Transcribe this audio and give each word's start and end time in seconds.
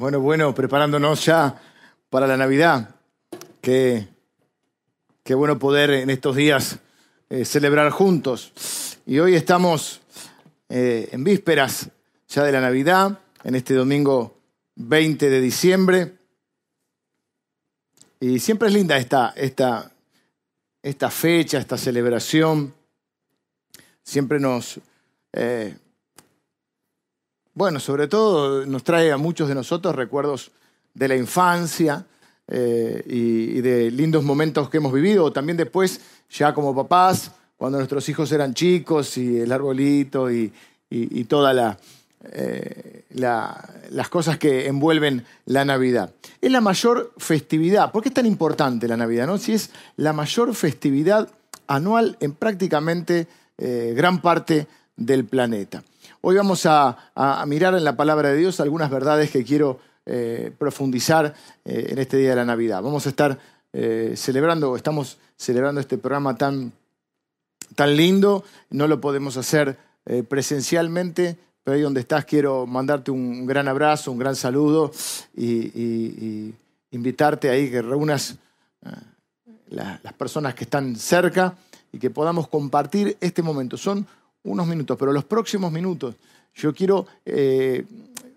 Bueno, 0.00 0.18
bueno, 0.18 0.54
preparándonos 0.54 1.26
ya 1.26 1.60
para 2.08 2.26
la 2.26 2.38
Navidad. 2.38 2.94
Qué, 3.60 4.08
qué 5.22 5.34
bueno 5.34 5.58
poder 5.58 5.90
en 5.90 6.08
estos 6.08 6.36
días 6.36 6.78
eh, 7.28 7.44
celebrar 7.44 7.90
juntos. 7.90 8.96
Y 9.04 9.18
hoy 9.18 9.34
estamos 9.34 10.00
eh, 10.70 11.10
en 11.12 11.22
vísperas 11.22 11.90
ya 12.30 12.44
de 12.44 12.52
la 12.52 12.62
Navidad, 12.62 13.20
en 13.44 13.54
este 13.54 13.74
domingo 13.74 14.38
20 14.76 15.28
de 15.28 15.38
diciembre. 15.42 16.14
Y 18.20 18.38
siempre 18.38 18.68
es 18.68 18.74
linda 18.74 18.96
esta, 18.96 19.34
esta, 19.36 19.92
esta 20.82 21.10
fecha, 21.10 21.58
esta 21.58 21.76
celebración. 21.76 22.72
Siempre 24.02 24.40
nos, 24.40 24.80
eh, 25.34 25.76
bueno, 27.54 27.80
sobre 27.80 28.08
todo 28.08 28.64
nos 28.66 28.84
trae 28.84 29.12
a 29.12 29.16
muchos 29.16 29.48
de 29.48 29.54
nosotros 29.54 29.94
recuerdos 29.94 30.50
de 30.94 31.08
la 31.08 31.16
infancia 31.16 32.06
eh, 32.48 33.02
y, 33.06 33.60
de 33.60 33.90
lindos 33.90 34.24
momentos 34.24 34.68
que 34.70 34.78
hemos 34.78 34.92
vivido, 34.92 35.32
también 35.32 35.56
después, 35.56 36.00
ya 36.30 36.52
como 36.52 36.74
papás, 36.74 37.32
cuando 37.56 37.78
nuestros 37.78 38.08
hijos 38.08 38.32
eran 38.32 38.54
chicos 38.54 39.16
y 39.16 39.38
el 39.38 39.52
arbolito 39.52 40.30
y, 40.30 40.52
todas 41.28 41.76
eh, 42.32 43.04
las 43.10 44.08
cosas 44.08 44.38
que 44.38 44.66
envuelven 44.66 45.24
la 45.44 45.64
Navidad. 45.64 46.12
Es 46.40 46.50
la 46.50 46.60
mayor 46.60 47.12
festividad. 47.18 47.92
¿Por 47.92 48.02
qué 48.02 48.08
es 48.08 48.14
tan 48.14 48.26
importante 48.26 48.88
la 48.88 48.96
Navidad? 48.96 49.26
No? 49.26 49.38
Si 49.38 49.52
es 49.52 49.70
la 49.96 50.12
mayor 50.12 50.54
festividad 50.54 51.28
anual 51.68 52.16
en 52.20 52.32
prácticamente 52.32 53.28
eh, 53.58 53.92
gran 53.94 54.20
parte 54.20 54.66
del 54.96 55.24
planeta. 55.24 55.84
Hoy 56.22 56.36
vamos 56.36 56.66
a, 56.66 56.98
mirar 57.46 57.74
en 57.74 57.82
la 57.82 57.96
palabra 57.96 58.28
de 58.28 58.36
Dios 58.36 58.60
algunas 58.60 58.90
verdades 58.90 59.30
que 59.30 59.42
quiero 59.42 59.80
eh, 60.04 60.52
profundizar 60.58 61.34
eh, 61.64 61.86
en 61.88 61.98
este 61.98 62.18
día 62.18 62.30
de 62.30 62.36
la 62.36 62.44
Navidad. 62.44 62.82
Vamos 62.82 63.06
a 63.06 63.08
estar 63.08 63.38
eh, 63.72 64.12
celebrando, 64.16 64.76
estamos 64.76 65.16
celebrando 65.38 65.80
este 65.80 65.96
programa 65.96 66.36
tan, 66.36 66.72
tan 67.74 67.96
lindo, 67.96 68.44
no 68.68 68.86
lo 68.86 69.00
podemos 69.00 69.38
hacer 69.38 69.78
presencialmente, 70.28 71.38
pero 71.62 71.76
ahí 71.76 71.82
donde 71.82 72.00
estás 72.00 72.24
quiero 72.24 72.66
mandarte 72.66 73.10
un 73.10 73.46
gran 73.46 73.68
abrazo, 73.68 74.12
un 74.12 74.18
gran 74.18 74.36
saludo 74.36 74.92
y, 75.36 76.52
invitarte 76.90 77.48
ahí 77.48 77.70
que 77.70 77.80
reúnas 77.80 78.36
las 79.68 80.12
personas 80.18 80.54
que 80.54 80.64
están 80.64 80.96
cerca 80.96 81.54
y 81.92 81.98
que 81.98 82.10
podamos 82.10 82.48
compartir 82.48 83.16
este 83.20 83.42
momento. 83.42 83.76
Son 83.76 84.06
unos 84.42 84.66
minutos, 84.66 84.96
pero 84.98 85.12
los 85.12 85.24
próximos 85.24 85.70
minutos 85.70 86.16
yo 86.54 86.74
quiero 86.74 87.06
eh, 87.24 87.84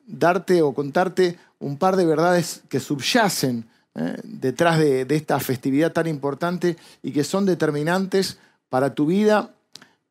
darte 0.06 0.62
o 0.62 0.74
contarte 0.74 1.38
un 1.60 1.78
par 1.78 1.96
de 1.96 2.06
verdades 2.06 2.62
que 2.70 2.80
subyacen 2.80 3.66
eh, 3.96 4.18
detrás 4.24 4.80
de, 4.80 5.06
esta 5.10 5.40
festividad 5.40 5.92
tan 5.92 6.08
importante 6.08 6.78
y 7.02 7.12
que 7.12 7.24
son 7.24 7.46
determinantes 7.46 8.38
para 8.70 8.94
tu 8.94 9.06
vida 9.06 9.52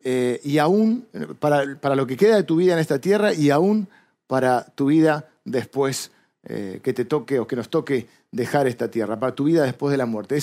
eh, 0.04 0.40
y 0.44 0.58
aún 0.58 1.06
para, 1.38 1.76
para, 1.80 1.94
lo 1.94 2.06
que 2.06 2.16
queda 2.16 2.36
de 2.36 2.42
tu 2.42 2.56
vida 2.56 2.72
en 2.72 2.78
esta 2.78 2.98
tierra 2.98 3.32
y 3.32 3.50
aún 3.50 3.88
para 4.26 4.64
tu 4.74 4.86
vida 4.86 5.28
después 5.44 6.10
que 6.44 6.92
te 6.92 7.04
toque 7.04 7.38
o 7.38 7.46
que 7.46 7.54
nos 7.54 7.68
toque 7.68 8.08
dejar 8.32 8.66
esta 8.66 8.90
tierra, 8.90 9.16
para 9.20 9.32
tu 9.32 9.44
vida 9.44 9.62
después 9.62 9.92
de 9.92 9.96
la 9.96 10.06
muerte. 10.06 10.40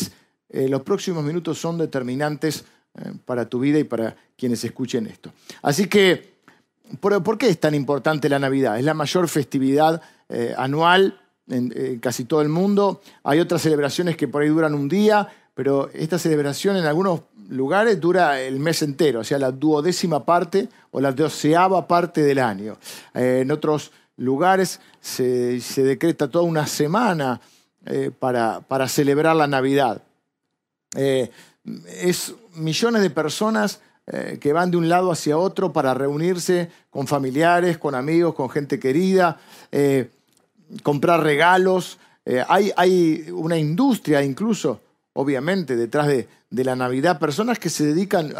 Los 0.47 0.83
próximos 0.83 1.25
minutos 1.25 1.59
son 1.59 1.77
determinantes 1.77 2.63
para 3.25 3.47
tu 3.47 3.59
vida 3.59 3.79
y 3.79 3.83
para 3.83 4.15
quienes 4.37 4.63
escuchen 4.63 5.07
esto. 5.07 5.31
Así 5.61 5.87
que, 5.87 6.33
¿por, 6.99 7.37
qué 7.37 7.49
es 7.49 7.59
tan 7.59 7.75
importante 7.75 8.29
la 8.29 8.39
Navidad? 8.39 8.77
Es 8.77 8.85
la 8.85 8.93
mayor 8.93 9.27
festividad 9.27 10.01
eh, 10.29 10.53
anual 10.57 11.19
en, 11.49 11.99
casi 11.99 12.25
todo 12.25 12.41
el 12.41 12.49
mundo. 12.49 13.01
Hay 13.23 13.39
otras 13.39 13.61
celebraciones 13.61 14.15
que 14.15 14.27
por 14.27 14.41
ahí 14.41 14.49
duran 14.49 14.73
un 14.73 14.87
día, 14.87 15.27
pero 15.53 15.89
esta 15.93 16.17
celebración 16.17 16.77
en 16.77 16.85
algunos 16.85 17.21
lugares 17.49 17.99
dura 17.99 18.39
el 18.39 18.59
mes 18.59 18.81
entero, 18.81 19.21
o 19.21 19.23
sea, 19.23 19.39
la 19.39 19.51
duodécima 19.51 20.23
parte 20.23 20.69
o 20.91 21.01
la 21.01 21.11
doceava 21.11 21.87
parte 21.87 22.21
del 22.21 22.39
año. 22.39 22.77
Eh, 23.13 23.39
en 23.41 23.51
otros 23.51 23.91
lugares 24.17 24.79
se, 25.01 25.59
decreta 25.77 26.29
toda 26.29 26.43
una 26.43 26.67
semana 26.67 27.39
para, 28.19 28.87
celebrar 28.87 29.35
la 29.35 29.47
Navidad. 29.47 30.03
es 30.93 32.33
millones 32.59 33.01
de 33.01 33.09
personas 33.09 33.81
eh, 34.11 34.39
que 34.41 34.53
van 34.53 34.71
de 34.71 34.77
un 34.77 34.89
lado 34.89 35.11
hacia 35.11 35.37
otro 35.37 35.71
para 35.71 35.93
reunirse 35.93 36.71
con 36.89 37.05
familiares, 37.05 37.77
con 37.77 37.93
amigos, 37.93 38.33
con 38.33 38.49
gente 38.49 38.79
querida, 38.79 39.39
eh, 39.71 40.09
comprar 40.81 41.21
regalos. 41.21 41.99
Eh, 42.25 42.43
hay, 42.47 42.71
hay, 42.75 43.29
una 43.31 43.55
industria 43.55 44.23
incluso, 44.23 44.81
obviamente, 45.13 45.75
detrás 45.75 46.07
de, 46.07 46.27
la 46.49 46.75
Navidad, 46.75 47.19
personas 47.19 47.59
que 47.59 47.69
se 47.69 47.85
dedican 47.85 48.33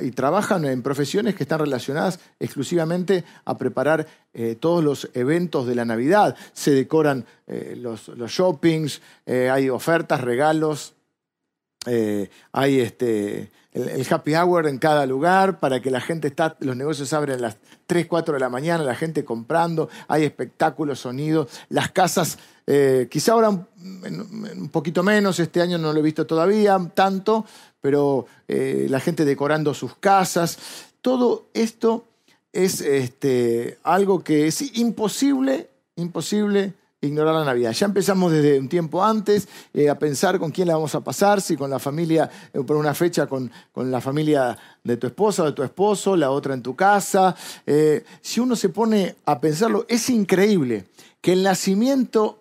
y 0.00 0.10
trabajan 0.10 0.64
en 0.64 0.82
profesiones 0.82 1.36
que 1.36 1.44
están 1.44 1.60
relacionadas 1.60 2.18
exclusivamente 2.40 3.22
a 3.44 3.56
preparar 3.56 4.08
todos 4.58 4.82
los 4.82 5.08
eventos 5.14 5.68
de 5.68 5.76
la 5.76 5.84
Navidad. 5.84 6.34
Se 6.52 6.72
decoran 6.72 7.24
los, 7.76 8.08
los, 8.08 8.32
shoppings, 8.32 9.00
hay 9.26 9.70
ofertas, 9.70 10.22
regalos, 10.22 10.96
hay 12.52 12.80
este, 12.80 13.50
el, 13.72 14.06
happy 14.08 14.34
hour 14.34 14.66
en 14.66 14.78
cada 14.78 15.06
lugar 15.06 15.58
para 15.58 15.80
que 15.80 15.90
la 15.90 16.00
gente 16.00 16.28
está, 16.28 16.56
los 16.60 16.76
negocios 16.76 17.12
abren 17.12 17.38
a 17.38 17.42
las 17.42 17.56
3, 17.86 18.06
4 18.06 18.34
de 18.34 18.40
la 18.40 18.48
mañana, 18.48 18.84
la 18.84 18.94
gente 18.94 19.24
comprando, 19.24 19.88
hay 20.08 20.24
espectáculos, 20.24 21.00
sonidos, 21.00 21.48
las 21.68 21.90
casas, 21.90 22.38
eh, 22.66 23.08
quizá 23.10 23.32
ahora 23.32 23.48
un, 23.48 24.68
poquito 24.70 25.02
menos, 25.02 25.40
este 25.40 25.60
año 25.60 25.78
no 25.78 25.92
lo 25.92 25.98
he 25.98 26.02
visto 26.02 26.26
todavía 26.26 26.78
tanto, 26.94 27.44
pero 27.80 28.26
eh, 28.46 28.86
la 28.88 29.00
gente 29.00 29.24
decorando 29.24 29.74
sus 29.74 29.96
casas, 29.96 30.58
todo 31.00 31.46
esto 31.54 32.04
es 32.52 32.80
este, 32.82 33.78
algo 33.82 34.22
que 34.22 34.46
es 34.46 34.76
imposible, 34.76 35.70
imposible 35.96 36.74
ignorar 37.02 37.34
la 37.34 37.44
Navidad. 37.44 37.72
Ya 37.72 37.86
empezamos 37.86 38.32
desde 38.32 38.58
un 38.58 38.68
tiempo 38.68 39.04
antes 39.04 39.48
eh, 39.74 39.88
a 39.88 39.98
pensar 39.98 40.38
con 40.38 40.50
quién 40.50 40.68
la 40.68 40.74
vamos 40.74 40.94
a 40.94 41.00
pasar, 41.02 41.40
si 41.40 41.56
con 41.56 41.68
la 41.68 41.78
familia, 41.78 42.30
eh, 42.52 42.60
por 42.60 42.76
una 42.76 42.94
fecha 42.94 43.26
con, 43.26 43.50
con, 43.72 43.90
la 43.90 44.00
familia 44.00 44.56
de 44.84 44.96
tu 44.96 45.08
esposa 45.08 45.42
o 45.42 45.46
de 45.46 45.52
tu 45.52 45.64
esposo, 45.64 46.16
la 46.16 46.30
otra 46.30 46.54
en 46.54 46.62
tu 46.62 46.76
casa. 46.76 47.34
Eh, 47.66 48.04
si 48.20 48.40
uno 48.40 48.54
se 48.54 48.68
pone 48.68 49.16
a 49.26 49.40
pensarlo, 49.40 49.84
es 49.88 50.08
increíble 50.10 50.86
que 51.20 51.32
el 51.32 51.42
nacimiento 51.42 52.38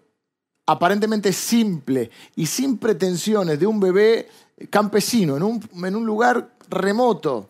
aparentemente 0.67 1.33
simple 1.33 2.11
y 2.35 2.45
sin 2.45 2.77
pretensiones 2.77 3.59
de 3.59 3.65
un 3.65 3.79
bebé 3.79 4.29
campesino 4.69 5.37
en 5.37 5.43
un, 5.43 5.69
en 5.83 5.95
un 5.95 6.05
lugar 6.05 6.53
remoto, 6.69 7.49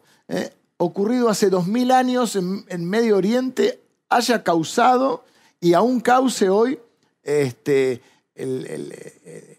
ocurrido 0.77 1.27
hace 1.27 1.49
dos 1.49 1.67
mil 1.67 1.91
años 1.91 2.37
en, 2.37 2.65
en 2.69 2.89
Medio 2.89 3.17
Oriente, 3.17 3.81
haya 4.09 4.43
causado 4.43 5.25
y 5.59 5.73
aún 5.73 5.99
cause 5.99 6.49
hoy 6.49 6.79
este, 7.23 8.01
el, 8.35 8.93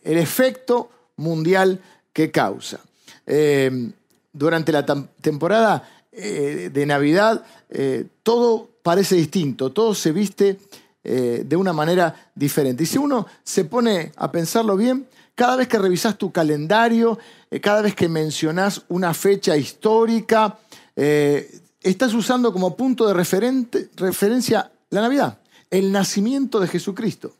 efecto 0.04 0.90
mundial 1.16 1.80
que 2.12 2.30
causa. 2.30 2.80
Eh, 3.26 3.90
durante 4.32 4.72
la 4.72 4.84
temporada 5.20 5.88
eh, 6.10 6.70
de 6.72 6.86
Navidad 6.86 7.44
eh, 7.68 8.06
todo 8.22 8.68
parece 8.82 9.14
distinto, 9.16 9.70
todo 9.72 9.94
se 9.94 10.12
viste 10.12 10.58
de 11.04 11.56
una 11.56 11.72
manera 11.72 12.30
diferente. 12.32 12.84
Y 12.84 12.86
si 12.86 12.96
uno 12.96 13.26
se 13.42 13.64
pone 13.64 14.12
a 14.14 14.30
pensarlo 14.30 14.76
bien, 14.76 15.08
cada 15.34 15.56
vez 15.56 15.66
que 15.66 15.76
revisas 15.76 16.16
tu 16.16 16.30
calendario, 16.30 17.18
cada 17.60 17.82
vez 17.82 17.96
que 17.96 18.08
mencionas 18.08 18.82
una 18.88 19.12
fecha 19.12 19.56
histórica, 19.56 20.58
estás 20.94 22.14
usando 22.14 22.52
como 22.52 22.76
punto 22.76 23.08
de 23.08 23.14
referencia 23.14 24.70
la 24.90 25.00
Navidad, 25.00 25.38
el 25.70 25.90
nacimiento 25.90 26.60
de 26.60 26.68
Jesucristo. 26.68 27.34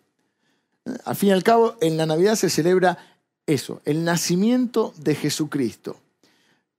Al 1.05 1.17
fin 1.17 1.31
y 1.31 1.33
al 1.33 1.45
cabo, 1.45 1.77
en 1.81 1.97
la 1.97 2.07
Navidad 2.07 2.35
se 2.35 2.51
celebra 2.51 2.99
eso, 3.47 3.81
el 3.85 4.05
nacimiento 4.05 4.93
de 4.99 5.15
Jesucristo, 5.15 5.97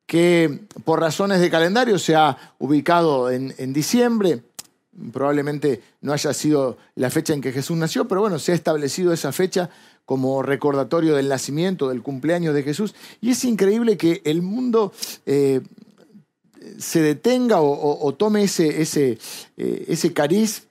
que 0.06 0.62
por 0.84 1.00
razones 1.00 1.40
de 1.40 1.50
calendario 1.50 1.98
se 2.00 2.16
ha 2.16 2.38
ubicado 2.60 3.32
en, 3.32 3.74
diciembre, 3.74 4.42
probablemente 5.12 5.82
no 6.02 6.14
haya 6.14 6.34
sido 6.34 6.78
la 6.96 7.10
fecha 7.10 7.34
en 7.34 7.42
que 7.42 7.52
Jesús 7.52 7.78
nació, 7.78 8.08
pero 8.08 8.22
bueno, 8.22 8.40
se 8.40 8.52
ha 8.52 8.56
establecido 8.56 9.14
esa 9.14 9.32
fecha 9.32 9.70
como 10.06 10.44
recordatorio 10.44 11.16
del 11.16 11.30
nacimiento, 11.30 11.90
del 11.90 12.02
cumpleaños 12.02 12.54
de 12.54 12.64
Jesús. 12.64 12.94
Y 13.22 13.32
es 13.32 13.44
increíble 13.46 13.98
que 13.98 14.22
el 14.26 14.42
mundo 14.42 14.92
eh, 15.26 15.62
se 16.78 17.02
detenga 17.02 17.62
o, 17.62 18.14
tome 18.16 18.44
ese, 18.44 18.82
ese, 18.82 19.18
eh, 19.58 19.86
ese 19.88 20.14
cariz 20.14 20.64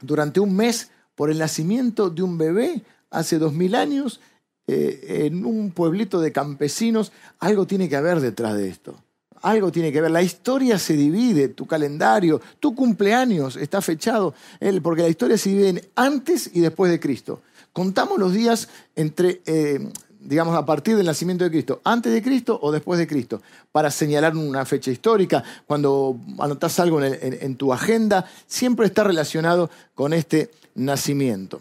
durante 0.00 0.40
un 0.40 0.54
mes 0.54 0.90
por 1.16 1.30
el 1.30 1.38
nacimiento 1.38 2.10
de 2.10 2.22
un 2.22 2.38
bebé 2.38 2.82
hace 3.10 3.38
dos 3.38 3.52
mil 3.52 3.74
años 3.74 4.20
eh, 4.68 5.24
en 5.26 5.44
un 5.44 5.72
pueblito 5.72 6.20
de 6.20 6.30
campesinos. 6.30 7.10
Algo 7.40 7.66
tiene 7.66 7.88
que 7.88 7.96
haber 7.96 8.20
detrás 8.20 8.56
de 8.56 8.68
esto. 8.68 8.94
algo 9.42 9.72
tiene 9.72 9.90
que 9.90 10.00
ver. 10.00 10.10
La 10.10 10.22
historia 10.22 10.78
se 10.78 10.94
divide, 10.94 11.48
tu 11.48 11.66
calendario, 11.66 12.40
tu 12.60 12.74
cumpleaños 12.74 13.56
está 13.56 13.80
fechado, 13.80 14.34
porque 14.82 15.02
la 15.02 15.08
historia 15.08 15.38
se 15.38 15.50
divide 15.50 15.68
en 15.70 15.80
antes 15.94 16.50
y 16.52 16.60
después 16.60 16.90
de 16.90 17.00
Cristo. 17.00 17.40
Contamos 17.72 18.18
los 18.18 18.32
días 18.32 18.68
entre, 18.94 19.42
eh, 19.46 19.90
digamos, 20.26 20.56
a 20.56 20.66
partir 20.66 20.96
del 20.96 21.06
nacimiento 21.06 21.44
de 21.44 21.50
Cristo, 21.50 21.80
antes 21.84 22.12
de 22.12 22.22
Cristo 22.22 22.58
o 22.62 22.72
después 22.72 22.98
de 22.98 23.06
Cristo, 23.06 23.42
para 23.72 23.90
señalar 23.90 24.36
una 24.36 24.64
fecha 24.64 24.90
histórica. 24.90 25.42
Cuando 25.66 26.18
anotas 26.38 26.78
algo 26.80 27.02
en, 27.02 27.56
tu 27.56 27.72
agenda, 27.72 28.26
siempre 28.46 28.86
está 28.86 29.04
relacionado 29.04 29.70
con 29.94 30.12
este 30.12 30.50
nacimiento. 30.74 31.60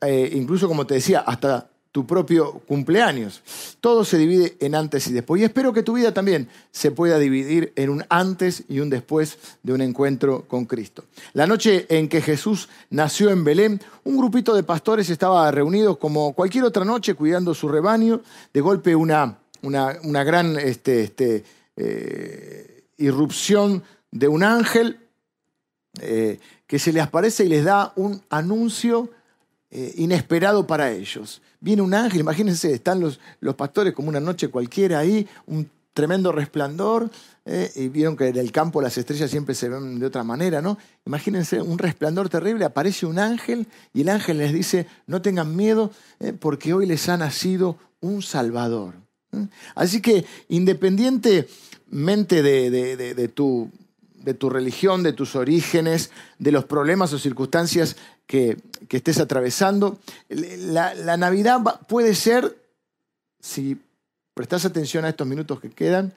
Eh, 0.00 0.30
incluso, 0.34 0.68
como 0.68 0.86
te 0.86 0.94
decía, 0.94 1.20
hasta 1.20 1.68
tu 1.94 2.04
propio 2.04 2.54
cumpleaños. 2.66 3.40
Todo 3.80 4.04
se 4.04 4.18
divide 4.18 4.56
en 4.58 4.74
antes 4.74 5.06
y 5.06 5.12
después. 5.12 5.40
Y 5.40 5.44
espero 5.44 5.72
que 5.72 5.84
tu 5.84 5.92
vida 5.92 6.12
también 6.12 6.48
se 6.72 6.90
pueda 6.90 7.20
dividir 7.20 7.72
en 7.76 7.88
un 7.88 8.04
antes 8.08 8.64
y 8.68 8.80
un 8.80 8.90
después 8.90 9.38
de 9.62 9.74
un 9.74 9.80
encuentro 9.80 10.42
con 10.48 10.64
Cristo. 10.64 11.04
La 11.34 11.46
noche 11.46 11.86
en 11.88 12.08
que 12.08 12.20
Jesús 12.20 12.68
nació 12.90 13.30
en 13.30 13.44
Belén, 13.44 13.80
un 14.02 14.16
grupito 14.16 14.56
de 14.56 14.64
pastores 14.64 15.08
estaba 15.08 15.48
reunidos 15.52 15.98
como 15.98 16.32
cualquier 16.32 16.64
otra 16.64 16.84
noche 16.84 17.14
cuidando 17.14 17.54
su 17.54 17.68
rebaño. 17.68 18.22
De 18.52 18.60
golpe 18.60 18.96
una, 18.96 19.38
una, 19.62 20.24
gran 20.24 20.58
este, 20.58 21.04
este, 21.04 21.44
eh, 21.76 22.86
irrupción 22.96 23.84
de 24.10 24.26
un 24.26 24.42
ángel 24.42 24.98
eh, 26.00 26.40
que 26.66 26.80
se 26.80 26.92
les 26.92 27.04
aparece 27.04 27.44
y 27.44 27.50
les 27.50 27.62
da 27.62 27.92
un 27.94 28.20
anuncio 28.30 29.10
eh, 29.70 29.92
inesperado 29.96 30.66
para 30.66 30.92
ellos. 30.92 31.42
Viene 31.60 31.82
un 31.82 31.94
ángel, 31.94 32.20
imagínense, 32.20 32.72
están 32.72 33.00
los, 33.00 33.20
los 33.40 33.54
pastores 33.54 33.92
como 33.92 34.08
una 34.08 34.20
noche 34.20 34.48
cualquiera 34.48 34.98
ahí, 34.98 35.26
un 35.46 35.68
tremendo 35.94 36.32
resplandor, 36.32 37.10
eh, 37.46 37.70
y 37.76 37.88
vieron 37.88 38.16
que 38.16 38.28
en 38.28 38.36
el 38.36 38.50
campo 38.50 38.82
las 38.82 38.98
estrellas 38.98 39.30
siempre 39.30 39.54
se 39.54 39.68
ven 39.68 39.98
de 39.98 40.06
otra 40.06 40.24
manera, 40.24 40.60
¿no? 40.60 40.76
Imagínense 41.06 41.60
un 41.60 41.78
resplandor 41.78 42.28
terrible, 42.28 42.64
aparece 42.64 43.06
un 43.06 43.18
ángel 43.18 43.66
y 43.92 44.00
el 44.00 44.08
ángel 44.08 44.38
les 44.38 44.52
dice, 44.52 44.86
no 45.06 45.22
tengan 45.22 45.54
miedo 45.54 45.90
eh, 46.20 46.32
porque 46.32 46.74
hoy 46.74 46.86
les 46.86 47.08
ha 47.08 47.16
nacido 47.16 47.78
un 48.00 48.22
Salvador. 48.22 48.94
Así 49.74 50.00
que 50.00 50.24
independientemente 50.48 52.42
de, 52.42 53.30
tu, 53.34 53.70
de 54.14 54.34
tu 54.34 54.48
religión, 54.48 55.02
de 55.02 55.12
tus 55.12 55.34
orígenes, 55.36 56.10
de 56.38 56.52
los 56.52 56.64
problemas 56.64 57.12
o 57.12 57.18
circunstancias 57.18 57.96
que, 58.26 58.56
estés 58.90 59.18
atravesando. 59.18 59.98
La, 60.28 61.16
Navidad 61.16 61.60
puede 61.88 62.14
ser, 62.14 62.56
si 63.40 63.78
prestas 64.34 64.64
atención 64.64 65.04
a 65.04 65.10
estos 65.10 65.26
minutos 65.26 65.60
que 65.60 65.70
quedan, 65.70 66.12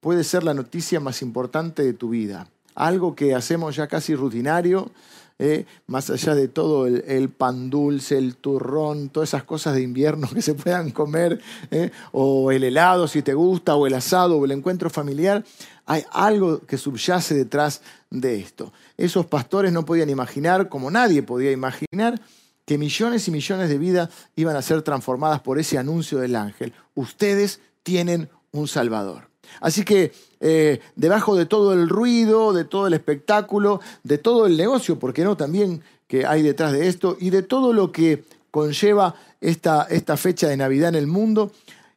puede 0.00 0.24
ser 0.24 0.42
la 0.42 0.54
noticia 0.54 1.00
más 1.00 1.22
importante 1.22 1.82
de 1.82 1.92
tu 1.92 2.10
vida. 2.10 2.48
Algo 2.74 3.14
que 3.14 3.34
hacemos 3.34 3.76
ya 3.76 3.86
casi 3.86 4.14
rutinario, 4.14 4.90
eh, 5.38 5.66
más 5.86 6.08
allá 6.10 6.34
de 6.34 6.48
todo 6.48 6.86
el, 6.86 7.28
pan 7.28 7.68
dulce, 7.68 8.16
el 8.16 8.36
turrón, 8.36 9.08
todas 9.08 9.30
esas 9.30 9.44
cosas 9.44 9.74
de 9.74 9.82
invierno 9.82 10.28
que 10.32 10.42
se 10.42 10.54
puedan 10.54 10.90
comer, 10.90 11.40
eh, 11.70 11.90
o 12.12 12.50
el 12.52 12.64
helado 12.64 13.08
si 13.08 13.22
te 13.22 13.34
gusta, 13.34 13.74
o 13.74 13.86
el 13.86 13.94
asado, 13.94 14.38
o 14.38 14.44
el 14.44 14.52
encuentro 14.52 14.88
familiar, 14.88 15.44
hay 15.86 16.04
algo 16.12 16.60
que 16.60 16.78
subyace 16.78 17.34
detrás 17.34 17.82
de 18.12 18.38
esto. 18.38 18.72
Esos 18.96 19.26
pastores 19.26 19.72
no 19.72 19.84
podían 19.84 20.10
imaginar, 20.10 20.68
como 20.68 20.90
nadie 20.90 21.22
podía 21.22 21.50
imaginar, 21.50 22.20
que 22.64 22.78
millones 22.78 23.26
y 23.26 23.30
millones 23.30 23.68
de 23.68 23.78
vidas 23.78 24.10
iban 24.36 24.54
a 24.54 24.62
ser 24.62 24.82
transformadas 24.82 25.40
por 25.40 25.58
ese 25.58 25.78
anuncio 25.78 26.18
del 26.18 26.36
ángel. 26.36 26.72
Ustedes 26.94 27.60
tienen 27.82 28.28
un 28.52 28.68
Salvador. 28.68 29.28
Así 29.60 29.84
que 29.84 30.12
eh, 30.40 30.80
debajo 30.94 31.36
de 31.36 31.46
todo 31.46 31.72
el 31.72 31.88
ruido, 31.88 32.52
de 32.52 32.64
todo 32.64 32.86
el 32.86 32.94
espectáculo, 32.94 33.80
de 34.02 34.18
todo 34.18 34.46
el 34.46 34.56
negocio, 34.56 34.98
porque 34.98 35.24
no 35.24 35.36
también 35.36 35.82
que 36.06 36.26
hay 36.26 36.42
detrás 36.42 36.72
de 36.72 36.88
esto, 36.88 37.16
y 37.18 37.30
de 37.30 37.42
todo 37.42 37.72
lo 37.72 37.90
que 37.90 38.24
conlleva 38.50 39.14
esta, 39.40 39.84
esta 39.90 40.16
fecha 40.16 40.46
de 40.46 40.56
Navidad 40.56 40.90
en 40.90 40.94
el 40.94 41.06
mundo, 41.06 41.50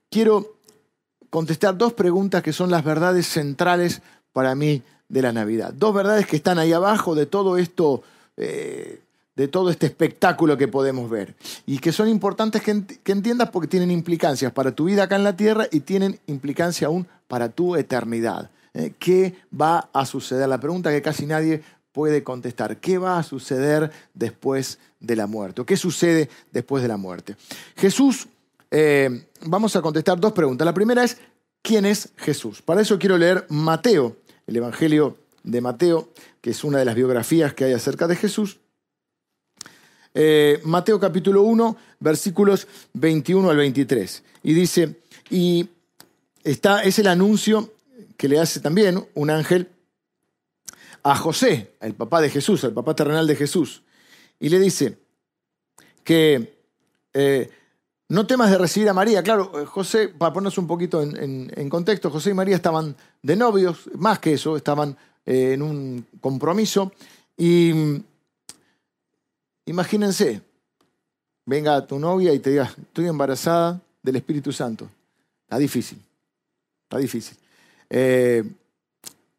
quiero 0.09 0.55
contestar 1.29 1.77
dos 1.77 1.93
preguntas 1.93 2.41
que 2.41 2.53
son 2.53 2.71
las 2.71 2.83
verdades 2.83 3.27
centrales 3.27 4.01
para 4.31 4.55
mí 4.55 4.81
de 5.09 5.21
la 5.21 5.31
Navidad. 5.31 5.73
Dos 5.73 5.93
verdades 5.93 6.25
que 6.25 6.35
están 6.35 6.59
ahí 6.59 6.73
abajo 6.73 7.15
de 7.15 7.25
todo 7.25 7.57
esto, 7.57 8.03
eh, 8.37 9.01
de 9.35 9.47
todo 9.47 9.69
este 9.69 9.85
espectáculo 9.85 10.57
que 10.57 10.67
podemos 10.67 11.09
ver. 11.09 11.35
Y 11.65 11.79
que 11.79 11.91
son 11.91 12.09
importantes 12.09 12.61
que, 12.61 12.71
entiendas 13.11 13.49
porque 13.49 13.67
tienen 13.67 13.91
implicancias 13.91 14.51
para 14.51 14.71
tu 14.71 14.85
vida 14.85 15.03
acá 15.03 15.15
en 15.15 15.23
la 15.23 15.35
tierra 15.35 15.67
y 15.71 15.81
tienen 15.81 16.19
implicancia 16.27 16.87
aún 16.87 17.07
para 17.27 17.49
tu 17.49 17.75
eternidad. 17.75 18.49
¿Eh? 18.73 18.93
¿Qué 18.99 19.35
va 19.59 19.89
a 19.93 20.05
suceder? 20.05 20.49
La 20.49 20.59
pregunta 20.59 20.91
que 20.91 21.01
casi 21.01 21.25
nadie 21.25 21.63
puede 21.91 22.23
contestar. 22.23 22.77
¿Qué 22.77 22.97
va 22.97 23.17
a 23.17 23.23
suceder 23.23 23.91
después 24.13 24.79
de 24.99 25.15
la 25.15 25.27
muerte? 25.27 25.61
¿O 25.61 25.65
qué 25.65 25.77
sucede 25.77 26.29
después 26.51 26.81
de 26.81 26.89
la 26.89 26.97
muerte? 26.97 27.37
Jesús, 27.77 28.27
eh, 28.71 29.27
vamos 29.45 29.75
a 29.77 29.81
contestar 29.81 30.19
dos 30.19 30.33
preguntas. 30.33 30.65
La 30.65 30.73
primera 30.73 31.03
es, 31.03 31.17
¿quién 31.61 31.85
es 31.85 32.09
Jesús? 32.17 32.61
Para 32.61 32.81
eso 32.81 32.99
quiero 32.99 33.17
leer 33.17 33.45
Mateo 33.47 34.17
el 34.47 34.55
Evangelio 34.55 35.17
de 35.43 35.61
Mateo, 35.61 36.09
que 36.41 36.51
es 36.51 36.63
una 36.63 36.79
de 36.79 36.85
las 36.85 36.95
biografías 36.95 37.53
que 37.53 37.65
hay 37.65 37.73
acerca 37.73 38.07
de 38.07 38.15
Jesús. 38.15 38.59
Eh, 40.13 40.61
Mateo 40.63 40.99
capítulo 40.99 41.41
1, 41.43 41.77
versículos 41.99 42.67
21 42.93 43.49
al 43.49 43.57
23. 43.57 44.23
Y 44.43 44.53
dice, 44.53 45.01
y 45.29 45.69
está, 46.43 46.83
es 46.83 46.99
el 46.99 47.07
anuncio 47.07 47.73
que 48.17 48.29
le 48.29 48.39
hace 48.39 48.59
también 48.59 49.05
un 49.13 49.29
ángel 49.29 49.69
a 51.03 51.15
José, 51.15 51.73
el 51.81 51.93
papá 51.93 52.21
de 52.21 52.29
Jesús, 52.29 52.63
el 52.63 52.73
papá 52.73 52.95
terrenal 52.95 53.27
de 53.27 53.35
Jesús. 53.35 53.83
Y 54.39 54.49
le 54.49 54.59
dice 54.59 54.97
que 56.03 56.57
eh, 57.13 57.49
no 58.07 58.27
temas 58.27 58.51
de 58.51 58.57
recibir 58.57 58.89
a 58.89 58.93
María. 58.93 59.23
Claro, 59.23 59.51
eh, 59.59 59.65
José, 59.65 60.09
para 60.09 60.33
ponernos 60.33 60.57
un 60.57 60.67
poquito 60.67 61.01
en, 61.01 61.69
contexto, 61.69 62.09
José 62.09 62.31
y 62.31 62.33
María 62.33 62.55
estaban 62.55 62.95
de 63.21 63.35
novios, 63.35 63.89
más 63.95 64.19
que 64.19 64.33
eso, 64.33 64.55
estaban 64.55 64.95
eh, 65.25 65.53
en 65.53 65.61
un 65.61 66.05
compromiso. 66.21 66.91
Y 67.35 67.73
mm, 67.73 68.03
imagínense, 69.65 70.41
venga 71.45 71.85
tu 71.85 71.99
novia 71.99 72.33
y 72.33 72.39
te 72.39 72.51
diga, 72.51 72.71
estoy 72.77 73.07
embarazada 73.07 73.81
del 74.03 74.17
Espíritu 74.17 74.51
Santo. 74.51 74.87
Está 75.43 75.57
difícil, 75.57 75.99
está 76.83 76.97
difícil. 76.97 77.37
Eh, 77.89 78.43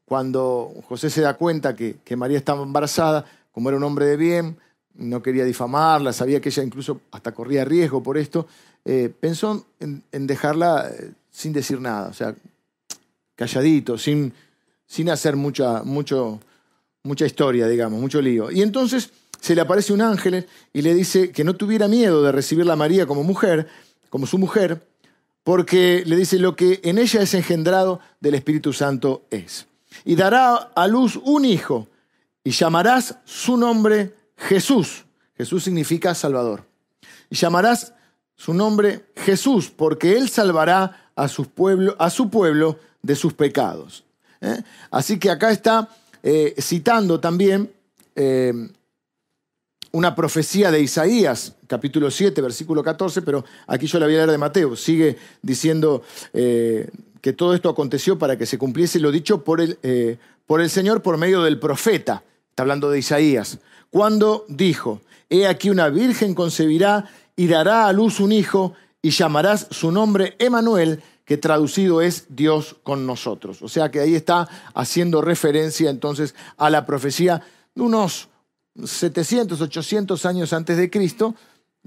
cuando 0.05 0.73
José 0.89 1.11
se 1.11 1.21
da 1.21 1.35
cuenta 1.35 1.75
que, 1.75 1.97
que 2.05 2.17
María 2.17 2.39
estaba 2.39 2.63
embarazada, 2.63 3.25
como 3.53 3.69
era 3.69 3.77
un 3.77 3.85
hombre 3.85 4.07
de 4.07 4.17
bien, 4.17 4.57
no 4.99 5.23
quería 5.23 5.45
difamarla, 5.45 6.13
sabía 6.13 6.41
que 6.41 6.49
ella 6.49 6.63
incluso 6.63 7.01
hasta 7.11 7.33
corría 7.33 7.65
riesgo 7.65 8.03
por 8.03 8.19
esto, 8.19 8.47
eh, 8.85 9.13
pensó 9.19 9.67
en, 9.81 10.03
dejarla 10.27 10.91
eh, 10.91 11.13
sin 11.31 11.53
decir 11.53 11.81
nada, 11.81 12.09
o 12.09 12.13
sea, 12.13 12.35
calladito, 13.35 13.99
sin, 13.99 14.33
sin 14.87 15.11
hacer 15.11 15.37
mucha, 15.37 15.83
mucho, 15.83 16.41
mucha 17.03 17.27
historia, 17.27 17.67
digamos, 17.69 18.01
mucho 18.01 18.23
lío. 18.23 18.51
Y 18.51 18.63
entonces 18.63 19.11
se 19.41 19.55
le 19.55 19.61
aparece 19.61 19.93
un 19.93 20.01
ángel 20.01 20.47
y 20.73 20.83
le 20.83 20.95
dice 20.95 21.31
que 21.31 21.45
no 21.45 21.55
tuviera 21.55 21.89
miedo 21.89 22.23
de 22.23 22.33
recibirla 22.33 22.73
a 22.73 22.77
María 22.77 23.07
como 23.07 23.23
mujer, 23.23 23.69
como 24.09 24.27
su 24.27 24.39
mujer, 24.39 24.87
porque 25.43 26.03
le 26.07 26.17
dice 26.17 26.39
lo 26.39 26.57
que 26.57 26.81
en 26.83 26.99
ella 26.99 27.23
es 27.23 27.35
engendrado 27.35 28.01
del 28.21 28.35
Espíritu 28.35 28.73
Santo 28.73 29.25
es. 29.31 29.67
Y 30.05 30.17
dará 30.17 30.55
a 30.57 30.87
luz 30.89 31.21
un 31.23 31.45
hijo 31.45 31.89
y 32.43 32.51
llamarás 32.51 33.19
su 33.25 33.57
nombre 33.57 34.15
Jesús. 34.37 35.05
Jesús 35.37 35.65
significa 35.65 36.15
Salvador. 36.15 36.65
Y 37.31 37.37
llamarás 37.37 37.95
su 38.37 38.55
nombre 38.55 39.07
Jesús, 39.17 39.71
porque 39.75 40.17
Él 40.17 40.29
salvará 40.29 41.11
a 41.15 41.29
su 41.29 41.49
pueblo, 41.49 41.97
a 41.99 42.11
su 42.11 42.31
pueblo 42.31 42.79
de 43.03 43.17
sus 43.17 43.33
pecados. 43.33 44.05
¿eh? 44.41 44.63
Así 44.91 45.19
que 45.19 45.31
acá 45.31 45.51
está 45.51 45.89
eh, 46.23 46.55
citando 46.61 47.19
también 47.19 47.73
eh, 48.15 48.53
una 49.93 50.15
profecía 50.15 50.71
de 50.71 50.81
Isaías, 50.81 51.55
capítulo 51.67 52.11
7, 52.11 52.41
versículo 52.43 52.83
14, 52.83 53.23
pero 53.23 53.45
aquí 53.67 53.87
yo 53.87 53.99
la 53.99 54.07
voy 54.07 54.15
a 54.15 54.19
leer 54.19 54.31
de 54.31 54.39
Mateo. 54.39 54.77
Sigue 54.77 55.17
diciendo 55.41 56.03
que 56.33 57.33
todo 57.35 57.55
esto 57.55 57.71
aconteció 57.71 58.19
para 58.19 58.37
que 58.37 58.45
se 58.45 58.59
cumpliese 58.59 59.01
lo 59.01 59.11
dicho 59.11 59.43
por 59.43 59.63
el, 59.63 60.19
por 60.45 60.61
el 60.61 60.69
Señor 60.69 61.01
por 61.01 61.17
medio 61.17 61.43
del 61.43 61.59
profeta. 61.59 62.25
Está 62.51 62.63
hablando 62.63 62.91
de 62.91 62.99
Isaías 62.99 63.59
cuando 63.97 64.45
dijo, 64.49 65.01
He 65.31 65.47
aquí 65.47 65.71
una 65.71 65.89
virgen 65.89 66.35
concebirá 66.35 67.09
y 67.35 67.47
dará 67.47 67.87
a 67.87 67.95
luz 67.95 68.21
un 68.21 68.31
hijo 68.31 68.75
y 69.01 69.09
llamarás 69.09 69.69
su 69.71 69.91
nombre 69.91 70.37
Emanuel, 70.39 71.03
que 71.25 71.39
traducido 71.39 72.03
es 72.03 72.27
Dios 72.29 72.77
con 72.83 73.07
nosotros. 73.07 73.63
O 73.63 73.71
sea 73.71 73.91
que 73.91 74.01
ahí 74.01 74.15
está 74.15 74.51
haciendo 74.75 75.23
referencia 75.23 75.89
entonces 75.89 76.35
a 76.59 76.69
la 76.69 76.85
profecía 76.85 77.41
de 77.75 77.81
unos 77.81 78.29
700, 78.85 79.63
800 79.63 80.27
años 80.27 80.53
antes 80.53 80.77
de 80.77 80.91
Cristo, 80.91 81.35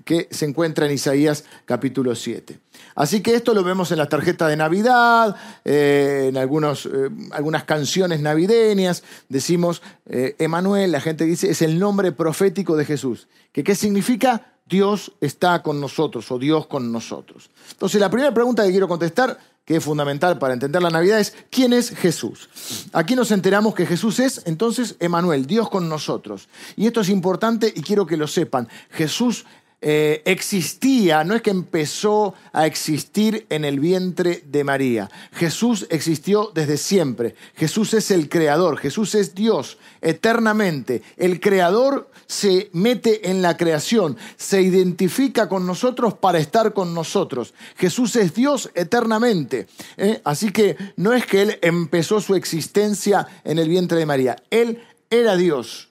que 0.06 0.28
se 0.32 0.46
encuentra 0.46 0.86
en 0.86 0.94
Isaías 0.94 1.46
capítulo 1.66 2.16
7. 2.16 2.60
Así 2.96 3.22
que 3.22 3.36
esto 3.36 3.54
lo 3.54 3.64
vemos 3.64 3.92
en 3.92 3.98
las 3.98 4.10
tarjetas 4.10 4.50
de 4.50 4.58
Navidad, 4.58 5.36
eh, 5.66 6.28
en 6.30 6.38
algunos, 6.38 6.86
eh, 6.86 7.10
algunas 7.32 7.64
canciones 7.64 8.20
navideñas. 8.22 9.04
Decimos, 9.30 9.82
eh, 10.06 10.36
Emanuel, 10.40 10.92
la 10.92 11.02
gente 11.02 11.26
dice, 11.26 11.50
es 11.50 11.62
el 11.62 11.80
nombre 11.80 12.12
profético 12.12 12.76
de 12.76 12.86
Jesús. 12.86 13.28
¿Que, 13.52 13.64
¿Qué 13.64 13.76
significa? 13.76 14.54
Dios 14.70 15.14
está 15.20 15.64
con 15.64 15.82
nosotros 15.82 16.32
o 16.32 16.38
Dios 16.38 16.68
con 16.68 16.92
nosotros. 16.92 17.50
Entonces, 17.72 18.00
la 18.00 18.10
primera 18.10 18.34
pregunta 18.34 18.64
que 18.64 18.70
quiero 18.70 18.88
contestar, 18.88 19.40
que 19.66 19.76
es 19.76 19.84
fundamental 19.84 20.38
para 20.38 20.54
entender 20.54 20.82
la 20.82 20.90
Navidad, 20.92 21.20
es 21.20 21.36
¿quién 21.50 21.74
es 21.74 21.90
Jesús? 21.90 22.50
Aquí 22.94 23.16
nos 23.16 23.32
enteramos 23.32 23.74
que 23.74 23.86
Jesús 23.86 24.20
es 24.20 24.42
entonces 24.46 24.96
Emanuel, 25.00 25.48
Dios 25.48 25.70
con 25.70 25.90
nosotros. 25.90 26.50
Y 26.76 26.86
esto 26.86 27.02
es 27.02 27.10
importante 27.10 27.72
y 27.76 27.82
quiero 27.82 28.06
que 28.06 28.18
lo 28.18 28.28
sepan. 28.28 28.68
Jesús 28.92 29.46
eh, 29.82 30.22
existía, 30.26 31.24
no 31.24 31.36
es 31.36 31.42
que 31.42 31.52
empezó 31.52 32.34
a 32.52 32.66
existir 32.66 33.46
en 33.50 33.64
el 33.64 33.80
vientre 33.80 34.44
de 34.46 34.66
María. 34.66 35.10
Jesús 35.32 35.88
existió 35.90 36.52
desde 36.54 36.76
siempre. 36.76 37.36
Jesús 37.56 37.94
es 37.94 38.12
el 38.12 38.28
creador, 38.28 38.78
Jesús 38.78 39.16
es 39.16 39.36
Dios 39.36 39.78
eternamente. 40.02 41.02
El 41.16 41.40
creador 41.40 42.12
se 42.28 42.70
mete 42.74 43.30
en 43.30 43.42
la 43.42 43.56
creación, 43.56 44.18
se 44.36 44.62
identifica 44.62 45.48
con 45.48 45.66
nosotros 45.66 46.14
para 46.14 46.40
estar 46.40 46.74
con 46.74 46.94
nosotros. 46.94 47.54
Jesús 47.78 48.18
es 48.18 48.34
Dios 48.34 48.70
eternamente. 48.76 49.68
¿eh? 49.96 50.20
Así 50.26 50.52
que 50.52 50.76
no 50.98 51.14
es 51.14 51.26
que 51.26 51.42
Él 51.42 51.60
empezó 51.62 52.20
su 52.20 52.36
existencia 52.36 53.26
en 53.46 53.60
el 53.60 53.70
vientre 53.70 53.98
de 53.98 54.06
María. 54.06 54.36
Él 54.50 54.84
era 55.10 55.38
Dios 55.38 55.90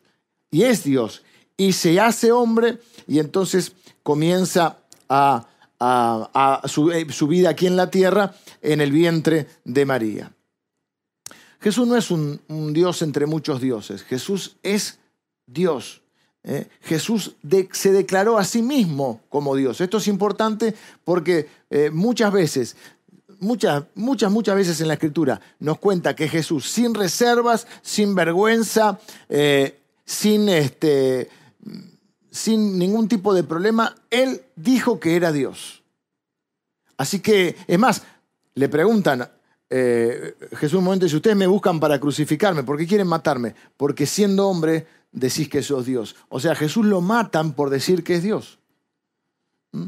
y 0.50 0.64
es 0.64 0.84
Dios 0.84 1.22
y 1.56 1.72
se 1.72 1.98
hace 2.00 2.32
hombre 2.32 2.78
y 3.08 3.18
entonces 3.18 3.72
comienza 4.04 4.78
a, 5.08 5.48
eh, 5.80 7.06
su, 7.08 7.26
vida 7.26 7.48
aquí 7.48 7.66
en 7.66 7.76
la 7.76 7.90
tierra 7.90 8.34
en 8.60 8.80
el 8.80 8.92
vientre 8.92 9.48
de 9.64 9.86
María. 9.86 10.32
Jesús 11.60 11.88
no 11.88 11.96
es 11.96 12.10
un, 12.12 12.40
Dios 12.72 13.02
entre 13.02 13.26
muchos 13.26 13.60
dioses, 13.60 14.04
Jesús 14.04 14.56
es 14.62 15.00
Dios. 15.46 16.02
¿eh? 16.44 16.68
Jesús 16.82 17.34
se 17.72 17.92
declaró 17.92 18.38
a 18.38 18.44
sí 18.44 18.62
mismo 18.62 19.22
como 19.30 19.56
Dios. 19.56 19.80
Esto 19.80 19.96
es 19.96 20.06
importante 20.06 20.74
porque 21.02 21.48
eh, 21.70 21.90
muchas 21.90 22.32
veces 22.32 22.76
muchas, 23.40 23.84
muchas, 23.94 24.30
muchas 24.30 24.54
veces 24.54 24.80
en 24.80 24.88
la 24.88 24.94
escritura 24.94 25.40
nos 25.60 25.78
cuenta 25.78 26.14
que 26.14 26.28
Jesús, 26.28 26.68
sin 26.68 26.94
reservas, 26.94 27.66
sin 27.82 28.14
vergüenza, 28.14 28.98
sin 30.04 30.48
este, 30.48 31.28
sin 32.38 32.78
ningún 32.78 33.08
tipo 33.08 33.34
de 33.34 33.42
problema, 33.42 33.96
él 34.10 34.42
dijo 34.54 35.00
que 35.00 35.16
era 35.16 35.32
Dios. 35.32 35.82
Así 36.96 37.18
que, 37.18 37.56
es 37.66 37.78
más, 37.80 38.04
le 38.54 38.68
preguntan, 38.68 39.28
eh, 39.68 40.36
Jesús 40.52 40.78
un 40.78 40.84
momento 40.84 41.04
dice, 41.04 41.16
ustedes 41.16 41.36
me 41.36 41.48
buscan 41.48 41.80
para 41.80 41.98
crucificarme, 41.98 42.62
¿por 42.62 42.78
qué 42.78 42.86
quieren 42.86 43.08
matarme? 43.08 43.56
Porque 43.76 44.06
siendo 44.06 44.46
hombre 44.46 44.86
decís 45.10 45.48
que 45.48 45.64
sos 45.64 45.84
Dios. 45.84 46.14
O 46.28 46.38
sea, 46.38 46.54
Jesús 46.54 46.86
lo 46.86 47.00
matan 47.00 47.54
por 47.54 47.70
decir 47.70 48.04
que 48.04 48.14
es 48.14 48.22
Dios. 48.22 48.60
¿Mm? 49.72 49.86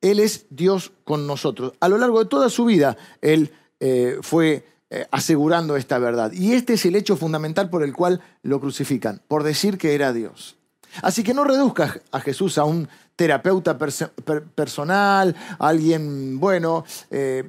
Él 0.00 0.20
es 0.20 0.46
Dios 0.48 0.90
con 1.04 1.26
nosotros. 1.26 1.74
A 1.80 1.88
lo 1.88 1.98
largo 1.98 2.18
de 2.20 2.30
toda 2.30 2.48
su 2.48 2.64
vida, 2.64 2.96
Él 3.20 3.52
eh, 3.80 4.18
fue 4.22 4.66
eh, 4.88 5.06
asegurando 5.10 5.76
esta 5.76 5.98
verdad. 5.98 6.32
Y 6.32 6.54
este 6.54 6.74
es 6.74 6.86
el 6.86 6.96
hecho 6.96 7.16
fundamental 7.16 7.68
por 7.68 7.82
el 7.82 7.92
cual 7.92 8.22
lo 8.42 8.58
crucifican, 8.58 9.20
por 9.28 9.42
decir 9.42 9.76
que 9.76 9.94
era 9.94 10.14
Dios. 10.14 10.56
Así 11.02 11.22
que 11.22 11.34
no 11.34 11.44
reduzcas 11.44 12.00
a 12.12 12.20
Jesús 12.20 12.58
a 12.58 12.64
un 12.64 12.88
terapeuta 13.16 13.78
personal, 13.78 15.34
alguien 15.58 16.38
bueno, 16.40 16.84
eh, 17.10 17.48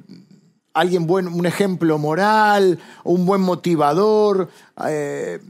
alguien 0.74 1.06
bueno, 1.06 1.30
un 1.34 1.46
ejemplo 1.46 1.98
moral, 1.98 2.78
un 3.04 3.26
buen 3.26 3.40
motivador, 3.40 4.48
eh, 4.86 5.40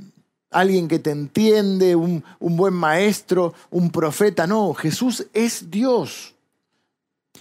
alguien 0.51 0.89
que 0.89 0.99
te 0.99 1.11
entiende, 1.11 1.97
un 1.97 2.23
buen 2.39 2.75
maestro, 2.75 3.55
un 3.71 3.91
profeta. 3.91 4.47
No, 4.47 4.73
Jesús 4.75 5.27
es 5.33 5.71
Dios. 5.71 6.35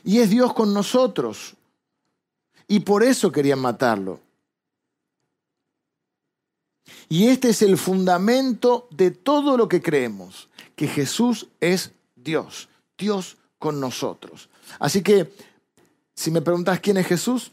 Y 0.03 0.19
es 0.19 0.29
Dios 0.29 0.53
con 0.53 0.73
nosotros. 0.73 1.55
Y 2.67 2.81
por 2.81 3.03
eso 3.03 3.31
querían 3.31 3.59
matarlo. 3.59 4.19
Y 7.09 7.27
este 7.27 7.49
es 7.49 7.61
el 7.61 7.77
fundamento 7.77 8.87
de 8.91 9.11
todo 9.11 9.57
lo 9.57 9.67
que 9.67 9.81
creemos, 9.81 10.49
que 10.75 10.87
Jesús 10.87 11.47
es 11.59 11.91
Dios, 12.15 12.69
Dios 12.97 13.37
con 13.59 13.79
nosotros. 13.79 14.49
Así 14.79 15.01
que, 15.01 15.33
si 16.13 16.31
me 16.31 16.41
preguntas 16.41 16.79
quién 16.79 16.97
es 16.97 17.07
Jesús, 17.07 17.51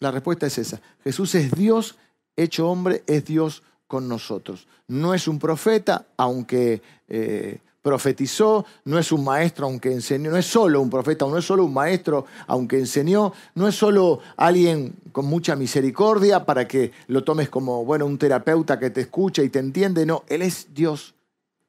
la 0.00 0.10
respuesta 0.10 0.46
es 0.46 0.58
esa. 0.58 0.80
Jesús 1.04 1.34
es 1.34 1.50
Dios 1.52 1.96
hecho 2.36 2.68
hombre, 2.68 3.02
es 3.06 3.24
Dios 3.24 3.62
con 3.86 4.08
nosotros. 4.08 4.66
No 4.88 5.14
es 5.14 5.28
un 5.28 5.38
profeta, 5.38 6.06
aunque 6.16 6.82
eh, 7.08 7.58
profetizó, 7.82 8.66
no 8.84 8.98
es 8.98 9.10
un 9.12 9.24
maestro 9.24 9.66
aunque 9.66 9.92
enseñó, 9.92 10.30
no 10.30 10.36
es 10.36 10.46
solo 10.46 10.80
un 10.80 10.90
profeta, 10.90 11.26
no 11.26 11.38
es 11.38 11.44
solo 11.44 11.64
un 11.64 11.72
maestro 11.72 12.26
aunque 12.46 12.78
enseñó, 12.78 13.32
no 13.54 13.68
es 13.68 13.74
solo 13.74 14.20
alguien 14.36 14.94
con 15.12 15.26
mucha 15.26 15.56
misericordia 15.56 16.44
para 16.44 16.68
que 16.68 16.92
lo 17.06 17.24
tomes 17.24 17.48
como, 17.48 17.84
bueno, 17.84 18.06
un 18.06 18.18
terapeuta 18.18 18.78
que 18.78 18.90
te 18.90 19.00
escucha 19.00 19.42
y 19.42 19.48
te 19.48 19.58
entiende, 19.58 20.04
no, 20.04 20.24
Él 20.28 20.42
es 20.42 20.68
Dios, 20.74 21.14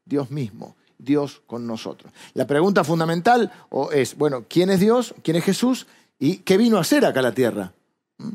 Dios 0.05 0.31
mismo, 0.31 0.75
Dios 0.97 1.41
con 1.47 1.65
nosotros. 1.65 2.11
La 2.33 2.45
pregunta 2.45 2.83
fundamental 2.83 3.51
es, 3.93 4.17
bueno, 4.17 4.45
¿quién 4.49 4.69
es 4.69 4.79
Dios? 4.79 5.15
¿Quién 5.23 5.37
es 5.37 5.45
Jesús? 5.45 5.87
¿Y 6.19 6.37
qué 6.37 6.57
vino 6.57 6.77
a 6.77 6.81
hacer 6.81 7.05
acá 7.05 7.21
a 7.21 7.23
la 7.23 7.33
tierra? 7.33 7.71
¿Mm? 8.17 8.29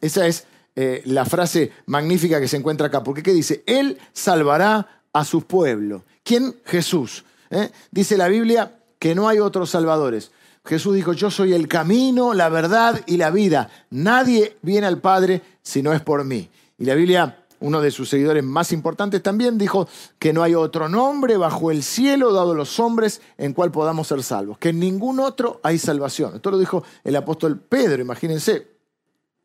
Esa 0.00 0.26
es 0.26 0.46
eh, 0.74 1.02
la 1.04 1.24
frase 1.24 1.72
magnífica 1.86 2.40
que 2.40 2.48
se 2.48 2.56
encuentra 2.56 2.88
acá, 2.88 3.02
porque 3.02 3.22
¿qué 3.22 3.32
dice? 3.32 3.62
Él 3.66 3.98
salvará 4.12 5.02
a 5.18 5.24
su 5.24 5.42
pueblo. 5.42 6.04
¿Quién? 6.22 6.56
Jesús. 6.66 7.24
¿eh? 7.50 7.70
Dice 7.90 8.18
la 8.18 8.28
Biblia 8.28 8.78
que 8.98 9.14
no 9.14 9.28
hay 9.28 9.38
otros 9.38 9.70
salvadores. 9.70 10.30
Jesús 10.64 10.94
dijo, 10.94 11.14
yo 11.14 11.30
soy 11.30 11.54
el 11.54 11.68
camino, 11.68 12.34
la 12.34 12.50
verdad 12.50 13.00
y 13.06 13.16
la 13.16 13.30
vida. 13.30 13.70
Nadie 13.90 14.58
viene 14.60 14.86
al 14.86 15.00
Padre 15.00 15.40
si 15.62 15.82
no 15.82 15.94
es 15.94 16.02
por 16.02 16.24
mí. 16.24 16.50
Y 16.76 16.84
la 16.84 16.94
Biblia, 16.94 17.44
uno 17.60 17.80
de 17.80 17.90
sus 17.90 18.10
seguidores 18.10 18.44
más 18.44 18.72
importantes 18.72 19.22
también 19.22 19.56
dijo 19.56 19.88
que 20.18 20.34
no 20.34 20.42
hay 20.42 20.54
otro 20.54 20.88
nombre 20.88 21.38
bajo 21.38 21.70
el 21.70 21.82
cielo 21.82 22.32
dado 22.32 22.52
a 22.52 22.56
los 22.56 22.78
hombres 22.78 23.22
en 23.38 23.54
cual 23.54 23.70
podamos 23.70 24.08
ser 24.08 24.22
salvos, 24.22 24.58
que 24.58 24.70
en 24.70 24.80
ningún 24.80 25.18
otro 25.18 25.60
hay 25.62 25.78
salvación. 25.78 26.34
Esto 26.34 26.50
lo 26.50 26.58
dijo 26.58 26.84
el 27.04 27.16
apóstol 27.16 27.58
Pedro, 27.58 28.02
imagínense, 28.02 28.66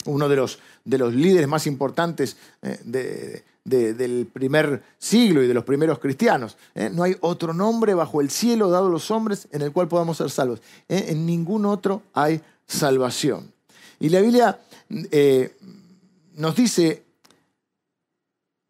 uno 0.05 0.27
de 0.27 0.35
los, 0.35 0.59
de 0.83 0.97
los 0.97 1.13
líderes 1.13 1.47
más 1.47 1.67
importantes 1.67 2.35
eh, 2.61 2.79
de, 2.83 3.43
del 3.63 4.27
primer 4.31 4.81
siglo 4.97 5.43
y 5.43 5.47
de 5.47 5.53
los 5.53 5.63
primeros 5.63 5.99
cristianos. 5.99 6.57
¿eh? 6.73 6.89
No 6.91 7.03
hay 7.03 7.15
otro 7.21 7.53
nombre 7.53 7.93
bajo 7.93 8.21
el 8.21 8.29
cielo 8.29 8.69
dado 8.69 8.87
a 8.87 8.91
los 8.91 9.11
hombres 9.11 9.47
en 9.51 9.61
el 9.61 9.71
cual 9.71 9.87
podamos 9.87 10.17
ser 10.17 10.29
salvos. 10.29 10.61
¿eh? 10.89 11.05
En 11.09 11.25
ningún 11.25 11.65
otro 11.65 12.01
hay 12.13 12.41
salvación. 12.65 13.51
Y 13.99 14.09
la 14.09 14.21
Biblia 14.21 14.59
eh, 14.89 15.55
nos 16.33 16.55
dice 16.55 17.03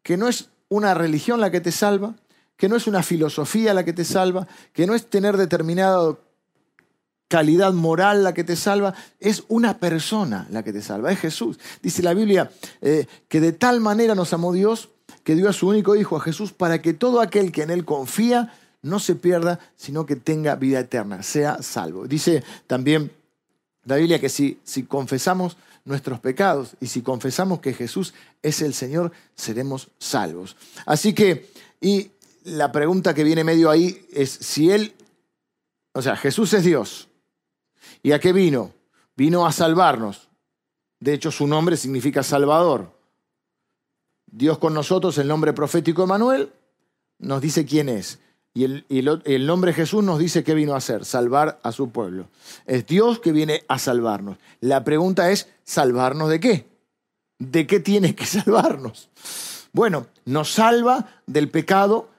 que 0.02 0.16
no 0.16 0.28
es 0.28 0.48
una 0.68 0.94
religión 0.94 1.40
la 1.40 1.50
que 1.50 1.60
te 1.60 1.72
salva, 1.72 2.14
que 2.56 2.68
no 2.68 2.76
es 2.76 2.86
una 2.86 3.02
filosofía 3.02 3.74
la 3.74 3.84
que 3.84 3.92
te 3.92 4.04
salva, 4.04 4.46
que 4.72 4.86
no 4.86 4.94
es 4.94 5.06
tener 5.06 5.36
determinada 5.36 6.16
calidad 7.32 7.72
moral 7.72 8.24
la 8.24 8.34
que 8.34 8.44
te 8.44 8.56
salva, 8.56 8.92
es 9.18 9.44
una 9.48 9.78
persona 9.78 10.46
la 10.50 10.62
que 10.62 10.70
te 10.70 10.82
salva, 10.82 11.10
es 11.10 11.18
Jesús. 11.18 11.58
Dice 11.82 12.02
la 12.02 12.12
Biblia 12.12 12.50
eh, 12.82 13.06
que 13.26 13.40
de 13.40 13.52
tal 13.52 13.80
manera 13.80 14.14
nos 14.14 14.34
amó 14.34 14.52
Dios 14.52 14.90
que 15.24 15.34
dio 15.34 15.48
a 15.48 15.54
su 15.54 15.66
único 15.66 15.96
Hijo, 15.96 16.14
a 16.18 16.20
Jesús, 16.20 16.52
para 16.52 16.82
que 16.82 16.92
todo 16.92 17.22
aquel 17.22 17.50
que 17.50 17.62
en 17.62 17.70
Él 17.70 17.86
confía 17.86 18.52
no 18.82 18.98
se 18.98 19.14
pierda, 19.14 19.60
sino 19.78 20.04
que 20.04 20.14
tenga 20.14 20.56
vida 20.56 20.80
eterna, 20.80 21.22
sea 21.22 21.62
salvo. 21.62 22.06
Dice 22.06 22.44
también 22.66 23.10
la 23.86 23.96
Biblia 23.96 24.20
que 24.20 24.28
si, 24.28 24.58
si 24.62 24.82
confesamos 24.82 25.56
nuestros 25.86 26.20
pecados 26.20 26.76
y 26.82 26.88
si 26.88 27.00
confesamos 27.00 27.60
que 27.60 27.72
Jesús 27.72 28.12
es 28.42 28.60
el 28.60 28.74
Señor, 28.74 29.10
seremos 29.36 29.88
salvos. 29.98 30.54
Así 30.84 31.14
que, 31.14 31.48
y 31.80 32.10
la 32.44 32.72
pregunta 32.72 33.14
que 33.14 33.24
viene 33.24 33.42
medio 33.42 33.70
ahí 33.70 34.04
es 34.12 34.28
si 34.28 34.70
Él, 34.70 34.92
o 35.94 36.02
sea, 36.02 36.14
Jesús 36.14 36.52
es 36.52 36.64
Dios, 36.64 37.08
¿Y 38.02 38.12
a 38.12 38.18
qué 38.18 38.32
vino? 38.32 38.72
Vino 39.16 39.46
a 39.46 39.52
salvarnos. 39.52 40.28
De 41.00 41.14
hecho, 41.14 41.30
su 41.30 41.46
nombre 41.46 41.76
significa 41.76 42.22
Salvador. 42.22 42.90
Dios 44.26 44.58
con 44.58 44.74
nosotros, 44.74 45.18
el 45.18 45.28
nombre 45.28 45.52
profético 45.52 46.04
Emanuel, 46.04 46.52
nos 47.18 47.40
dice 47.40 47.64
quién 47.64 47.88
es. 47.88 48.18
Y 48.54 48.64
el, 48.64 48.84
el, 49.24 49.46
nombre 49.46 49.72
Jesús 49.72 50.04
nos 50.04 50.18
dice 50.18 50.44
qué 50.44 50.54
vino 50.54 50.74
a 50.74 50.78
hacer, 50.78 51.04
salvar 51.06 51.58
a 51.62 51.72
su 51.72 51.90
pueblo. 51.90 52.28
Es 52.66 52.86
Dios 52.86 53.18
que 53.18 53.32
viene 53.32 53.64
a 53.68 53.78
salvarnos. 53.78 54.36
La 54.60 54.84
pregunta 54.84 55.30
es, 55.30 55.48
¿salvarnos 55.64 56.28
de 56.28 56.40
qué? 56.40 56.66
¿De 57.38 57.66
qué 57.66 57.80
tiene 57.80 58.14
que 58.14 58.26
salvarnos? 58.26 59.08
Bueno, 59.72 60.06
nos 60.26 60.52
salva 60.52 61.08
del 61.26 61.50
pecado 61.50 62.10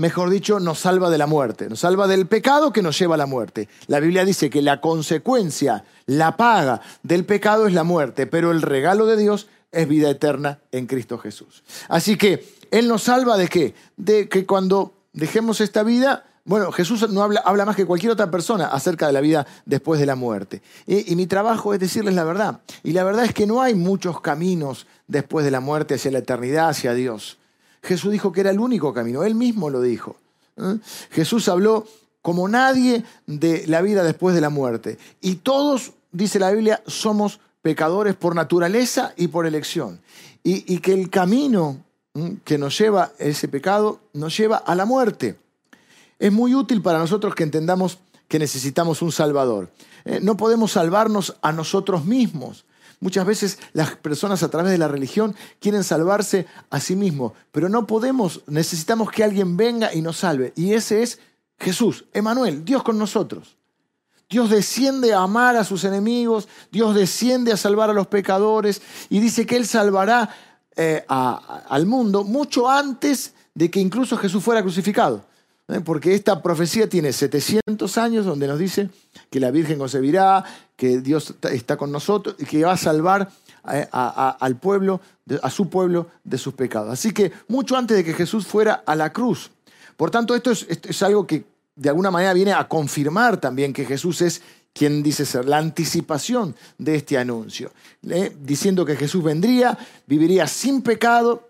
mejor 0.00 0.30
dicho, 0.30 0.58
nos 0.58 0.78
salva 0.78 1.10
de 1.10 1.18
la 1.18 1.26
muerte, 1.26 1.68
nos 1.68 1.80
salva 1.80 2.08
del 2.08 2.26
pecado 2.26 2.72
que 2.72 2.82
nos 2.82 2.98
lleva 2.98 3.16
a 3.16 3.18
la 3.18 3.26
muerte. 3.26 3.68
La 3.86 4.00
Biblia 4.00 4.24
dice 4.24 4.48
que 4.48 4.62
la 4.62 4.80
consecuencia, 4.80 5.84
la 6.06 6.38
paga 6.38 6.80
del 7.02 7.26
pecado 7.26 7.66
es 7.66 7.74
la 7.74 7.84
muerte, 7.84 8.26
pero 8.26 8.50
el 8.50 8.62
regalo 8.62 9.04
de 9.04 9.18
Dios 9.18 9.46
es 9.72 9.86
vida 9.86 10.08
eterna 10.08 10.58
en 10.72 10.86
Cristo 10.86 11.18
Jesús. 11.18 11.62
Así 11.88 12.16
que 12.16 12.44
Él 12.70 12.88
nos 12.88 13.02
salva 13.02 13.36
de 13.36 13.48
qué? 13.48 13.74
De 13.98 14.28
que 14.30 14.46
cuando 14.46 14.94
dejemos 15.12 15.60
esta 15.60 15.82
vida, 15.82 16.24
bueno, 16.46 16.72
Jesús 16.72 17.06
no 17.10 17.22
habla, 17.22 17.64
más 17.66 17.76
que 17.76 17.84
cualquier 17.84 18.12
otra 18.12 18.30
persona 18.30 18.68
acerca 18.68 19.06
de 19.06 19.12
la 19.12 19.20
vida 19.20 19.46
después 19.66 20.00
de 20.00 20.06
la 20.06 20.16
muerte. 20.16 20.62
Y, 20.86 21.14
mi 21.14 21.26
trabajo 21.26 21.74
es 21.74 21.80
decirles 21.80 22.14
la 22.14 22.24
verdad. 22.24 22.60
Y 22.82 22.92
la 22.92 23.04
verdad 23.04 23.26
es 23.26 23.34
que 23.34 23.46
no 23.46 23.60
hay 23.60 23.74
muchos 23.74 24.22
caminos 24.22 24.86
después 25.08 25.44
de 25.44 25.50
la 25.50 25.60
muerte 25.60 25.96
hacia 25.96 26.10
la 26.10 26.20
eternidad, 26.20 26.70
hacia 26.70 26.94
Dios. 26.94 27.36
Jesús 27.82 28.12
dijo 28.12 28.32
que 28.32 28.40
era 28.40 28.50
el 28.50 28.60
único 28.60 28.92
camino, 28.92 29.22
él 29.24 29.34
mismo 29.34 29.70
lo 29.70 29.80
dijo. 29.80 30.16
¿eh? 30.56 30.78
Jesús 31.10 31.48
habló 31.48 31.86
como 32.22 32.48
nadie 32.48 33.04
de 33.26 33.66
la 33.66 33.80
vida 33.82 34.02
después 34.02 34.34
de 34.34 34.40
la 34.40 34.50
muerte. 34.50 34.98
Y 35.20 35.36
todos, 35.36 35.92
dice 36.12 36.38
la 36.38 36.50
Biblia, 36.50 36.82
somos 36.86 37.40
pecadores 37.62 38.14
por 38.14 38.34
naturaleza 38.34 39.12
y 39.16 39.28
por 39.28 39.46
elección. 39.46 40.00
Y, 40.42 40.78
que 40.78 40.94
el 40.94 41.10
camino 41.10 41.84
¿eh? 42.14 42.36
que 42.44 42.56
nos 42.56 42.78
lleva 42.78 43.12
ese 43.18 43.48
pecado 43.48 44.00
nos 44.14 44.36
lleva 44.36 44.56
a 44.56 44.74
la 44.74 44.86
muerte. 44.86 45.36
Es 46.18 46.32
muy 46.32 46.54
útil 46.54 46.82
para 46.82 46.98
nosotros 46.98 47.34
que 47.34 47.42
entendamos 47.42 47.98
que 48.28 48.38
necesitamos 48.38 49.02
un 49.02 49.12
Salvador. 49.12 49.70
¿eh? 50.04 50.20
No 50.22 50.36
podemos 50.36 50.72
salvarnos 50.72 51.36
a 51.42 51.52
nosotros 51.52 52.04
mismos. 52.04 52.64
Muchas 53.00 53.24
veces 53.24 53.58
las 53.72 53.96
personas 53.96 54.42
a 54.42 54.50
través 54.50 54.72
de 54.72 54.78
la 54.78 54.86
religión 54.86 55.34
quieren 55.58 55.82
salvarse 55.84 56.46
a 56.68 56.80
sí 56.80 56.96
mismos, 56.96 57.32
pero 57.50 57.70
no 57.70 57.86
podemos, 57.86 58.42
necesitamos 58.46 59.10
que 59.10 59.24
alguien 59.24 59.56
venga 59.56 59.94
y 59.94 60.02
nos 60.02 60.18
salve. 60.18 60.52
Y 60.54 60.74
ese 60.74 61.02
es 61.02 61.18
Jesús, 61.58 62.04
Emanuel, 62.12 62.64
Dios 62.64 62.82
con 62.82 62.98
nosotros. 62.98 63.56
Dios 64.28 64.50
desciende 64.50 65.14
a 65.14 65.22
amar 65.22 65.56
a 65.56 65.64
sus 65.64 65.84
enemigos, 65.84 66.46
Dios 66.70 66.94
desciende 66.94 67.52
a 67.52 67.56
salvar 67.56 67.90
a 67.90 67.94
los 67.94 68.06
pecadores 68.06 68.82
y 69.08 69.18
dice 69.18 69.46
que 69.46 69.56
Él 69.56 69.66
salvará 69.66 70.30
eh, 70.76 71.04
al 71.08 71.86
mundo 71.86 72.22
mucho 72.22 72.70
antes 72.70 73.34
de 73.54 73.70
que 73.70 73.80
incluso 73.80 74.16
Jesús 74.16 74.44
fuera 74.44 74.62
crucificado. 74.62 75.24
¿Eh? 75.72 75.80
porque 75.80 76.14
esta 76.14 76.42
profecía 76.42 76.88
tiene 76.88 77.12
700 77.12 77.98
años 77.98 78.26
donde 78.26 78.46
nos 78.46 78.58
dice 78.58 78.90
que 79.30 79.40
la 79.40 79.50
Virgen 79.50 79.78
concebirá, 79.78 80.44
que 80.76 81.00
Dios 81.00 81.34
está 81.50 81.76
con 81.76 81.92
nosotros 81.92 82.36
y 82.38 82.44
que 82.44 82.64
va 82.64 82.72
a 82.72 82.76
salvar 82.76 83.30
eh, 83.72 83.86
al 83.92 84.56
pueblo, 84.56 85.00
a 85.42 85.50
su 85.50 85.68
pueblo 85.68 86.08
de 86.24 86.38
sus 86.38 86.54
pecados. 86.54 86.90
Así 86.90 87.12
que 87.12 87.32
mucho 87.48 87.76
antes 87.76 87.96
de 87.96 88.04
que 88.04 88.14
Jesús 88.14 88.46
fuera 88.46 88.82
a 88.86 88.96
la 88.96 89.12
cruz. 89.12 89.50
Por 89.96 90.10
tanto, 90.10 90.34
esto 90.34 90.50
es, 90.50 91.02
algo 91.02 91.26
que 91.26 91.44
de 91.76 91.88
alguna 91.90 92.10
manera 92.10 92.32
viene 92.32 92.52
a 92.54 92.66
confirmar 92.66 93.38
también 93.38 93.74
que 93.74 93.84
Jesús 93.84 94.22
es 94.22 94.40
quien 94.72 95.02
dice 95.02 95.26
ser 95.26 95.46
la 95.46 95.58
anticipación 95.58 96.54
de 96.78 96.94
este 96.94 97.18
anuncio, 97.18 97.72
¿eh? 98.08 98.34
diciendo 98.40 98.86
que 98.86 98.96
Jesús 98.96 99.22
vendría, 99.22 99.76
viviría 100.06 100.46
sin 100.46 100.80
pecado, 100.80 101.49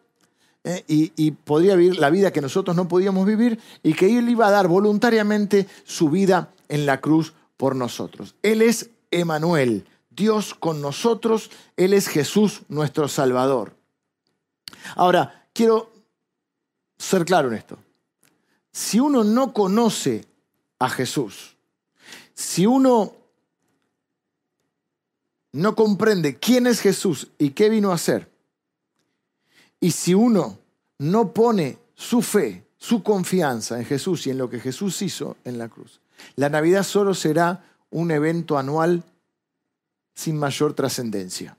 ¿eh? 0.64 0.84
y, 0.86 1.30
podría 1.30 1.76
vivir 1.76 1.98
la 1.98 2.10
vida 2.10 2.32
que 2.32 2.40
nosotros 2.40 2.76
no 2.76 2.88
podíamos 2.88 3.26
vivir 3.26 3.58
y 3.82 3.94
que 3.94 4.18
Él 4.18 4.28
iba 4.28 4.46
a 4.46 4.50
dar 4.50 4.68
voluntariamente 4.68 5.66
su 5.84 6.10
vida 6.10 6.52
en 6.68 6.86
la 6.86 7.00
cruz 7.00 7.32
por 7.56 7.76
nosotros. 7.76 8.34
Él 8.42 8.62
es 8.62 8.90
Emanuel, 9.10 9.86
Dios 10.10 10.54
con 10.54 10.80
nosotros, 10.80 11.50
Él 11.76 11.92
es 11.92 12.08
Jesús 12.08 12.62
nuestro 12.68 13.08
Salvador. 13.08 13.74
Ahora, 14.96 15.46
quiero 15.52 15.90
ser 16.98 17.24
claro 17.24 17.48
en 17.48 17.54
esto. 17.54 17.78
Si 18.72 19.00
uno 19.00 19.24
no 19.24 19.52
conoce 19.52 20.24
a 20.78 20.88
Jesús, 20.88 21.56
si 22.34 22.66
uno 22.66 23.14
no 25.52 25.74
comprende 25.74 26.38
quién 26.38 26.66
es 26.66 26.80
Jesús 26.80 27.28
y 27.38 27.50
qué 27.50 27.68
vino 27.68 27.90
a 27.90 27.96
hacer, 27.96 28.30
y 29.80 29.90
si 29.90 30.14
uno 30.14 30.58
no 30.98 31.32
pone 31.32 31.78
su 31.94 32.22
fe, 32.22 32.66
su 32.76 33.02
confianza 33.02 33.78
en 33.78 33.84
Jesús 33.84 34.26
y 34.26 34.30
en 34.30 34.38
lo 34.38 34.48
que 34.48 34.60
Jesús 34.60 35.00
hizo 35.02 35.36
en 35.44 35.58
la 35.58 35.68
cruz, 35.68 36.00
la 36.36 36.48
Navidad 36.48 36.82
solo 36.82 37.14
será 37.14 37.64
un 37.90 38.10
evento 38.10 38.58
anual 38.58 39.02
sin 40.14 40.36
mayor 40.38 40.74
trascendencia. 40.74 41.56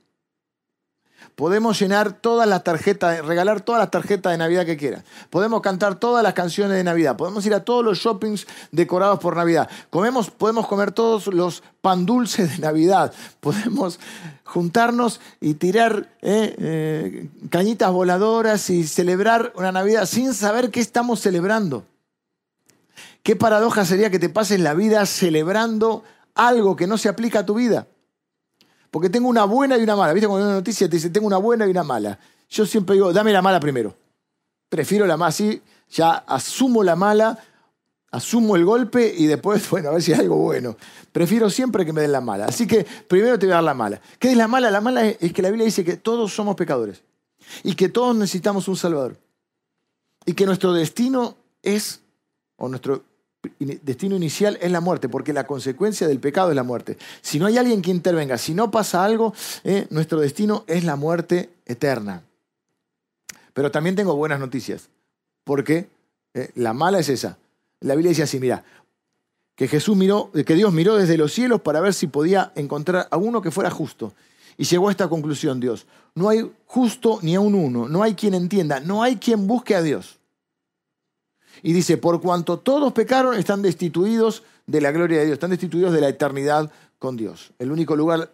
Podemos 1.34 1.80
llenar 1.80 2.12
todas 2.12 2.48
las 2.48 2.64
tarjetas, 2.64 3.24
regalar 3.24 3.60
todas 3.60 3.80
las 3.80 3.90
tarjetas 3.90 4.32
de 4.32 4.38
Navidad 4.38 4.66
que 4.66 4.76
quieran. 4.76 5.04
Podemos 5.30 5.62
cantar 5.62 5.96
todas 5.96 6.22
las 6.22 6.34
canciones 6.34 6.76
de 6.76 6.84
Navidad. 6.84 7.16
Podemos 7.16 7.44
ir 7.46 7.54
a 7.54 7.64
todos 7.64 7.84
los 7.84 7.98
shoppings 7.98 8.46
decorados 8.70 9.18
por 9.18 9.36
Navidad. 9.36 9.68
Comemos, 9.90 10.30
podemos 10.30 10.66
comer 10.66 10.92
todos 10.92 11.26
los 11.28 11.62
pan 11.80 12.06
dulces 12.06 12.52
de 12.52 12.58
Navidad. 12.58 13.12
Podemos 13.40 13.98
juntarnos 14.44 15.20
y 15.40 15.54
tirar 15.54 16.08
eh, 16.22 16.54
eh, 16.58 17.28
cañitas 17.50 17.90
voladoras 17.90 18.68
y 18.70 18.86
celebrar 18.86 19.52
una 19.56 19.72
Navidad 19.72 20.06
sin 20.06 20.34
saber 20.34 20.70
qué 20.70 20.80
estamos 20.80 21.20
celebrando. 21.20 21.84
Qué 23.22 23.36
paradoja 23.36 23.84
sería 23.84 24.10
que 24.10 24.18
te 24.18 24.28
pases 24.28 24.60
la 24.60 24.74
vida 24.74 25.06
celebrando 25.06 26.02
algo 26.34 26.76
que 26.76 26.86
no 26.86 26.98
se 26.98 27.08
aplica 27.08 27.40
a 27.40 27.46
tu 27.46 27.54
vida. 27.54 27.86
Porque 28.92 29.08
tengo 29.08 29.26
una 29.26 29.44
buena 29.44 29.78
y 29.78 29.82
una 29.82 29.96
mala. 29.96 30.12
¿Viste 30.12 30.28
cuando 30.28 30.46
una 30.46 30.56
noticia 30.56 30.86
te 30.86 30.96
dice 30.96 31.08
tengo 31.08 31.26
una 31.26 31.38
buena 31.38 31.66
y 31.66 31.70
una 31.70 31.82
mala? 31.82 32.18
Yo 32.50 32.66
siempre 32.66 32.94
digo, 32.94 33.10
dame 33.10 33.32
la 33.32 33.40
mala 33.40 33.58
primero. 33.58 33.96
Prefiero 34.68 35.06
la 35.06 35.16
mala, 35.16 35.30
así 35.30 35.62
ya 35.90 36.12
asumo 36.12 36.84
la 36.84 36.94
mala, 36.94 37.38
asumo 38.10 38.54
el 38.54 38.66
golpe 38.66 39.14
y 39.16 39.24
después, 39.24 39.68
bueno, 39.70 39.88
a 39.88 39.92
ver 39.92 40.02
si 40.02 40.12
hay 40.12 40.20
algo 40.20 40.36
bueno. 40.36 40.76
Prefiero 41.10 41.48
siempre 41.48 41.86
que 41.86 41.94
me 41.94 42.02
den 42.02 42.12
la 42.12 42.20
mala. 42.20 42.44
Así 42.44 42.66
que 42.66 42.86
primero 43.08 43.38
te 43.38 43.46
voy 43.46 43.52
a 43.52 43.56
dar 43.56 43.64
la 43.64 43.72
mala. 43.72 43.98
¿Qué 44.18 44.30
es 44.30 44.36
la 44.36 44.46
mala? 44.46 44.70
La 44.70 44.82
mala 44.82 45.06
es 45.06 45.32
que 45.32 45.40
la 45.40 45.48
Biblia 45.48 45.64
dice 45.64 45.84
que 45.86 45.96
todos 45.96 46.34
somos 46.34 46.54
pecadores 46.54 47.02
y 47.62 47.74
que 47.74 47.88
todos 47.88 48.14
necesitamos 48.14 48.68
un 48.68 48.76
Salvador. 48.76 49.16
Y 50.26 50.34
que 50.34 50.44
nuestro 50.44 50.74
destino 50.74 51.34
es, 51.62 52.02
o 52.56 52.68
nuestro 52.68 53.04
destino 53.58 54.16
inicial 54.16 54.58
es 54.60 54.70
la 54.70 54.80
muerte, 54.80 55.08
porque 55.08 55.32
la 55.32 55.46
consecuencia 55.46 56.06
del 56.06 56.20
pecado 56.20 56.50
es 56.50 56.56
la 56.56 56.62
muerte. 56.62 56.98
Si 57.20 57.38
no 57.38 57.46
hay 57.46 57.58
alguien 57.58 57.82
que 57.82 57.90
intervenga, 57.90 58.38
si 58.38 58.54
no 58.54 58.70
pasa 58.70 59.04
algo, 59.04 59.34
eh, 59.64 59.86
nuestro 59.90 60.20
destino 60.20 60.64
es 60.66 60.84
la 60.84 60.96
muerte 60.96 61.50
eterna. 61.66 62.22
Pero 63.52 63.70
también 63.70 63.96
tengo 63.96 64.16
buenas 64.16 64.40
noticias, 64.40 64.88
porque 65.44 65.88
eh, 66.34 66.50
la 66.54 66.72
mala 66.72 67.00
es 67.00 67.08
esa. 67.08 67.38
La 67.80 67.94
Biblia 67.94 68.10
dice 68.10 68.22
así, 68.22 68.38
mira, 68.38 68.64
que 69.56 69.68
Jesús 69.68 69.96
miró, 69.96 70.30
que 70.32 70.54
Dios 70.54 70.72
miró 70.72 70.96
desde 70.96 71.18
los 71.18 71.32
cielos 71.32 71.60
para 71.60 71.80
ver 71.80 71.94
si 71.94 72.06
podía 72.06 72.52
encontrar 72.54 73.08
a 73.10 73.16
uno 73.16 73.42
que 73.42 73.50
fuera 73.50 73.70
justo. 73.70 74.14
Y 74.56 74.64
llegó 74.64 74.88
a 74.88 74.90
esta 74.90 75.08
conclusión 75.08 75.60
Dios. 75.60 75.86
No 76.14 76.28
hay 76.28 76.50
justo 76.66 77.18
ni 77.22 77.34
a 77.34 77.40
un 77.40 77.54
uno, 77.54 77.88
no 77.88 78.02
hay 78.02 78.14
quien 78.14 78.34
entienda, 78.34 78.80
no 78.80 79.02
hay 79.02 79.16
quien 79.16 79.46
busque 79.46 79.74
a 79.74 79.82
Dios. 79.82 80.18
Y 81.62 81.72
dice, 81.72 81.96
por 81.96 82.20
cuanto 82.20 82.58
todos 82.58 82.92
pecaron, 82.92 83.34
están 83.34 83.62
destituidos 83.62 84.42
de 84.66 84.80
la 84.80 84.90
gloria 84.90 85.18
de 85.18 85.26
Dios, 85.26 85.34
están 85.34 85.50
destituidos 85.50 85.92
de 85.92 86.00
la 86.00 86.08
eternidad 86.08 86.70
con 86.98 87.16
Dios. 87.16 87.52
El 87.58 87.72
único 87.72 87.96
lugar, 87.96 88.30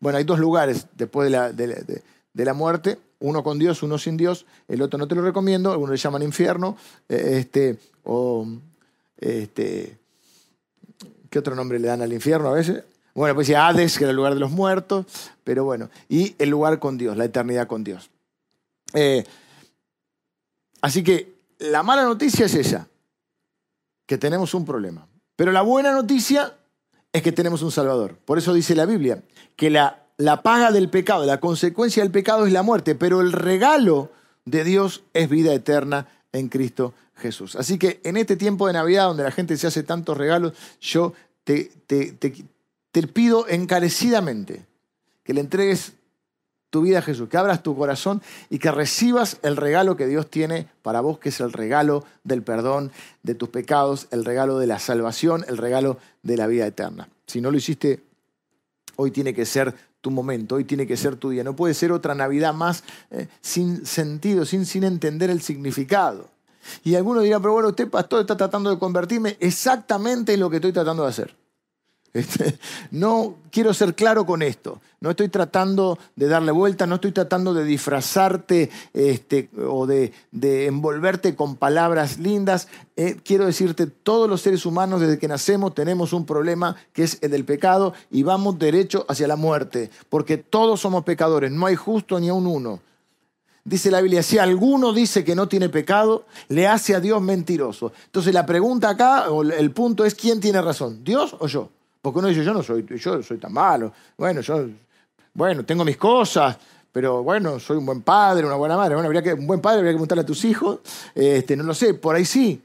bueno, 0.00 0.18
hay 0.18 0.24
dos 0.24 0.38
lugares 0.38 0.86
después 0.96 1.26
de 1.26 1.30
la, 1.30 1.52
de, 1.52 2.52
muerte, 2.52 2.98
uno 3.20 3.42
con 3.42 3.58
Dios, 3.58 3.82
uno 3.82 3.98
sin 3.98 4.16
Dios, 4.16 4.46
el 4.68 4.80
otro 4.80 4.98
no 4.98 5.08
te 5.08 5.14
lo 5.14 5.22
recomiendo, 5.22 5.72
algunos 5.72 5.90
le 5.90 5.96
llaman 5.96 6.22
infierno, 6.22 6.76
eh, 7.08 7.38
este, 7.40 7.78
o 8.04 8.46
este, 9.16 9.98
¿qué 11.28 11.38
otro 11.38 11.56
nombre 11.56 11.78
le 11.78 11.88
dan 11.88 12.02
al 12.02 12.12
infierno 12.12 12.48
a 12.48 12.52
veces? 12.52 12.84
Bueno, 13.12 13.34
pues 13.34 13.48
ya 13.48 13.66
Hades, 13.66 13.98
que 13.98 14.04
era 14.04 14.10
el 14.12 14.16
lugar 14.16 14.34
de 14.34 14.40
los 14.40 14.52
muertos, 14.52 15.06
pero 15.42 15.64
bueno, 15.64 15.90
y 16.08 16.36
el 16.38 16.50
lugar 16.50 16.78
con 16.78 16.96
Dios, 16.96 17.16
la 17.16 17.24
eternidad 17.24 17.66
con 17.66 17.82
Dios. 17.82 18.10
Eh, 18.94 19.24
así 20.80 21.02
que 21.02 21.37
la 21.58 21.82
mala 21.82 22.04
noticia 22.04 22.46
es 22.46 22.54
esa, 22.54 22.88
que 24.06 24.18
tenemos 24.18 24.54
un 24.54 24.64
problema. 24.64 25.06
Pero 25.36 25.52
la 25.52 25.62
buena 25.62 25.92
noticia 25.92 26.56
es 27.12 27.22
que 27.22 27.32
tenemos 27.32 27.62
un 27.62 27.70
Salvador. 27.70 28.16
Por 28.24 28.38
eso 28.38 28.52
dice 28.54 28.74
la 28.74 28.86
Biblia, 28.86 29.22
que 29.56 29.70
la, 29.70 30.06
la 30.16 30.42
paga 30.42 30.72
del 30.72 30.90
pecado, 30.90 31.24
la 31.26 31.40
consecuencia 31.40 32.02
del 32.02 32.12
pecado 32.12 32.46
es 32.46 32.52
la 32.52 32.62
muerte, 32.62 32.94
pero 32.94 33.20
el 33.20 33.32
regalo 33.32 34.10
de 34.44 34.64
Dios 34.64 35.02
es 35.12 35.28
vida 35.28 35.52
eterna 35.52 36.08
en 36.32 36.48
Cristo 36.48 36.94
Jesús. 37.16 37.56
Así 37.56 37.78
que 37.78 38.00
en 38.04 38.16
este 38.16 38.36
tiempo 38.36 38.66
de 38.66 38.72
Navidad, 38.72 39.06
donde 39.06 39.24
la 39.24 39.30
gente 39.30 39.56
se 39.56 39.66
hace 39.66 39.82
tantos 39.82 40.16
regalos, 40.16 40.54
yo 40.80 41.12
te, 41.44 41.70
te, 41.86 42.12
te 42.12 43.06
pido 43.06 43.48
encarecidamente 43.48 44.66
que 45.24 45.34
le 45.34 45.40
entregues 45.40 45.92
tu 46.70 46.82
vida 46.82 46.98
a 46.98 47.02
Jesús, 47.02 47.28
que 47.28 47.36
abras 47.36 47.62
tu 47.62 47.76
corazón 47.76 48.22
y 48.50 48.58
que 48.58 48.70
recibas 48.70 49.38
el 49.42 49.56
regalo 49.56 49.96
que 49.96 50.06
Dios 50.06 50.28
tiene 50.28 50.68
para 50.82 51.00
vos, 51.00 51.18
que 51.18 51.30
es 51.30 51.40
el 51.40 51.52
regalo 51.52 52.04
del 52.24 52.42
perdón 52.42 52.92
de 53.22 53.34
tus 53.34 53.48
pecados, 53.48 54.06
el 54.10 54.24
regalo 54.24 54.58
de 54.58 54.66
la 54.66 54.78
salvación, 54.78 55.44
el 55.48 55.56
regalo 55.56 55.98
de 56.22 56.36
la 56.36 56.46
vida 56.46 56.66
eterna. 56.66 57.08
Si 57.26 57.40
no 57.40 57.50
lo 57.50 57.56
hiciste, 57.56 58.02
hoy 58.96 59.10
tiene 59.10 59.32
que 59.32 59.46
ser 59.46 59.74
tu 60.00 60.10
momento, 60.10 60.56
hoy 60.56 60.64
tiene 60.64 60.86
que 60.86 60.96
ser 60.96 61.16
tu 61.16 61.30
día. 61.30 61.42
No 61.42 61.56
puede 61.56 61.74
ser 61.74 61.90
otra 61.92 62.14
Navidad 62.14 62.54
más 62.54 62.84
eh, 63.10 63.28
sin 63.40 63.84
sentido, 63.86 64.44
sin, 64.44 64.66
sin 64.66 64.84
entender 64.84 65.30
el 65.30 65.40
significado. 65.40 66.28
Y 66.84 66.94
algunos 66.94 67.22
dirán, 67.22 67.40
pero 67.40 67.54
bueno, 67.54 67.68
usted, 67.68 67.88
pastor, 67.88 68.20
está 68.20 68.36
tratando 68.36 68.70
de 68.70 68.78
convertirme 68.78 69.36
exactamente 69.40 70.34
en 70.34 70.40
lo 70.40 70.50
que 70.50 70.56
estoy 70.56 70.72
tratando 70.72 71.02
de 71.04 71.08
hacer. 71.08 71.34
Este, 72.14 72.58
no 72.90 73.36
quiero 73.50 73.74
ser 73.74 73.94
claro 73.94 74.24
con 74.24 74.42
esto. 74.42 74.80
No 75.00 75.10
estoy 75.10 75.28
tratando 75.28 75.98
de 76.16 76.26
darle 76.26 76.50
vuelta, 76.50 76.86
no 76.86 76.96
estoy 76.96 77.12
tratando 77.12 77.54
de 77.54 77.64
disfrazarte 77.64 78.70
este, 78.94 79.48
o 79.68 79.86
de, 79.86 80.12
envolverte 80.66 81.36
con 81.36 81.56
palabras 81.56 82.18
lindas. 82.18 82.66
Eh, 82.96 83.16
quiero 83.22 83.46
decirte, 83.46 83.86
todos 83.86 84.28
los 84.28 84.40
seres 84.40 84.66
humanos 84.66 85.00
desde 85.00 85.18
que 85.18 85.28
nacemos 85.28 85.74
tenemos 85.74 86.12
un 86.12 86.26
problema 86.26 86.74
que 86.92 87.04
es 87.04 87.18
el 87.20 87.30
del 87.30 87.44
pecado 87.44 87.94
y 88.10 88.24
vamos 88.24 88.58
derecho 88.58 89.04
hacia 89.08 89.28
la 89.28 89.36
muerte, 89.36 89.90
porque 90.08 90.38
todos 90.38 90.80
somos 90.80 91.04
pecadores, 91.04 91.52
no 91.52 91.66
hay 91.66 91.76
justo 91.76 92.18
ni 92.18 92.28
a 92.28 92.34
un 92.34 92.46
uno. 92.46 92.80
Dice 93.64 93.90
la 93.90 94.00
Biblia, 94.00 94.22
si 94.22 94.38
alguno 94.38 94.94
dice 94.94 95.24
que 95.24 95.34
no 95.34 95.46
tiene 95.46 95.68
pecado, 95.68 96.24
le 96.48 96.66
hace 96.66 96.94
a 96.94 97.00
Dios 97.00 97.20
mentiroso. 97.20 97.92
Entonces 98.06 98.32
la 98.32 98.46
pregunta 98.46 98.88
acá, 98.88 99.30
o 99.30 99.42
el 99.42 99.70
punto 99.72 100.06
es, 100.06 100.14
¿quién 100.14 100.40
tiene 100.40 100.62
razón? 100.62 101.04
¿Dios 101.04 101.36
o 101.38 101.46
yo? 101.46 101.68
Porque 102.08 102.20
uno 102.20 102.28
dice, 102.28 102.42
yo 102.42 102.54
no 102.54 102.62
soy, 102.62 102.86
yo 102.96 103.22
soy 103.22 103.36
tan 103.36 103.52
malo. 103.52 103.92
Bueno, 104.16 104.40
yo, 104.40 104.66
bueno, 105.34 105.62
tengo 105.62 105.84
mis 105.84 105.98
cosas, 105.98 106.56
pero 106.90 107.22
bueno, 107.22 107.60
soy 107.60 107.76
un 107.76 107.84
buen 107.84 108.00
padre, 108.00 108.46
una 108.46 108.54
buena 108.54 108.78
madre. 108.78 108.94
Bueno, 108.94 109.08
habría 109.08 109.22
que, 109.22 109.34
un 109.34 109.46
buen 109.46 109.60
padre 109.60 109.80
habría 109.80 109.92
que 109.92 109.96
preguntarle 109.96 110.22
a 110.22 110.26
tus 110.26 110.42
hijos. 110.46 110.80
Este, 111.14 111.54
no 111.54 111.64
lo 111.64 111.74
sé, 111.74 111.92
por 111.92 112.16
ahí 112.16 112.24
sí. 112.24 112.62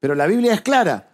Pero 0.00 0.14
la 0.14 0.26
Biblia 0.26 0.54
es 0.54 0.62
clara. 0.62 1.10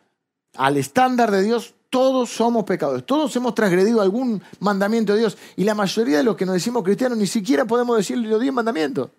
Al 0.57 0.77
estándar 0.77 1.33
de 1.33 1.43
Dios, 1.43 1.75
todos 1.91 2.31
somos 2.31 2.63
pecadores. 2.63 3.05
Todos 3.05 3.35
hemos 3.35 3.53
transgredido 3.57 4.01
algún 4.01 4.41
mandamiento 4.61 5.15
de 5.15 5.19
Dios. 5.19 5.37
Y 5.57 5.65
la 5.65 5.75
mayoría 5.75 6.19
de 6.19 6.23
los 6.23 6.37
que 6.37 6.47
nos 6.47 6.55
decimos 6.55 6.85
cristianos 6.85 7.19
ni 7.19 7.27
siquiera 7.27 7.65
podemos 7.65 7.97
decirle 7.97 8.29
los 8.29 8.41
diez 8.41 8.55
mandamientos. 8.55 9.11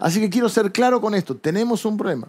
Así 0.00 0.18
que 0.18 0.28
quiero 0.28 0.48
ser 0.48 0.72
claro 0.72 1.00
con 1.00 1.14
esto. 1.14 1.36
Tenemos 1.36 1.84
un 1.84 1.96
problema. 1.96 2.28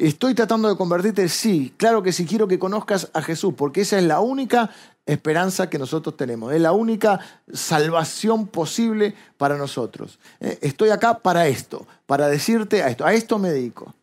¿Estoy 0.00 0.32
tratando 0.32 0.70
de 0.70 0.78
convertirte? 0.78 1.28
Sí, 1.28 1.74
claro 1.76 2.02
que 2.02 2.10
sí, 2.10 2.24
quiero 2.24 2.48
que 2.48 2.58
conozcas 2.58 3.10
a 3.12 3.20
Jesús, 3.20 3.52
porque 3.54 3.82
esa 3.82 3.98
es 3.98 4.04
la 4.04 4.20
única 4.20 4.70
esperanza 5.04 5.68
que 5.68 5.78
nosotros 5.78 6.16
tenemos, 6.16 6.54
es 6.54 6.60
la 6.62 6.72
única 6.72 7.20
salvación 7.52 8.46
posible 8.46 9.14
para 9.36 9.58
nosotros. 9.58 10.18
Eh, 10.40 10.58
estoy 10.62 10.88
acá 10.88 11.18
para 11.18 11.48
esto, 11.48 11.86
para 12.06 12.28
decirte 12.28 12.82
a 12.82 12.88
esto, 12.88 13.04
a 13.04 13.12
esto 13.12 13.38
me 13.38 13.50
dedico. 13.50 13.94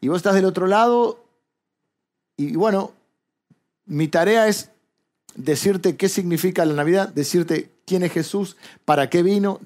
Y 0.00 0.06
vos 0.06 0.18
estás 0.18 0.34
del 0.34 0.44
otro 0.44 0.68
lado 0.68 1.24
y 2.36 2.54
bueno, 2.54 2.92
mi 3.86 4.06
tarea 4.06 4.46
es 4.46 4.70
decirte 5.34 5.96
qué 5.96 6.08
significa 6.08 6.64
la 6.64 6.74
Navidad, 6.74 7.08
decirte 7.08 7.72
quién 7.86 8.04
es 8.04 8.12
Jesús, 8.12 8.56
para 8.84 9.10
qué 9.10 9.24
vino. 9.24 9.58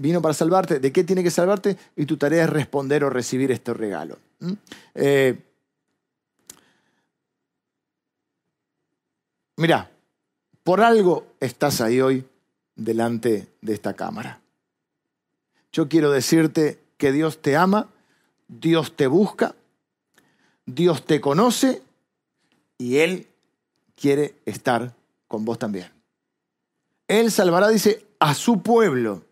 Vino 0.00 0.22
para 0.22 0.34
salvarte, 0.34 0.80
¿de 0.80 0.92
qué 0.92 1.04
tiene 1.04 1.22
que 1.22 1.30
salvarte? 1.30 1.76
Y 1.96 2.06
tu 2.06 2.16
tarea 2.16 2.44
es 2.44 2.50
responder 2.50 3.04
o 3.04 3.10
recibir 3.10 3.50
este 3.50 3.74
regalo. 3.74 4.18
Eh, 4.94 5.38
mira, 9.56 9.90
por 10.62 10.80
algo 10.80 11.26
estás 11.40 11.80
ahí 11.80 12.00
hoy 12.00 12.24
delante 12.76 13.48
de 13.60 13.74
esta 13.74 13.94
cámara. 13.94 14.40
Yo 15.72 15.88
quiero 15.88 16.10
decirte 16.10 16.80
que 16.96 17.12
Dios 17.12 17.40
te 17.40 17.56
ama, 17.56 17.88
Dios 18.48 18.94
te 18.94 19.06
busca, 19.06 19.54
Dios 20.66 21.04
te 21.04 21.20
conoce 21.20 21.82
y 22.78 22.98
Él 22.98 23.26
quiere 23.96 24.34
estar 24.44 24.94
con 25.28 25.44
vos 25.44 25.58
también. 25.58 25.90
Él 27.08 27.30
salvará, 27.30 27.68
dice, 27.68 28.06
a 28.18 28.34
su 28.34 28.62
pueblo 28.62 29.24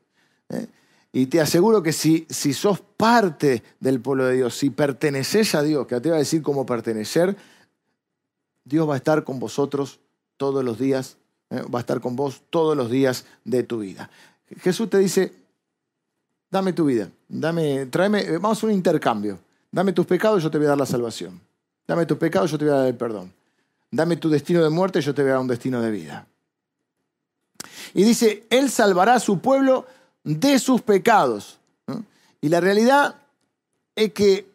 ¿eh? 0.51 0.67
Y 1.13 1.27
te 1.27 1.41
aseguro 1.41 1.83
que 1.83 1.93
si, 1.93 2.27
si 2.31 2.53
sos 2.53 2.81
parte 2.81 3.65
del 3.81 4.01
pueblo 4.01 4.27
de 4.27 4.37
Dios, 4.37 4.55
si 4.57 4.71
perteneces 4.71 5.55
a 5.55 5.63
Dios, 5.63 5.87
que 5.87 6.01
te 6.01 6.11
va 6.11 6.17
a 6.17 6.21
decir 6.21 6.41
cómo 6.43 6.65
pertenecer, 6.65 7.37
Dios 8.65 8.89
va 8.89 8.95
a 8.95 8.99
estar 8.99 9.25
con 9.25 9.41
vosotros 9.41 9.99
todos 10.37 10.65
los 10.65 10.79
días, 10.79 11.17
¿eh? 11.51 11.63
va 11.63 11.81
a 11.81 11.83
estar 11.83 12.01
con 12.01 12.15
vos 12.15 12.43
todos 12.51 12.77
los 12.77 12.91
días 12.91 13.25
de 13.45 13.65
tu 13.65 13.81
vida. 13.81 14.09
Jesús 14.61 14.89
te 14.89 14.99
dice, 14.99 15.33
dame 16.51 16.73
tu 16.73 16.85
vida, 16.85 17.11
dame, 17.29 17.87
tráeme, 17.87 18.21
eh, 18.21 18.39
vamos 18.39 18.63
a 18.63 18.67
un 18.67 18.73
intercambio. 18.73 19.39
Dame 19.73 19.93
tus 19.93 20.07
pecados 20.07 20.43
yo 20.43 20.51
te 20.51 20.59
voy 20.59 20.67
a 20.67 20.71
dar 20.71 20.79
la 20.79 20.87
salvación. 20.87 21.41
Dame 21.87 22.07
tus 22.07 22.19
pecados 22.19 22.51
yo 22.51 22.59
te 22.59 22.65
voy 22.65 22.75
a 22.75 22.79
dar 22.79 22.87
el 22.89 22.97
perdón. 22.97 23.33
Dame 23.91 24.17
tu 24.17 24.29
destino 24.29 24.63
de 24.63 24.71
muerte 24.71 25.01
yo 25.01 25.15
te 25.15 25.23
voy 25.23 25.31
a 25.31 25.35
dar 25.35 25.43
un 25.43 25.49
destino 25.49 25.81
de 25.81 25.91
vida. 25.91 26.27
Y 27.95 28.05
dice, 28.05 28.47
Él 28.51 28.71
salvará 28.71 29.15
a 29.15 29.21
su 29.21 29.41
pueblo 29.41 29.87
de 30.25 30.59
sus 30.59 30.83
pecados. 30.83 31.59
Y 32.41 32.49
la 32.49 32.61
realidad 32.61 33.17
es 33.95 34.13
que 34.13 34.51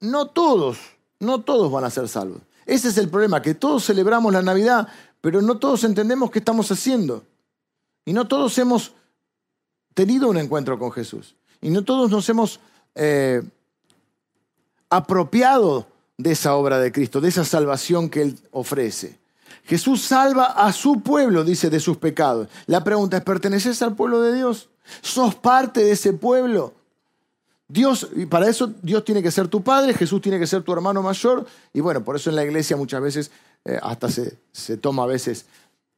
no 0.00 0.26
todos, 0.26 0.78
no 1.18 1.40
todos 1.42 1.70
van 1.70 1.84
a 1.84 1.90
ser 1.90 2.08
salvos. 2.08 2.40
Ese 2.66 2.88
es 2.88 2.98
el 2.98 3.08
problema, 3.08 3.42
que 3.42 3.54
todos 3.54 3.84
celebramos 3.84 4.32
la 4.32 4.42
Navidad, 4.42 4.88
pero 5.20 5.40
no 5.42 5.58
todos 5.58 5.84
entendemos 5.84 6.30
qué 6.30 6.40
estamos 6.40 6.70
haciendo. 6.70 7.24
Y 8.04 8.12
no 8.12 8.28
todos 8.28 8.56
hemos 8.58 8.92
tenido 9.94 10.28
un 10.28 10.36
encuentro 10.36 10.78
con 10.78 10.92
Jesús. 10.92 11.34
Y 11.60 11.70
no 11.70 11.82
todos 11.82 12.10
nos 12.10 12.28
hemos 12.28 12.60
eh, 12.94 13.42
apropiado 14.90 15.86
de 16.18 16.32
esa 16.32 16.54
obra 16.54 16.78
de 16.78 16.92
Cristo, 16.92 17.20
de 17.20 17.28
esa 17.28 17.44
salvación 17.44 18.08
que 18.08 18.22
Él 18.22 18.38
ofrece. 18.50 19.18
Jesús 19.64 20.02
salva 20.02 20.44
a 20.44 20.72
su 20.72 21.00
pueblo, 21.00 21.44
dice, 21.44 21.70
de 21.70 21.80
sus 21.80 21.96
pecados. 21.96 22.48
La 22.66 22.84
pregunta 22.84 23.16
es, 23.16 23.24
¿perteneces 23.24 23.82
al 23.82 23.96
pueblo 23.96 24.22
de 24.22 24.34
Dios? 24.34 24.68
Sos 25.00 25.34
parte 25.34 25.84
de 25.84 25.92
ese 25.92 26.12
pueblo. 26.12 26.74
Dios, 27.68 28.08
y 28.14 28.26
para 28.26 28.48
eso 28.48 28.72
Dios 28.82 29.04
tiene 29.04 29.22
que 29.22 29.30
ser 29.30 29.48
tu 29.48 29.62
padre, 29.62 29.92
Jesús 29.92 30.20
tiene 30.20 30.38
que 30.38 30.46
ser 30.46 30.62
tu 30.62 30.72
hermano 30.72 31.02
mayor. 31.02 31.46
Y 31.72 31.80
bueno, 31.80 32.04
por 32.04 32.16
eso 32.16 32.30
en 32.30 32.36
la 32.36 32.44
iglesia 32.44 32.76
muchas 32.76 33.00
veces, 33.00 33.30
eh, 33.64 33.78
hasta 33.82 34.08
se, 34.08 34.38
se, 34.52 34.76
toma 34.76 35.02
a 35.02 35.06
veces 35.06 35.46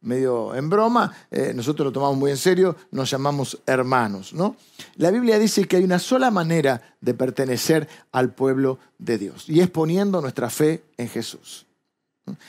medio 0.01 0.55
en 0.55 0.71
broma, 0.71 1.13
eh, 1.31 1.53
nosotros 1.55 1.87
lo 1.87 1.93
tomamos 1.93 2.17
muy 2.17 2.31
en 2.31 2.37
serio, 2.37 2.77
nos 2.91 3.11
llamamos 3.11 3.59
hermanos. 3.67 4.33
¿no? 4.33 4.57
La 4.97 5.11
Biblia 5.11 5.39
dice 5.39 5.67
que 5.67 5.77
hay 5.77 5.85
una 5.85 5.99
sola 5.99 6.31
manera 6.31 6.97
de 7.01 7.15
pertenecer 7.15 7.89
al 8.13 8.33
pueblo 8.33 8.79
de 8.99 9.19
Dios, 9.19 9.49
y 9.49 9.61
es 9.61 9.71
poniendo 9.71 10.21
nuestra 10.21 10.51
fe 10.51 10.85
en 10.97 11.09
Jesús. 11.09 11.67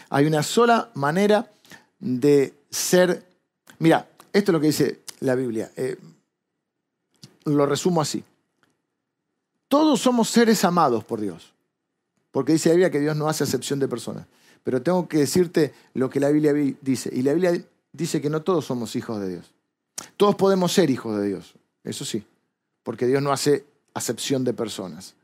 Hay 0.09 0.25
una 0.25 0.43
sola 0.43 0.89
manera 0.93 1.49
de 1.99 2.53
ser... 2.69 3.25
Mira, 3.79 4.07
esto 4.33 4.51
es 4.51 4.53
lo 4.53 4.59
que 4.59 4.67
dice 4.67 4.99
la 5.21 5.35
Biblia. 5.35 5.71
Eh, 5.75 5.97
lo 7.55 7.65
resumo 7.65 8.01
así. 8.01 8.23
Todos 9.67 10.01
somos 10.01 10.29
seres 10.29 10.63
amados 10.65 11.03
por 11.03 11.21
Dios, 11.21 11.53
porque 12.31 12.53
dice 12.53 12.69
la 12.69 12.75
Biblia 12.75 12.91
que 12.91 12.99
Dios 12.99 13.15
no 13.15 13.27
hace 13.27 13.43
excepción 13.43 13.79
de 13.79 13.87
personas. 13.87 14.25
Pero 14.63 14.81
tengo 14.81 15.07
que 15.07 15.19
decirte 15.19 15.73
lo 15.93 16.09
que 16.09 16.19
la 16.19 16.29
Biblia 16.29 16.53
dice. 16.81 17.09
Y 17.13 17.21
la 17.21 17.33
Biblia 17.33 17.63
dice 17.93 18.21
que 18.21 18.29
no 18.29 18.41
todos 18.41 18.65
somos 18.65 18.95
hijos 18.95 19.19
de 19.19 19.29
Dios. 19.29 19.53
Todos 20.17 20.35
podemos 20.35 20.71
ser 20.71 20.89
hijos 20.89 21.17
de 21.19 21.27
Dios, 21.27 21.55
eso 21.83 22.05
sí, 22.05 22.25
porque 22.83 23.05
Dios 23.05 23.21
no 23.21 23.31
hace 23.31 23.65
acepción 23.93 24.43
de 24.43 24.53
personas. 24.53 25.15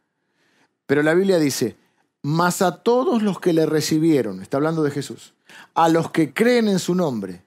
Pero 0.86 1.04
la 1.04 1.14
Biblia 1.14 1.40
dice, 1.40 1.78
mas 2.22 2.62
a 2.62 2.84
todos 2.84 3.22
los 3.22 3.40
que 3.40 3.54
le 3.54 3.66
recibieron, 3.66 4.42
está 4.42 4.58
hablando 4.58 4.84
de 4.84 4.92
Jesús, 4.92 5.34
a 5.74 5.90
los 5.90 6.12
que 6.12 6.34
creen 6.34 6.68
en 6.68 6.80
su 6.80 6.96
nombre, 6.96 7.44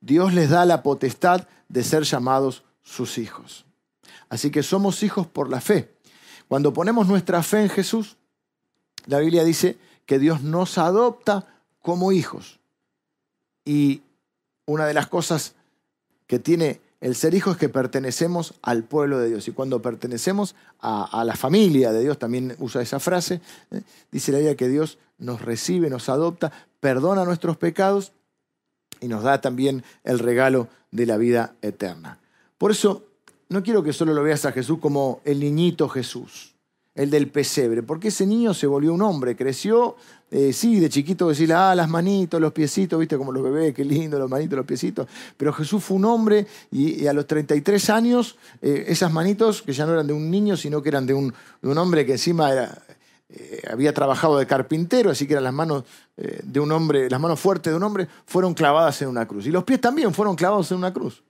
Dios 0.00 0.34
les 0.34 0.50
da 0.50 0.64
la 0.64 0.82
potestad 0.82 1.46
de 1.68 1.84
ser 1.84 2.04
llamados 2.04 2.64
sus 2.82 3.18
hijos. 3.18 3.65
Así 4.28 4.50
que 4.50 4.62
somos 4.62 5.02
hijos 5.02 5.26
por 5.26 5.50
la 5.50 5.60
fe. 5.60 5.94
Cuando 6.48 6.72
ponemos 6.72 7.06
nuestra 7.06 7.42
fe 7.42 7.62
en 7.62 7.68
Jesús, 7.68 8.16
la 9.06 9.18
Biblia 9.18 9.44
dice 9.44 9.78
que 10.04 10.18
Dios 10.18 10.42
nos 10.42 10.78
adopta 10.78 11.46
como 11.82 12.12
hijos. 12.12 12.60
Y 13.64 14.02
una 14.64 14.86
de 14.86 14.94
las 14.94 15.06
cosas 15.06 15.54
que 16.26 16.38
tiene 16.38 16.80
el 17.00 17.14
ser 17.14 17.34
hijo 17.34 17.50
es 17.50 17.56
que 17.56 17.68
pertenecemos 17.68 18.54
al 18.62 18.82
pueblo 18.84 19.18
de 19.18 19.28
Dios. 19.28 19.46
Y 19.48 19.52
cuando 19.52 19.82
pertenecemos 19.82 20.54
a, 20.80 21.24
la 21.24 21.36
familia 21.36 21.92
de 21.92 22.02
Dios, 22.02 22.18
también 22.18 22.56
usa 22.58 22.82
esa 22.82 23.00
frase, 23.00 23.40
¿eh? 23.70 23.82
dice 24.10 24.32
la 24.32 24.38
Biblia 24.38 24.56
que 24.56 24.68
Dios 24.68 24.98
nos 25.18 25.42
recibe, 25.42 25.90
nos 25.90 26.08
adopta, 26.08 26.52
perdona 26.80 27.24
nuestros 27.24 27.56
pecados 27.56 28.12
y 29.00 29.08
nos 29.08 29.22
da 29.22 29.40
también 29.40 29.84
el 30.04 30.18
regalo 30.18 30.68
de 30.90 31.06
la 31.06 31.16
vida 31.16 31.54
eterna. 31.62 32.18
Por 32.58 32.70
eso 32.70 33.04
no 33.48 33.62
quiero 33.62 33.82
que 33.82 33.92
solo 33.92 34.12
lo 34.12 34.22
veas 34.22 34.44
a 34.44 34.52
Jesús 34.52 34.78
como 34.80 35.20
el 35.24 35.40
niñito 35.40 35.88
Jesús, 35.88 36.54
el 36.94 37.10
del 37.10 37.28
pesebre, 37.28 37.82
porque 37.82 38.08
ese 38.08 38.26
niño 38.26 38.54
se 38.54 38.66
volvió 38.66 38.92
un 38.92 39.02
hombre, 39.02 39.36
creció, 39.36 39.96
eh, 40.30 40.52
sí, 40.52 40.80
de 40.80 40.88
chiquito 40.88 41.28
decirle, 41.28 41.54
ah, 41.54 41.74
las 41.74 41.88
manitos, 41.88 42.40
los 42.40 42.52
piecitos, 42.52 42.98
viste 42.98 43.16
como 43.16 43.32
los 43.32 43.42
bebés, 43.42 43.74
qué 43.74 43.84
lindo, 43.84 44.18
los 44.18 44.30
manitos, 44.30 44.56
los 44.56 44.66
piecitos, 44.66 45.06
pero 45.36 45.52
Jesús 45.52 45.84
fue 45.84 45.98
un 45.98 46.06
hombre 46.06 46.46
y, 46.70 47.06
a 47.06 47.12
los 47.12 47.26
33 47.26 47.90
años 47.90 48.36
eh, 48.62 48.86
esas 48.88 49.12
manitos, 49.12 49.62
que 49.62 49.72
ya 49.72 49.86
no 49.86 49.92
eran 49.92 50.06
de 50.06 50.14
un 50.14 50.30
niño, 50.30 50.56
sino 50.56 50.82
que 50.82 50.88
eran 50.88 51.06
de 51.06 51.14
un, 51.14 51.32
hombre 51.62 52.06
que 52.06 52.12
encima 52.12 52.50
eh, 52.54 53.62
había 53.70 53.92
trabajado 53.92 54.38
de 54.38 54.46
carpintero, 54.46 55.10
así 55.10 55.26
que 55.26 55.34
eran 55.34 55.44
las 55.44 55.54
manos 55.54 55.84
de 56.16 56.60
un 56.60 56.72
hombre, 56.72 57.10
las 57.10 57.20
manos 57.20 57.38
fuertes 57.38 57.70
de 57.70 57.76
un 57.76 57.82
hombre, 57.82 58.08
fueron 58.24 58.54
clavadas 58.54 59.02
en 59.02 59.08
una 59.08 59.28
cruz. 59.28 59.46
Y 59.46 59.50
los 59.50 59.64
pies 59.64 59.82
también 59.82 60.14
fueron 60.14 60.34
clavados 60.34 60.70
en 60.72 60.78
una 60.78 60.94
cruz. 60.94 61.22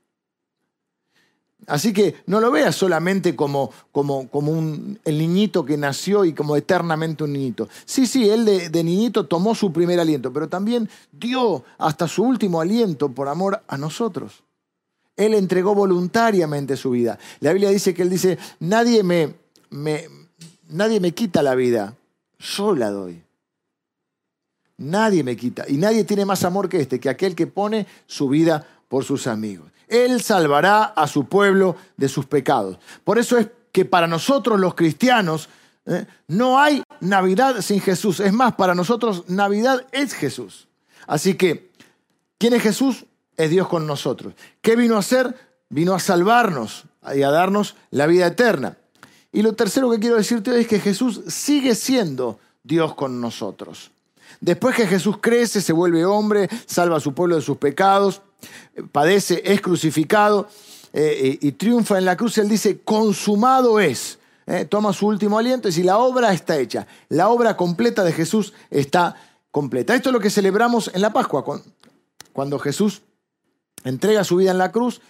Así 1.66 1.92
que 1.92 2.14
no 2.26 2.38
lo 2.38 2.50
veas 2.50 2.76
solamente 2.76 3.34
como, 3.34 3.70
como, 3.90 4.28
como 4.28 4.52
un, 4.52 5.00
el 5.04 5.18
niñito 5.18 5.64
que 5.64 5.76
nació 5.76 6.24
y 6.24 6.32
como 6.32 6.56
eternamente 6.56 7.24
un 7.24 7.32
niñito. 7.32 7.68
Sí, 7.84 8.06
sí, 8.06 8.28
él 8.28 8.44
de, 8.44 8.68
de, 8.68 8.84
niñito 8.84 9.26
tomó 9.26 9.54
su 9.54 9.72
primer 9.72 9.98
aliento, 9.98 10.32
pero 10.32 10.48
también 10.48 10.88
dio 11.10 11.64
hasta 11.78 12.06
su 12.06 12.22
último 12.22 12.60
aliento 12.60 13.08
por 13.08 13.28
amor 13.28 13.62
a 13.66 13.76
nosotros. 13.76 14.44
Él 15.16 15.34
entregó 15.34 15.74
voluntariamente 15.74 16.76
su 16.76 16.90
vida. 16.90 17.18
La 17.40 17.52
Biblia 17.52 17.70
dice 17.70 17.94
que 17.94 18.02
él 18.02 18.10
dice, 18.10 18.38
nadie 18.60 19.02
me, 19.02 19.34
me, 19.70 20.04
nadie 20.68 21.00
me 21.00 21.12
quita 21.12 21.42
la 21.42 21.54
vida, 21.54 21.96
yo 22.38 22.74
la 22.74 22.90
doy. 22.90 23.22
Nadie 24.78 25.24
me 25.24 25.36
quita. 25.36 25.64
Y 25.68 25.78
nadie 25.78 26.04
tiene 26.04 26.26
más 26.26 26.44
amor 26.44 26.68
que 26.68 26.80
este, 26.80 27.00
que 27.00 27.08
aquel 27.08 27.34
que 27.34 27.46
pone 27.46 27.86
su 28.06 28.28
vida 28.28 28.66
por 28.88 29.04
sus 29.04 29.26
amigos. 29.26 29.70
Él 29.88 30.22
salvará 30.22 30.84
a 30.84 31.06
su 31.06 31.26
pueblo 31.26 31.76
de 31.96 32.08
sus 32.08 32.26
pecados. 32.26 32.78
Por 33.04 33.18
eso 33.18 33.38
es 33.38 33.48
que 33.72 33.84
para 33.84 34.06
nosotros 34.06 34.58
los 34.58 34.74
cristianos 34.74 35.48
¿eh? 35.86 36.06
no 36.28 36.58
hay 36.58 36.82
Navidad 37.00 37.60
sin 37.60 37.80
Jesús. 37.80 38.20
Es 38.20 38.32
más, 38.32 38.54
para 38.54 38.74
nosotros 38.74 39.24
Navidad 39.28 39.86
es 39.92 40.14
Jesús. 40.14 40.68
Así 41.06 41.34
que, 41.34 41.70
¿quién 42.38 42.54
es 42.54 42.62
Jesús? 42.62 43.06
Es 43.36 43.50
Dios 43.50 43.68
con 43.68 43.86
nosotros. 43.86 44.34
¿Qué 44.60 44.76
vino 44.76 44.96
a 44.96 45.00
hacer? 45.00 45.34
Vino 45.68 45.94
a 45.94 46.00
salvarnos 46.00 46.84
y 47.14 47.22
a 47.22 47.30
darnos 47.30 47.76
la 47.90 48.06
vida 48.06 48.26
eterna. 48.26 48.78
Y 49.32 49.42
lo 49.42 49.54
tercero 49.54 49.90
que 49.90 50.00
quiero 50.00 50.16
decirte 50.16 50.50
hoy 50.50 50.62
es 50.62 50.66
que 50.66 50.80
Jesús 50.80 51.20
sigue 51.28 51.74
siendo 51.74 52.40
Dios 52.62 52.94
con 52.94 53.20
nosotros. 53.20 53.90
Después 54.40 54.76
que 54.76 54.86
Jesús 54.86 55.16
crece, 55.20 55.60
se 55.60 55.72
vuelve 55.72 56.04
hombre, 56.04 56.48
salva 56.66 56.96
a 56.96 57.00
su 57.00 57.14
pueblo 57.14 57.36
de 57.36 57.42
sus 57.42 57.56
pecados, 57.56 58.22
padece, 58.92 59.42
es 59.44 59.60
crucificado 59.60 60.48
eh, 60.92 61.38
y, 61.40 61.52
triunfa 61.52 61.98
en 61.98 62.04
la 62.04 62.16
cruz, 62.16 62.38
él 62.38 62.48
dice, 62.48 62.80
consumado 62.80 63.80
es. 63.80 64.18
Eh, 64.46 64.64
toma 64.64 64.92
su 64.92 65.08
último 65.08 65.38
aliento 65.38 65.68
y 65.68 65.72
si 65.72 65.82
la 65.82 65.98
obra 65.98 66.32
está 66.32 66.56
hecha, 66.56 66.86
la 67.08 67.28
obra 67.30 67.56
completa 67.56 68.04
de 68.04 68.12
Jesús 68.12 68.52
está 68.70 69.16
completa. 69.50 69.94
Esto 69.94 70.10
es 70.10 70.12
lo 70.12 70.20
que 70.20 70.30
celebramos 70.30 70.90
en 70.94 71.02
la 71.02 71.12
Pascua, 71.12 71.44
cuando 72.32 72.58
Jesús 72.58 73.02
entrega 73.82 74.22
su 74.22 74.36
vida 74.36 74.52
en 74.52 74.58
la 74.58 74.70
cruz, 74.70 75.00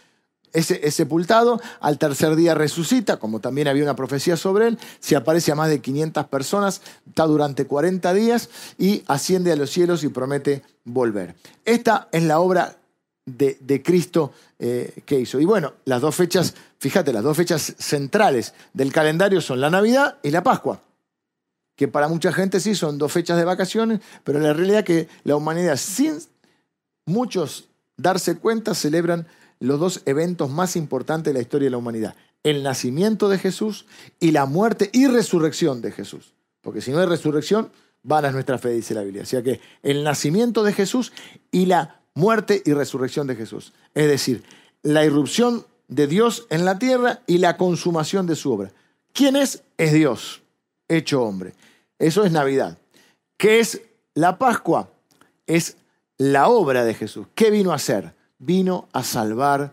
es, 0.53 0.95
sepultado, 0.95 1.61
al 1.81 1.99
tercer 1.99 2.37
día 2.37 2.55
resucita, 2.55 3.19
como 3.19 3.41
también 3.41 3.69
había 3.69 3.83
una 3.83 3.97
profecía 3.97 4.37
sobre 4.37 4.69
él, 4.69 4.79
se 5.01 5.17
aparece 5.17 5.53
a 5.53 5.55
más 5.55 5.69
de 5.69 5.81
500 5.81 6.27
personas, 6.27 6.83
está 7.07 7.25
durante 7.27 7.67
40 7.67 8.13
días 8.15 8.49
y 8.79 9.03
asciende 9.07 9.53
a 9.53 9.57
los 9.57 9.71
cielos 9.71 10.05
y 10.05 10.09
promete 10.09 10.63
volver. 10.85 11.35
Esta 11.65 12.09
es 12.13 12.23
la 12.23 12.41
obra 12.41 12.77
de, 13.27 13.83
Cristo 13.85 14.33
eh, 14.59 15.03
que 15.05 15.21
hizo. 15.21 15.41
Y 15.41 15.45
bueno, 15.45 15.75
las 15.85 16.01
dos 16.01 16.15
fechas, 16.15 16.55
fíjate, 16.79 17.13
las 17.13 17.25
dos 17.25 17.37
fechas 17.37 17.75
centrales 17.79 18.55
del 18.73 18.93
calendario 18.93 19.41
son 19.41 19.61
la 19.61 19.71
Navidad 19.71 20.19
y 20.23 20.31
la 20.31 20.43
Pascua, 20.43 20.81
que 21.75 21.89
para 21.89 22.09
mucha 22.09 22.33
gente 22.33 22.61
sí 22.61 22.75
son 22.75 22.99
dos 22.99 23.13
fechas 23.13 23.37
de 23.37 23.45
vacaciones, 23.45 24.01
pero 24.25 24.39
la 24.39 24.53
realidad 24.53 24.81
es 24.81 24.85
que 24.85 25.09
la 25.25 25.37
humanidad, 25.37 25.77
sin 25.77 26.19
muchos 27.05 27.69
darse 27.97 28.37
cuenta, 28.37 28.75
celebran 28.75 29.27
los 29.61 29.81
dos 29.81 30.03
eventos 30.07 30.51
más 30.51 30.77
importantes 30.77 31.33
de 31.33 31.39
la 31.39 31.43
historia 31.43 31.67
de 31.67 31.71
la 31.71 31.79
humanidad. 31.79 32.15
El 32.43 32.63
nacimiento 32.63 33.29
de 33.29 33.39
Jesús 33.39 33.87
y 34.21 34.31
la 34.31 34.47
muerte 34.47 34.91
y 34.93 35.07
resurrección 35.07 35.81
de 35.81 35.93
Jesús. 35.93 36.35
Porque 36.61 36.81
si 36.81 36.91
no 36.91 36.99
hay 36.99 37.07
resurrección, 37.07 37.71
van 38.03 38.25
a 38.25 38.31
nuestra 38.31 38.59
fe, 38.59 38.71
dice 38.71 38.95
la 38.95 39.03
Biblia. 39.03 39.23
O 39.23 39.27
sea 39.27 39.43
que 39.43 39.61
el 39.83 40.05
nacimiento 40.05 40.63
de 40.63 40.73
Jesús 40.73 41.13
y 41.51 41.67
la 41.67 42.01
muerte 42.15 42.63
y 42.65 42.73
resurrección 42.73 43.27
de 43.27 43.37
Jesús. 43.37 43.73
Es 43.95 44.09
decir, 44.09 44.45
la 44.83 45.05
irrupción 45.05 45.67
de 45.89 46.07
Dios 46.07 46.47
en 46.51 46.65
la 46.65 46.79
tierra 46.79 47.21
y 47.27 47.39
la 47.39 47.57
consumación 47.57 48.27
de 48.27 48.37
su 48.37 48.53
obra. 48.53 48.73
¿Quién 49.13 49.37
es? 49.37 49.63
Es 49.77 49.93
Dios, 49.93 50.43
hecho 50.89 51.23
hombre. 51.23 51.55
Eso 51.99 52.25
es 52.25 52.33
Navidad. 52.33 52.79
¿Qué 53.37 53.61
es 53.61 53.83
la 54.15 54.39
Pascua? 54.39 54.91
Es 55.47 55.77
la 56.19 56.49
obra 56.49 56.85
de 56.85 56.95
Jesús. 56.95 57.27
¿Qué 57.35 57.51
vino 57.51 57.73
a 57.73 57.77
hacer? 57.77 58.16
Vino 58.39 58.89
a 58.93 59.03
salvar 59.03 59.73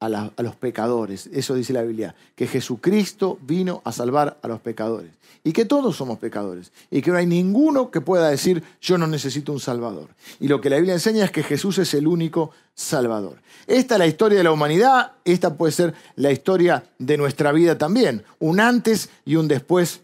a, 0.00 0.42
los 0.42 0.56
pecadores. 0.56 1.28
Eso 1.32 1.54
dice 1.54 1.72
la 1.72 1.82
Biblia, 1.82 2.14
que 2.34 2.46
Jesucristo 2.46 3.38
vino 3.42 3.80
a 3.84 3.92
salvar 3.92 4.38
a 4.42 4.48
los 4.48 4.60
pecadores. 4.60 5.10
Y 5.42 5.52
que 5.52 5.64
todos 5.64 5.96
somos 5.96 6.18
pecadores. 6.18 6.72
Y 6.90 7.02
que 7.02 7.10
no 7.10 7.16
hay 7.16 7.26
ninguno 7.26 7.90
que 7.90 8.00
pueda 8.00 8.28
decir, 8.28 8.62
yo 8.80 8.98
no 8.98 9.06
necesito 9.06 9.52
un 9.52 9.60
Salvador. 9.60 10.08
Y 10.40 10.48
lo 10.48 10.60
que 10.60 10.70
la 10.70 10.76
Biblia 10.76 10.94
enseña 10.94 11.24
es 11.24 11.30
que 11.30 11.42
Jesús 11.42 11.78
es 11.78 11.94
el 11.94 12.06
único 12.06 12.50
Salvador. 12.74 13.38
Esta 13.66 13.94
es 13.94 13.98
la 13.98 14.06
historia 14.06 14.38
de 14.38 14.44
la 14.44 14.52
humanidad, 14.52 15.12
esta 15.24 15.54
puede 15.54 15.72
ser 15.72 15.94
la 16.16 16.32
historia 16.32 16.84
de 16.98 17.16
nuestra 17.16 17.52
vida 17.52 17.78
también. 17.78 18.24
Un 18.38 18.60
antes 18.60 19.10
y 19.24 19.36
un 19.36 19.48
después 19.48 20.00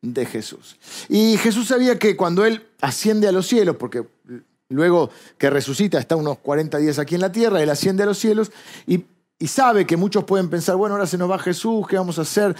de 0.00 0.26
Jesús. 0.26 0.76
Y 1.08 1.36
Jesús 1.36 1.68
sabía 1.68 1.98
que 1.98 2.16
cuando 2.16 2.44
Él 2.44 2.66
asciende 2.80 3.28
a 3.28 3.32
los 3.32 3.46
cielos, 3.46 3.76
porque 3.76 4.04
luego 4.72 5.10
que 5.38 5.50
resucita, 5.50 5.98
está 5.98 6.16
unos 6.16 6.38
40 6.38 6.78
días 6.78 6.98
aquí 6.98 7.14
en 7.14 7.20
la 7.20 7.32
tierra, 7.32 7.62
Él 7.62 7.70
asciende 7.70 8.02
a 8.02 8.06
los 8.06 8.18
cielos 8.18 8.50
y 8.86 9.04
sabe 9.46 9.86
que 9.86 9.96
muchos 9.96 10.24
pueden 10.24 10.48
pensar, 10.48 10.76
bueno, 10.76 10.94
ahora 10.94 11.06
se 11.06 11.18
nos 11.18 11.30
va 11.30 11.38
Jesús, 11.38 11.86
¿qué 11.88 11.96
vamos 11.96 12.18
a 12.18 12.22
hacer? 12.22 12.54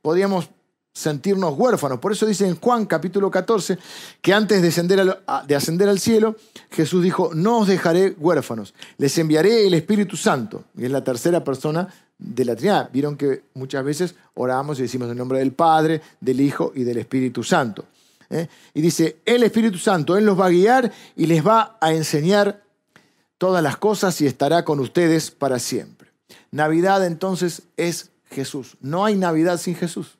Podríamos 0.00 0.50
sentirnos 0.94 1.58
huérfanos. 1.58 1.98
Por 1.98 2.12
eso 2.12 2.24
dice 2.24 2.46
en 2.46 2.56
Juan 2.58 2.86
capítulo 2.86 3.30
14 3.30 3.78
que 4.22 4.32
antes 4.32 4.62
de 4.62 4.68
ascender, 4.68 5.18
de 5.46 5.56
ascender 5.56 5.88
al 5.88 5.98
cielo, 5.98 6.36
Jesús 6.70 7.02
dijo, 7.02 7.32
no 7.34 7.58
os 7.58 7.68
dejaré 7.68 8.14
huérfanos, 8.18 8.74
les 8.96 9.18
enviaré 9.18 9.66
el 9.66 9.74
Espíritu 9.74 10.16
Santo. 10.16 10.64
Y 10.76 10.84
es 10.84 10.90
la 10.90 11.02
tercera 11.02 11.42
persona 11.42 11.88
de 12.16 12.44
la 12.44 12.54
Trinidad. 12.54 12.90
Vieron 12.92 13.16
que 13.16 13.42
muchas 13.54 13.84
veces 13.84 14.14
oramos 14.34 14.78
y 14.78 14.82
decimos 14.82 15.10
en 15.10 15.18
nombre 15.18 15.40
del 15.40 15.52
Padre, 15.52 16.00
del 16.20 16.40
Hijo 16.40 16.72
y 16.74 16.84
del 16.84 16.98
Espíritu 16.98 17.42
Santo. 17.42 17.84
¿Eh? 18.30 18.48
Y 18.74 18.80
dice, 18.80 19.20
el 19.24 19.42
Espíritu 19.42 19.78
Santo, 19.78 20.16
Él 20.16 20.24
los 20.24 20.38
va 20.38 20.46
a 20.46 20.50
guiar 20.50 20.92
y 21.16 21.26
les 21.26 21.46
va 21.46 21.76
a 21.80 21.92
enseñar 21.92 22.62
todas 23.38 23.62
las 23.62 23.76
cosas 23.76 24.20
y 24.20 24.26
estará 24.26 24.64
con 24.64 24.80
ustedes 24.80 25.30
para 25.30 25.58
siempre. 25.58 26.10
Navidad 26.50 27.04
entonces 27.04 27.62
es 27.76 28.10
Jesús. 28.30 28.76
No 28.80 29.04
hay 29.04 29.16
Navidad 29.16 29.58
sin 29.58 29.74
Jesús. 29.74 30.18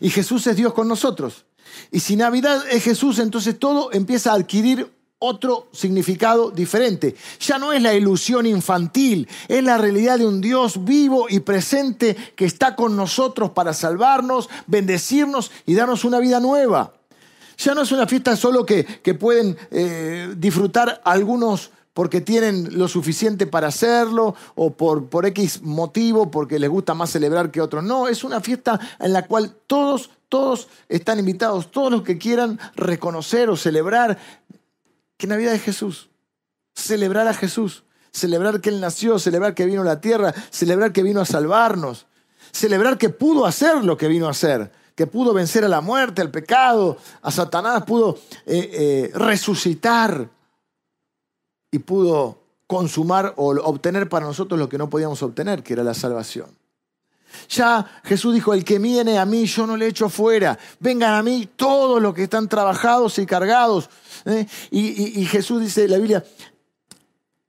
Y 0.00 0.10
Jesús 0.10 0.46
es 0.46 0.56
Dios 0.56 0.74
con 0.74 0.88
nosotros. 0.88 1.44
Y 1.90 2.00
si 2.00 2.16
Navidad 2.16 2.64
es 2.70 2.82
Jesús, 2.82 3.18
entonces 3.18 3.58
todo 3.58 3.92
empieza 3.92 4.32
a 4.32 4.34
adquirir 4.34 4.92
otro 5.18 5.68
significado 5.72 6.50
diferente. 6.50 7.16
Ya 7.40 7.58
no 7.58 7.72
es 7.72 7.82
la 7.82 7.94
ilusión 7.94 8.46
infantil, 8.46 9.28
es 9.48 9.62
la 9.64 9.78
realidad 9.78 10.18
de 10.18 10.26
un 10.26 10.40
Dios 10.40 10.84
vivo 10.84 11.26
y 11.28 11.40
presente 11.40 12.16
que 12.36 12.44
está 12.44 12.76
con 12.76 12.96
nosotros 12.96 13.50
para 13.50 13.72
salvarnos, 13.72 14.48
bendecirnos 14.66 15.50
y 15.66 15.74
darnos 15.74 16.04
una 16.04 16.20
vida 16.20 16.40
nueva. 16.40 16.94
Ya 17.56 17.74
no 17.74 17.82
es 17.82 17.90
una 17.90 18.06
fiesta 18.06 18.36
solo 18.36 18.64
que, 18.64 18.84
pueden 19.18 19.56
eh, 19.72 20.32
disfrutar 20.36 21.00
algunos 21.04 21.72
porque 21.92 22.20
tienen 22.20 22.78
lo 22.78 22.86
suficiente 22.86 23.48
para 23.48 23.66
hacerlo 23.66 24.36
o 24.54 24.70
por, 24.70 25.06
por 25.06 25.26
X 25.26 25.62
motivo, 25.62 26.30
porque 26.30 26.60
les 26.60 26.70
gusta 26.70 26.94
más 26.94 27.10
celebrar 27.10 27.50
que 27.50 27.60
otros. 27.60 27.82
No, 27.82 28.06
es 28.06 28.22
una 28.22 28.40
fiesta 28.40 28.78
en 29.00 29.12
la 29.12 29.26
cual 29.26 29.56
todos, 29.66 30.10
todos 30.28 30.68
están 30.88 31.18
invitados, 31.18 31.72
todos 31.72 31.90
los 31.90 32.02
que 32.02 32.16
quieran 32.16 32.60
reconocer 32.76 33.50
o 33.50 33.56
celebrar 33.56 34.16
que 35.18 35.26
Navidad 35.26 35.52
es 35.52 35.62
Jesús. 35.62 36.08
Celebrar 36.74 37.28
a 37.28 37.34
Jesús, 37.34 37.84
celebrar 38.12 38.62
que 38.62 38.70
Él 38.70 38.80
nació, 38.80 39.18
celebrar 39.18 39.54
que 39.54 39.66
vino 39.66 39.82
a 39.82 39.84
la 39.84 40.00
tierra, 40.00 40.32
celebrar 40.50 40.92
que 40.92 41.02
vino 41.02 41.20
a 41.20 41.26
salvarnos, 41.26 42.06
celebrar 42.52 42.96
que 42.96 43.10
pudo 43.10 43.44
hacer 43.44 43.84
lo 43.84 43.98
que 43.98 44.08
vino 44.08 44.26
a 44.26 44.30
hacer 44.30 44.72
que 44.98 45.06
pudo 45.06 45.32
vencer 45.32 45.64
a 45.64 45.68
la 45.68 45.80
muerte, 45.80 46.22
al 46.22 46.32
pecado, 46.32 46.98
a 47.22 47.30
Satanás, 47.30 47.84
pudo 47.84 48.18
eh, 48.44 48.68
eh, 48.72 49.10
resucitar 49.14 50.28
y 51.70 51.78
pudo 51.78 52.40
consumar 52.66 53.32
o 53.36 53.50
obtener 53.50 54.08
para 54.08 54.26
nosotros 54.26 54.58
lo 54.58 54.68
que 54.68 54.76
no 54.76 54.90
podíamos 54.90 55.22
obtener, 55.22 55.62
que 55.62 55.74
era 55.74 55.84
la 55.84 55.94
salvación. 55.94 56.50
Ya 57.48 57.86
Jesús 58.02 58.34
dijo, 58.34 58.52
el 58.54 58.64
que 58.64 58.80
viene 58.80 59.20
a 59.20 59.24
mí, 59.24 59.46
yo 59.46 59.68
no 59.68 59.76
le 59.76 59.86
echo 59.86 60.08
fuera. 60.08 60.58
Vengan 60.80 61.14
a 61.14 61.22
mí 61.22 61.48
todos 61.54 62.02
los 62.02 62.12
que 62.12 62.24
están 62.24 62.48
trabajados 62.48 63.20
y 63.20 63.26
cargados. 63.26 63.88
¿Eh? 64.28 64.46
Y, 64.70 65.24
Jesús 65.26 65.60
dice 65.60 65.88
la 65.88 65.98
Biblia, 65.98 66.24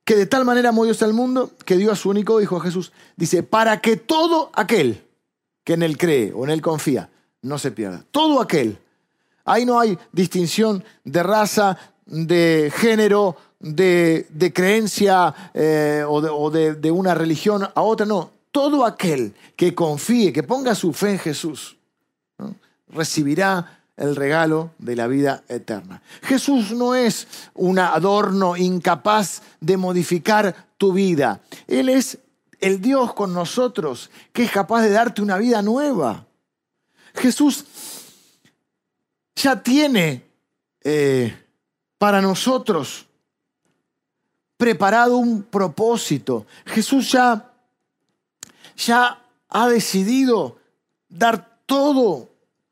que 0.04 0.16
de 0.16 0.26
tal 0.26 0.46
manera 0.46 0.70
amó 0.70 0.86
Dios 0.86 1.02
al 1.04 1.14
mundo, 1.14 1.52
que 1.66 1.78
dio 1.78 1.92
a 1.92 1.96
su 1.96 2.10
único 2.10 2.42
hijo 2.42 2.60
Jesús. 2.60 2.92
Dice, 3.16 3.44
para 3.44 3.82
que 3.82 3.98
todo 3.98 4.50
aquel 4.54 5.04
que 5.64 5.74
en 5.74 5.84
él 5.84 5.98
cree 5.98 6.34
o 6.34 6.46
en 6.46 6.50
él 6.50 6.62
confía, 6.62 7.10
no 7.42 7.60
se 7.60 7.72
pierda. 7.72 8.04
Todo 8.12 8.42
aquel. 8.42 8.80
Ahí 9.46 9.66
no 9.66 9.80
hay 9.80 9.98
distinción 10.12 10.84
de 11.04 11.24
raza, 11.24 11.78
de 12.06 12.72
género, 12.76 13.36
de, 13.60 14.52
creencia 14.54 15.34
eh, 15.54 16.04
o, 16.08 16.50
de, 16.50 16.92
una 16.92 17.14
religión 17.14 17.68
a 17.74 17.82
otra, 17.82 18.06
no. 18.06 18.32
Todo 18.52 18.86
aquel 18.86 19.36
que 19.56 19.76
confíe, 19.76 20.34
que 20.34 20.44
ponga 20.44 20.74
su 20.74 20.92
fe 20.92 21.12
en 21.12 21.20
Jesús, 21.20 21.78
recibirá 22.88 23.79
el 24.00 24.16
regalo 24.16 24.72
de 24.80 24.96
la 24.96 25.08
vida 25.08 25.44
eterna. 25.50 26.02
Jesús 26.22 26.72
no 26.72 26.96
es 26.96 27.28
un 27.54 27.80
adorno 27.80 28.56
incapaz 28.56 29.42
de 29.60 29.76
modificar 29.76 30.70
tu 30.78 30.94
vida. 30.94 31.42
Él 31.68 31.90
es 31.90 32.18
el 32.62 32.82
Dios 32.82 33.14
con 33.14 33.34
nosotros, 33.34 34.10
que 34.32 34.44
es 34.44 34.52
capaz 34.52 34.84
de 34.84 34.92
darte 34.92 35.22
una 35.22 35.38
vida 35.38 35.62
nueva. 35.62 36.26
Jesús 37.14 37.66
ya 39.36 39.62
tiene 39.62 40.24
eh, 40.82 41.38
para 41.98 42.22
nosotros 42.22 43.06
preparado 44.56 45.18
un 45.18 45.44
propósito. 45.44 46.46
Jesús 46.66 47.12
ya, 47.12 47.52
ya 48.78 49.22
ha 49.50 49.68
decidido 49.68 50.58
dar 51.10 51.60
todo 51.66 52.29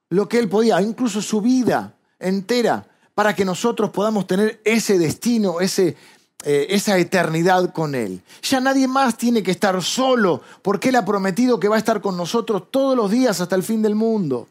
lo 0.10 0.28
que 0.30 0.40
Él 0.40 0.50
podía, 0.50 0.82
incluso 0.82 1.22
su 1.22 1.42
vida 1.42 1.96
entera, 2.20 2.86
para 3.14 3.36
que 3.36 3.46
nosotros 3.46 3.90
podamos 3.90 4.28
tener 4.28 4.62
ese 4.64 4.98
destino, 5.00 5.60
ese, 5.60 5.98
eh, 6.44 6.68
esa 6.70 6.98
eternidad 6.98 7.74
con 7.74 7.96
Él. 7.96 8.22
Ya 8.44 8.60
nadie 8.60 8.88
más 8.88 9.18
tiene 9.18 9.44
que 9.44 9.52
estar 9.52 9.82
solo, 9.84 10.42
porque 10.62 10.90
Él 10.90 10.96
ha 10.96 11.06
prometido 11.06 11.60
que 11.60 11.68
va 11.68 11.76
a 11.76 11.80
estar 11.80 12.02
con 12.02 12.16
nosotros 12.16 12.70
todos 12.72 12.96
los 12.96 13.10
días 13.10 13.42
hasta 13.42 13.56
el 13.56 13.64
fin 13.64 13.82
del 13.82 13.96
mundo. 13.96 14.48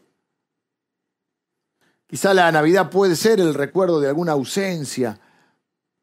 Quizá 2.09 2.35
la 2.35 2.51
Navidad 2.53 2.91
puede 2.91 3.17
ser 3.17 3.41
el 3.41 3.55
recuerdo 3.55 4.01
de 4.01 4.09
alguna 4.09 4.33
ausencia, 4.33 5.19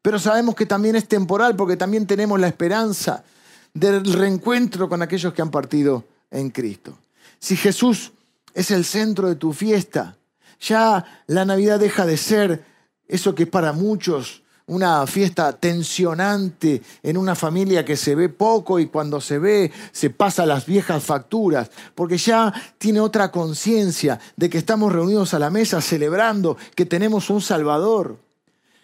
pero 0.02 0.18
sabemos 0.18 0.54
que 0.54 0.66
también 0.66 0.96
es 0.96 1.08
temporal 1.08 1.56
porque 1.56 1.76
también 1.76 2.06
tenemos 2.06 2.38
la 2.38 2.48
esperanza 2.48 3.24
del 3.72 4.12
reencuentro 4.12 4.88
con 4.88 5.00
aquellos 5.00 5.32
que 5.32 5.42
han 5.42 5.50
partido 5.50 6.04
en 6.30 6.50
Cristo. 6.50 6.98
Si 7.38 7.56
Jesús 7.56 8.12
es 8.54 8.70
el 8.70 8.84
centro 8.84 9.28
de 9.28 9.34
tu 9.34 9.52
fiesta, 9.52 10.16
ya 10.60 11.22
la 11.26 11.44
Navidad 11.44 11.80
deja 11.80 12.06
de 12.06 12.16
ser 12.16 12.64
eso 13.06 13.34
que 13.34 13.46
para 13.46 13.72
muchos 13.72 14.42
una 14.66 15.06
fiesta 15.06 15.52
tensionante 15.52 16.80
en 17.02 17.18
una 17.18 17.34
familia 17.34 17.84
que 17.84 17.96
se 17.96 18.14
ve 18.14 18.30
poco 18.30 18.78
y 18.78 18.86
cuando 18.86 19.20
se 19.20 19.38
ve 19.38 19.70
se 19.92 20.08
pasa 20.08 20.46
las 20.46 20.64
viejas 20.64 21.02
facturas, 21.04 21.70
porque 21.94 22.16
ya 22.16 22.52
tiene 22.78 23.00
otra 23.00 23.30
conciencia 23.30 24.18
de 24.36 24.48
que 24.48 24.58
estamos 24.58 24.92
reunidos 24.92 25.34
a 25.34 25.38
la 25.38 25.50
mesa 25.50 25.82
celebrando 25.82 26.56
que 26.74 26.86
tenemos 26.86 27.28
un 27.28 27.42
Salvador, 27.42 28.18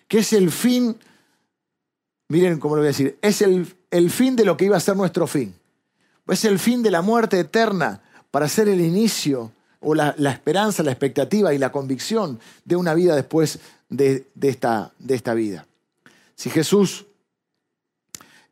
que 0.07 0.19
es 0.19 0.33
el 0.35 0.51
fin, 0.51 0.97
miren 2.29 2.59
cómo 2.59 2.77
lo 2.77 2.83
voy 2.83 2.89
a 2.89 2.93
decir, 2.93 3.19
es 3.23 3.41
el, 3.41 3.75
el 3.91 4.11
fin 4.11 4.37
de 4.37 4.45
lo 4.45 4.57
que 4.59 4.67
iba 4.67 4.77
a 4.77 4.81
ser 4.81 4.97
nuestro 4.97 5.27
fin, 5.27 5.55
es 6.29 6.45
el 6.45 6.59
fin 6.59 6.83
de 6.83 6.91
la 6.91 7.01
muerte 7.01 7.41
eterna 7.41 8.03
para 8.31 8.49
ser 8.49 8.69
el 8.69 8.83
inicio 8.83 9.53
o 9.81 9.95
la, 9.95 10.15
esperanza, 10.31 10.83
la 10.83 10.93
expectativa 10.93 11.55
y 11.55 11.59
la 11.59 11.73
convicción 11.73 12.39
de 12.65 12.77
una 12.77 12.95
vida 12.95 13.17
después 13.17 13.59
de, 13.89 14.27
de, 14.35 14.49
esta, 14.49 14.93
de 14.99 15.15
esta 15.15 15.35
vida. 15.35 15.67
Si 16.35 16.51
Jesús 16.51 17.07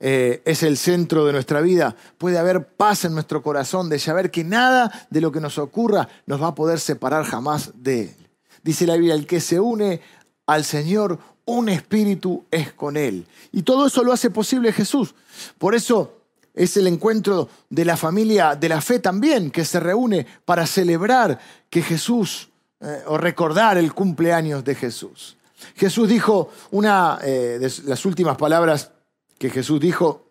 eh, 0.00 0.42
es 0.44 0.62
el 0.62 0.76
centro 0.76 1.26
de 1.26 1.32
nuestra 1.32 1.60
vida, 1.60 1.96
puede 2.18 2.38
haber 2.38 2.66
paz 2.66 3.04
en 3.04 3.14
nuestro 3.14 3.42
corazón 3.42 3.88
de 3.88 3.98
saber 3.98 4.30
que 4.30 4.44
nada 4.44 5.06
de 5.10 5.20
lo 5.20 5.32
que 5.32 5.40
nos 5.40 5.58
ocurra 5.58 6.08
nos 6.26 6.40
va 6.42 6.48
a 6.48 6.54
poder 6.54 6.78
separar 6.78 7.24
jamás 7.24 7.72
de 7.74 8.02
Él. 8.02 8.16
Dice 8.62 8.86
la 8.86 8.94
Biblia, 8.94 9.14
el 9.14 9.26
que 9.26 9.40
se 9.40 9.58
une 9.58 10.00
al 10.46 10.64
Señor, 10.64 11.18
un 11.44 11.68
espíritu 11.68 12.44
es 12.50 12.72
con 12.72 12.96
Él. 12.96 13.26
Y 13.52 13.62
todo 13.62 13.86
eso 13.86 14.04
lo 14.04 14.12
hace 14.12 14.30
posible 14.30 14.72
Jesús. 14.72 15.14
Por 15.58 15.74
eso 15.74 16.17
es 16.58 16.76
el 16.76 16.88
encuentro 16.88 17.48
de 17.70 17.84
la 17.84 17.96
familia 17.96 18.56
de 18.56 18.68
la 18.68 18.80
fe 18.80 18.98
también, 18.98 19.50
que 19.52 19.64
se 19.64 19.78
reúne 19.78 20.26
para 20.44 20.66
celebrar 20.66 21.38
que 21.70 21.82
Jesús, 21.82 22.48
eh, 22.80 23.02
o 23.06 23.16
recordar 23.16 23.78
el 23.78 23.94
cumpleaños 23.94 24.64
de 24.64 24.74
Jesús. 24.74 25.36
Jesús 25.76 26.08
dijo 26.08 26.50
una 26.72 27.20
eh, 27.22 27.58
de 27.60 27.72
las 27.84 28.04
últimas 28.04 28.36
palabras 28.36 28.90
que 29.38 29.50
Jesús 29.50 29.80
dijo, 29.80 30.26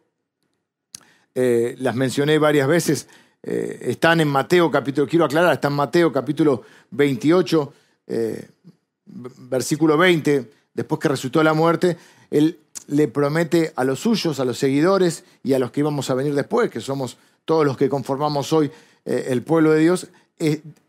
eh, 1.34 1.76
las 1.80 1.96
mencioné 1.96 2.38
varias 2.38 2.68
veces, 2.68 3.08
están 3.42 4.20
en 4.20 4.28
Mateo 4.28 4.70
capítulo, 4.70 5.08
quiero 5.08 5.24
aclarar, 5.24 5.54
están 5.54 5.72
en 5.72 5.78
Mateo 5.78 6.12
capítulo 6.12 6.64
28, 6.92 7.74
versículo 9.06 9.98
20, 9.98 10.52
después 10.74 11.00
que 11.00 11.08
resucitó 11.08 11.42
la 11.42 11.54
muerte, 11.54 11.98
él 12.30 12.60
le 12.88 13.08
promete 13.08 13.74
a 13.76 13.84
los 13.84 14.00
suyos, 14.00 14.40
a 14.40 14.46
los 14.46 14.58
seguidores 14.58 15.24
y 15.44 15.54
a 15.54 15.60
los 15.60 15.72
que 15.72 15.82
íbamos 15.82 16.10
a 16.10 16.14
venir 16.14 16.34
después, 16.34 16.72
que 16.72 16.82
somos 16.82 17.18
todos 17.46 17.66
los 17.66 17.78
que 17.78 17.90
conformamos 17.90 18.52
hoy 18.52 18.72
el 19.06 19.42
pueblo 19.42 19.72
de 19.72 19.80
Dios, 19.80 20.08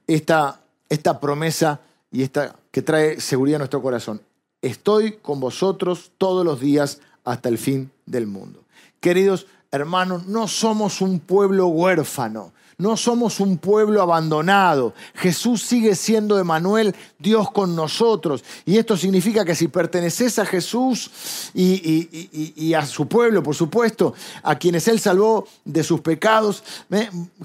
esta, 0.06 0.60
esta 0.88 1.20
promesa 1.20 1.80
y 2.10 2.22
esta 2.22 2.56
que 2.72 2.82
trae 2.82 3.20
seguridad 3.20 3.56
a 3.56 3.58
nuestro 3.58 3.80
corazón 3.80 4.20
estoy 4.62 5.12
con 5.22 5.40
vosotros 5.40 6.12
todos 6.18 6.44
los 6.44 6.60
días 6.60 7.00
hasta 7.24 7.48
el 7.48 7.58
fin 7.58 7.90
del 8.06 8.26
mundo. 8.26 8.64
Queridos 9.00 9.46
hermanos, 9.70 10.26
no 10.26 10.48
somos 10.48 11.00
un 11.00 11.20
pueblo 11.20 11.66
huérfano, 11.66 12.52
no 12.78 12.96
somos 12.96 13.40
un 13.40 13.58
pueblo 13.58 14.00
abandonado. 14.00 14.94
Jesús 15.14 15.62
sigue 15.62 15.96
siendo 15.96 16.38
Emanuel, 16.38 16.94
Dios 17.18 17.50
con 17.50 17.74
nosotros. 17.74 18.44
Y 18.64 18.78
esto 18.78 18.96
significa 18.96 19.44
que 19.44 19.56
si 19.56 19.66
perteneces 19.66 20.38
a 20.38 20.46
Jesús 20.46 21.10
y, 21.54 22.74
a 22.74 22.86
su 22.86 23.08
pueblo, 23.08 23.42
por 23.42 23.56
supuesto, 23.56 24.14
a 24.44 24.56
quienes 24.56 24.86
Él 24.86 25.00
salvó 25.00 25.48
de 25.64 25.82
sus 25.82 26.02
pecados, 26.02 26.62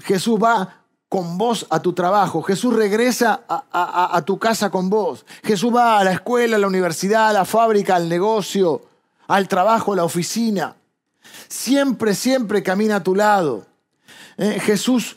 Jesús 0.04 0.38
va 0.40 0.82
con 1.08 1.36
vos 1.36 1.66
a 1.68 1.80
tu 1.80 1.92
trabajo. 1.92 2.40
Jesús 2.40 2.72
regresa 2.72 3.42
a, 3.48 4.22
tu 4.24 4.38
casa 4.38 4.70
con 4.70 4.88
vos. 4.88 5.26
Jesús 5.42 5.74
va 5.74 5.98
a 5.98 6.04
la 6.04 6.12
escuela, 6.12 6.54
a 6.54 6.60
la 6.60 6.68
universidad, 6.68 7.30
a 7.30 7.32
la 7.32 7.44
fábrica, 7.44 7.96
al 7.96 8.08
negocio, 8.08 8.82
al 9.26 9.48
trabajo, 9.48 9.94
a 9.94 9.96
la 9.96 10.04
oficina. 10.04 10.76
Siempre, 11.48 12.14
siempre 12.14 12.62
camina 12.62 12.96
a 12.96 13.02
tu 13.02 13.16
lado. 13.16 13.66
Eh, 14.36 14.60
Jesús 14.60 15.16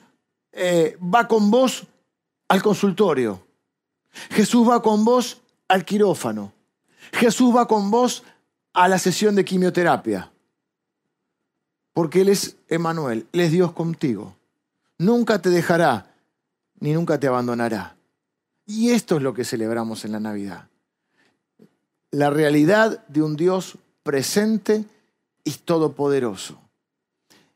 eh, 0.57 0.97
va 1.01 1.27
con 1.27 1.49
vos 1.49 1.85
al 2.49 2.61
consultorio. 2.61 3.45
Jesús 4.31 4.67
va 4.67 4.81
con 4.81 5.05
vos 5.05 5.41
al 5.67 5.85
quirófano. 5.85 6.51
Jesús 7.13 7.55
va 7.55 7.67
con 7.67 7.89
vos 7.89 8.23
a 8.73 8.87
la 8.87 8.99
sesión 8.99 9.35
de 9.35 9.45
quimioterapia. 9.45 10.31
Porque 11.93 12.21
Él 12.21 12.29
es 12.29 12.57
Emanuel, 12.67 13.27
Él 13.31 13.39
es 13.39 13.51
Dios 13.51 13.71
contigo 13.71 14.37
nunca 14.97 15.41
te 15.41 15.49
dejará, 15.49 16.13
ni 16.79 16.93
nunca 16.93 17.19
te 17.19 17.27
abandonará. 17.27 17.95
Y 18.65 18.89
esto 18.89 19.17
es 19.17 19.21
lo 19.21 19.33
que 19.33 19.45
celebramos 19.45 20.05
en 20.05 20.11
la 20.11 20.19
Navidad. 20.19 20.67
La 22.11 22.29
realidad 22.29 23.05
de 23.07 23.21
un 23.21 23.35
Dios 23.35 23.77
presente 24.03 24.85
y 25.43 25.51
todopoderoso, 25.51 26.59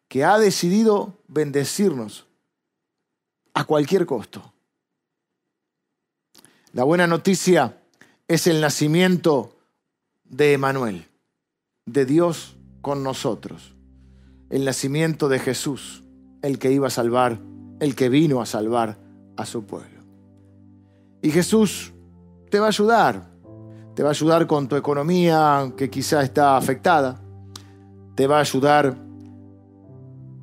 que 0.07 0.23
ha 0.23 0.37
decidido 0.37 1.17
bendecirnos 1.27 2.25
a 3.53 3.63
cualquier 3.63 4.05
costo. 4.05 4.53
La 6.73 6.83
buena 6.83 7.07
noticia 7.07 7.77
es 8.27 8.47
el 8.47 8.61
nacimiento 8.61 9.55
de 10.23 10.53
Emanuel, 10.53 11.07
de 11.85 12.05
Dios 12.05 12.55
con 12.81 13.03
nosotros, 13.03 13.75
el 14.49 14.63
nacimiento 14.63 15.27
de 15.27 15.39
Jesús 15.39 16.01
el 16.41 16.59
que 16.59 16.71
iba 16.71 16.87
a 16.87 16.91
salvar, 16.91 17.39
el 17.79 17.95
que 17.95 18.09
vino 18.09 18.41
a 18.41 18.45
salvar 18.45 18.97
a 19.37 19.45
su 19.45 19.65
pueblo. 19.65 20.01
Y 21.21 21.31
Jesús 21.31 21.93
te 22.49 22.59
va 22.59 22.65
a 22.65 22.69
ayudar, 22.69 23.29
te 23.95 24.03
va 24.03 24.09
a 24.09 24.11
ayudar 24.11 24.47
con 24.47 24.67
tu 24.67 24.75
economía 24.75 25.71
que 25.77 25.89
quizá 25.89 26.23
está 26.23 26.57
afectada, 26.57 27.21
te 28.15 28.27
va 28.27 28.37
a 28.37 28.41
ayudar 28.41 28.97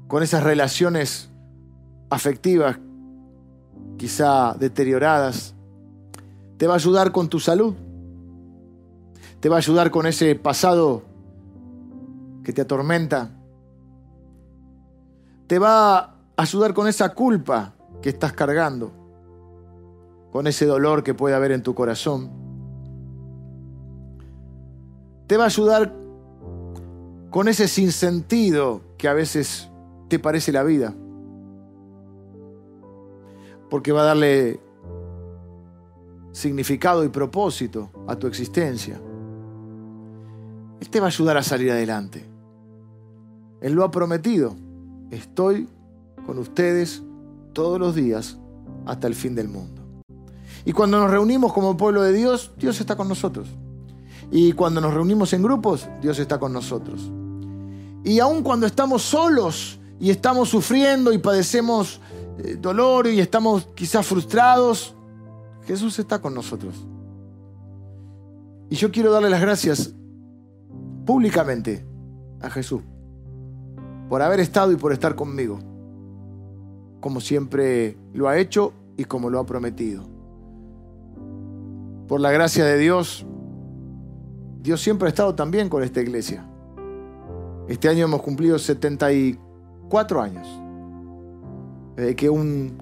con 0.06 0.22
esas 0.22 0.42
relaciones 0.42 1.28
afectivas 2.10 2.78
quizá 3.96 4.54
deterioradas, 4.54 5.54
te 6.56 6.66
va 6.66 6.74
a 6.74 6.76
ayudar 6.76 7.12
con 7.12 7.28
tu 7.28 7.40
salud, 7.40 7.74
te 9.40 9.48
va 9.48 9.56
a 9.56 9.58
ayudar 9.58 9.90
con 9.90 10.06
ese 10.06 10.34
pasado 10.34 11.02
que 12.42 12.52
te 12.52 12.62
atormenta, 12.62 13.30
te 15.46 15.58
va 15.58 15.98
a 15.98 16.14
ayudar 16.36 16.74
con 16.74 16.88
esa 16.88 17.14
culpa 17.14 17.74
que 18.02 18.10
estás 18.10 18.32
cargando, 18.32 18.92
con 20.30 20.46
ese 20.46 20.66
dolor 20.66 21.02
que 21.02 21.14
puede 21.14 21.34
haber 21.34 21.52
en 21.52 21.62
tu 21.62 21.74
corazón. 21.74 22.30
Te 25.26 25.36
va 25.36 25.44
a 25.44 25.46
ayudar 25.46 25.94
con 27.30 27.48
ese 27.48 27.68
sinsentido 27.68 28.82
que 28.96 29.08
a 29.08 29.12
veces 29.12 29.68
te 30.08 30.18
parece 30.18 30.52
la 30.52 30.62
vida. 30.62 30.94
Porque 33.70 33.92
va 33.92 34.02
a 34.02 34.06
darle 34.06 34.60
significado 36.32 37.04
y 37.04 37.08
propósito 37.08 37.90
a 38.06 38.16
tu 38.16 38.26
existencia. 38.26 39.00
Él 40.80 40.88
te 40.88 41.00
va 41.00 41.06
a 41.06 41.08
ayudar 41.08 41.36
a 41.36 41.42
salir 41.42 41.70
adelante. 41.70 42.24
Él 43.60 43.72
lo 43.72 43.84
ha 43.84 43.90
prometido 43.90 44.54
estoy 45.10 45.68
con 46.26 46.38
ustedes 46.38 47.02
todos 47.52 47.80
los 47.80 47.94
días 47.94 48.36
hasta 48.86 49.06
el 49.06 49.14
fin 49.14 49.34
del 49.34 49.48
mundo. 49.48 49.82
Y 50.64 50.72
cuando 50.72 50.98
nos 50.98 51.10
reunimos 51.10 51.52
como 51.52 51.76
pueblo 51.76 52.02
de 52.02 52.12
Dios, 52.12 52.52
Dios 52.58 52.80
está 52.80 52.96
con 52.96 53.08
nosotros. 53.08 53.48
Y 54.30 54.52
cuando 54.52 54.80
nos 54.80 54.92
reunimos 54.92 55.32
en 55.32 55.42
grupos, 55.42 55.88
Dios 56.02 56.18
está 56.18 56.38
con 56.38 56.52
nosotros. 56.52 57.10
Y 58.04 58.20
aun 58.20 58.42
cuando 58.42 58.66
estamos 58.66 59.02
solos 59.02 59.78
y 59.98 60.10
estamos 60.10 60.50
sufriendo 60.50 61.12
y 61.12 61.18
padecemos 61.18 62.00
dolor 62.60 63.06
y 63.06 63.20
estamos 63.20 63.66
quizás 63.74 64.06
frustrados, 64.06 64.94
Jesús 65.66 65.98
está 65.98 66.20
con 66.20 66.34
nosotros. 66.34 66.86
Y 68.70 68.76
yo 68.76 68.90
quiero 68.90 69.12
darle 69.12 69.30
las 69.30 69.40
gracias 69.40 69.94
públicamente 71.04 71.84
a 72.40 72.50
Jesús 72.50 72.82
por 74.08 74.22
haber 74.22 74.40
estado 74.40 74.72
y 74.72 74.76
por 74.76 74.92
estar 74.92 75.14
conmigo, 75.14 75.58
como 77.00 77.20
siempre 77.20 77.98
lo 78.14 78.28
ha 78.28 78.38
hecho 78.38 78.72
y 78.96 79.04
como 79.04 79.30
lo 79.30 79.38
ha 79.38 79.46
prometido. 79.46 80.04
Por 82.06 82.20
la 82.20 82.30
gracia 82.30 82.64
de 82.64 82.78
Dios, 82.78 83.26
Dios 84.62 84.80
siempre 84.80 85.06
ha 85.06 85.10
estado 85.10 85.34
también 85.34 85.68
con 85.68 85.82
esta 85.82 86.00
iglesia. 86.00 86.48
Este 87.68 87.88
año 87.88 88.04
hemos 88.06 88.22
cumplido 88.22 88.58
74 88.58 90.22
años 90.22 90.67
desde 91.98 92.14
que 92.14 92.30
un 92.30 92.78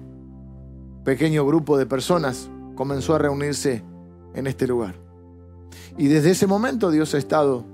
pequeño 1.03 1.43
grupo 1.43 1.75
de 1.75 1.87
personas 1.87 2.51
comenzó 2.75 3.15
a 3.15 3.17
reunirse 3.17 3.83
en 4.35 4.45
este 4.45 4.67
lugar. 4.67 4.93
Y 5.97 6.07
desde 6.07 6.29
ese 6.29 6.45
momento 6.45 6.91
Dios 6.91 7.15
ha 7.15 7.17
estado 7.17 7.65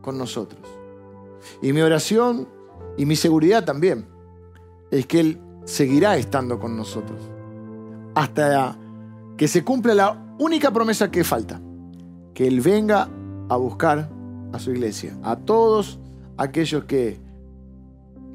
con 0.00 0.16
nosotros. 0.16 0.62
Y 1.60 1.74
mi 1.74 1.82
oración 1.82 2.48
y 2.96 3.04
mi 3.04 3.14
seguridad 3.14 3.66
también 3.66 4.06
es 4.90 5.06
que 5.06 5.20
Él 5.20 5.38
seguirá 5.66 6.16
estando 6.16 6.58
con 6.58 6.78
nosotros 6.78 7.20
hasta 8.14 8.78
que 9.36 9.46
se 9.48 9.64
cumpla 9.64 9.94
la 9.94 10.36
única 10.38 10.70
promesa 10.70 11.10
que 11.10 11.24
falta, 11.24 11.60
que 12.32 12.46
Él 12.46 12.62
venga 12.62 13.10
a 13.50 13.56
buscar 13.56 14.08
a 14.50 14.58
su 14.58 14.70
iglesia, 14.70 15.14
a 15.22 15.36
todos 15.36 15.98
aquellos 16.38 16.84
que, 16.84 17.20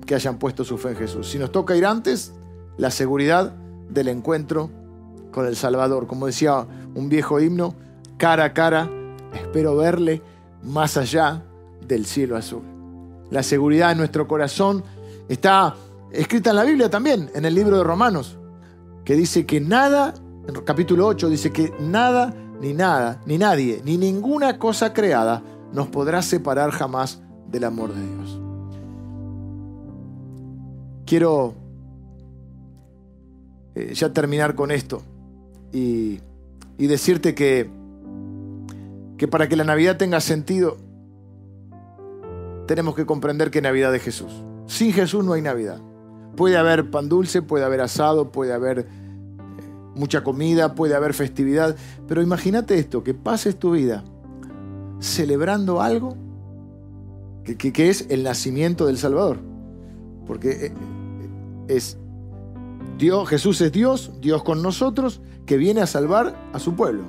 que 0.09 0.15
hayan 0.15 0.39
puesto 0.39 0.63
su 0.63 0.79
fe 0.79 0.89
en 0.89 0.95
Jesús. 0.95 1.29
Si 1.29 1.37
nos 1.37 1.51
toca 1.51 1.75
ir 1.75 1.85
antes, 1.85 2.33
la 2.77 2.89
seguridad 2.89 3.53
del 3.91 4.07
encuentro 4.07 4.71
con 5.31 5.45
el 5.45 5.55
Salvador. 5.55 6.07
Como 6.07 6.25
decía 6.25 6.65
un 6.95 7.09
viejo 7.09 7.39
himno, 7.39 7.75
cara 8.17 8.45
a 8.45 8.53
cara, 8.55 8.89
espero 9.35 9.75
verle 9.77 10.23
más 10.63 10.97
allá 10.97 11.43
del 11.87 12.07
cielo 12.07 12.37
azul. 12.37 12.63
La 13.29 13.43
seguridad 13.43 13.91
en 13.91 13.99
nuestro 13.99 14.27
corazón 14.27 14.83
está 15.27 15.75
escrita 16.11 16.49
en 16.49 16.55
la 16.55 16.63
Biblia 16.63 16.89
también, 16.89 17.29
en 17.35 17.45
el 17.45 17.53
libro 17.53 17.77
de 17.77 17.83
Romanos, 17.83 18.35
que 19.05 19.15
dice 19.15 19.45
que 19.45 19.61
nada, 19.61 20.15
en 20.47 20.55
capítulo 20.61 21.05
8 21.05 21.29
dice 21.29 21.51
que 21.51 21.71
nada, 21.81 22.33
ni 22.59 22.73
nada, 22.73 23.21
ni 23.27 23.37
nadie, 23.37 23.83
ni 23.85 23.95
ninguna 23.95 24.57
cosa 24.57 24.91
creada 24.91 25.43
nos 25.71 25.87
podrá 25.89 26.23
separar 26.23 26.71
jamás 26.71 27.21
del 27.47 27.65
amor 27.65 27.93
de 27.93 28.01
Dios. 28.01 28.48
Quiero 31.09 31.55
eh, 33.73 33.95
ya 33.95 34.13
terminar 34.13 34.53
con 34.53 34.69
esto 34.69 35.01
y, 35.73 36.19
decirte 36.77 37.33
que, 37.33 37.67
que 39.17 39.27
para 39.27 39.49
que 39.49 39.55
la 39.55 39.63
Navidad 39.63 39.97
tenga 39.97 40.21
sentido, 40.21 40.77
tenemos 42.67 42.93
que 42.93 43.07
comprender 43.07 43.49
que 43.49 43.59
Navidad 43.59 43.95
es 43.95 44.03
Jesús. 44.03 44.43
Sin 44.67 44.93
Jesús 44.93 45.25
no 45.25 45.33
hay 45.33 45.41
Navidad. 45.41 45.81
Puede 46.35 46.57
haber 46.57 46.91
pan 46.91 47.09
dulce, 47.09 47.41
puede 47.41 47.65
haber 47.65 47.81
asado, 47.81 48.31
puede 48.31 48.53
haber 48.53 48.81
eh, 48.81 48.85
mucha 49.95 50.23
comida, 50.23 50.75
puede 50.75 50.93
haber 50.93 51.15
festividad, 51.15 51.75
pero 52.07 52.21
imagínate 52.21 52.77
esto, 52.77 53.03
que 53.03 53.15
pases 53.15 53.57
tu 53.57 53.71
vida 53.71 54.03
celebrando 54.99 55.81
algo 55.81 56.15
que, 57.43 57.57
que, 57.57 57.89
es 57.89 58.05
el 58.11 58.21
nacimiento 58.21 58.85
del 58.85 58.99
Salvador. 58.99 59.39
Porque 60.27 60.67
eh, 60.67 60.73
es 61.69 61.97
Dios, 62.97 63.29
Jesús 63.29 63.61
es 63.61 63.71
Dios, 63.71 64.11
Dios 64.19 64.43
con 64.43 64.61
nosotros, 64.61 65.21
que 65.45 65.57
viene 65.57 65.81
a 65.81 65.87
salvar 65.87 66.35
a 66.53 66.59
su 66.59 66.75
pueblo. 66.75 67.03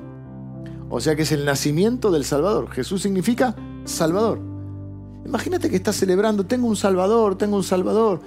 O 0.88 1.00
sea 1.00 1.16
que 1.16 1.22
es 1.22 1.32
el 1.32 1.44
nacimiento 1.44 2.10
del 2.10 2.24
Salvador. 2.24 2.70
Jesús 2.70 3.02
significa 3.02 3.54
Salvador. 3.84 4.40
Imagínate 5.24 5.68
que 5.68 5.76
estás 5.76 5.96
celebrando, 5.96 6.44
tengo 6.44 6.66
un 6.66 6.76
Salvador, 6.76 7.36
tengo 7.36 7.56
un 7.56 7.62
Salvador. 7.62 8.20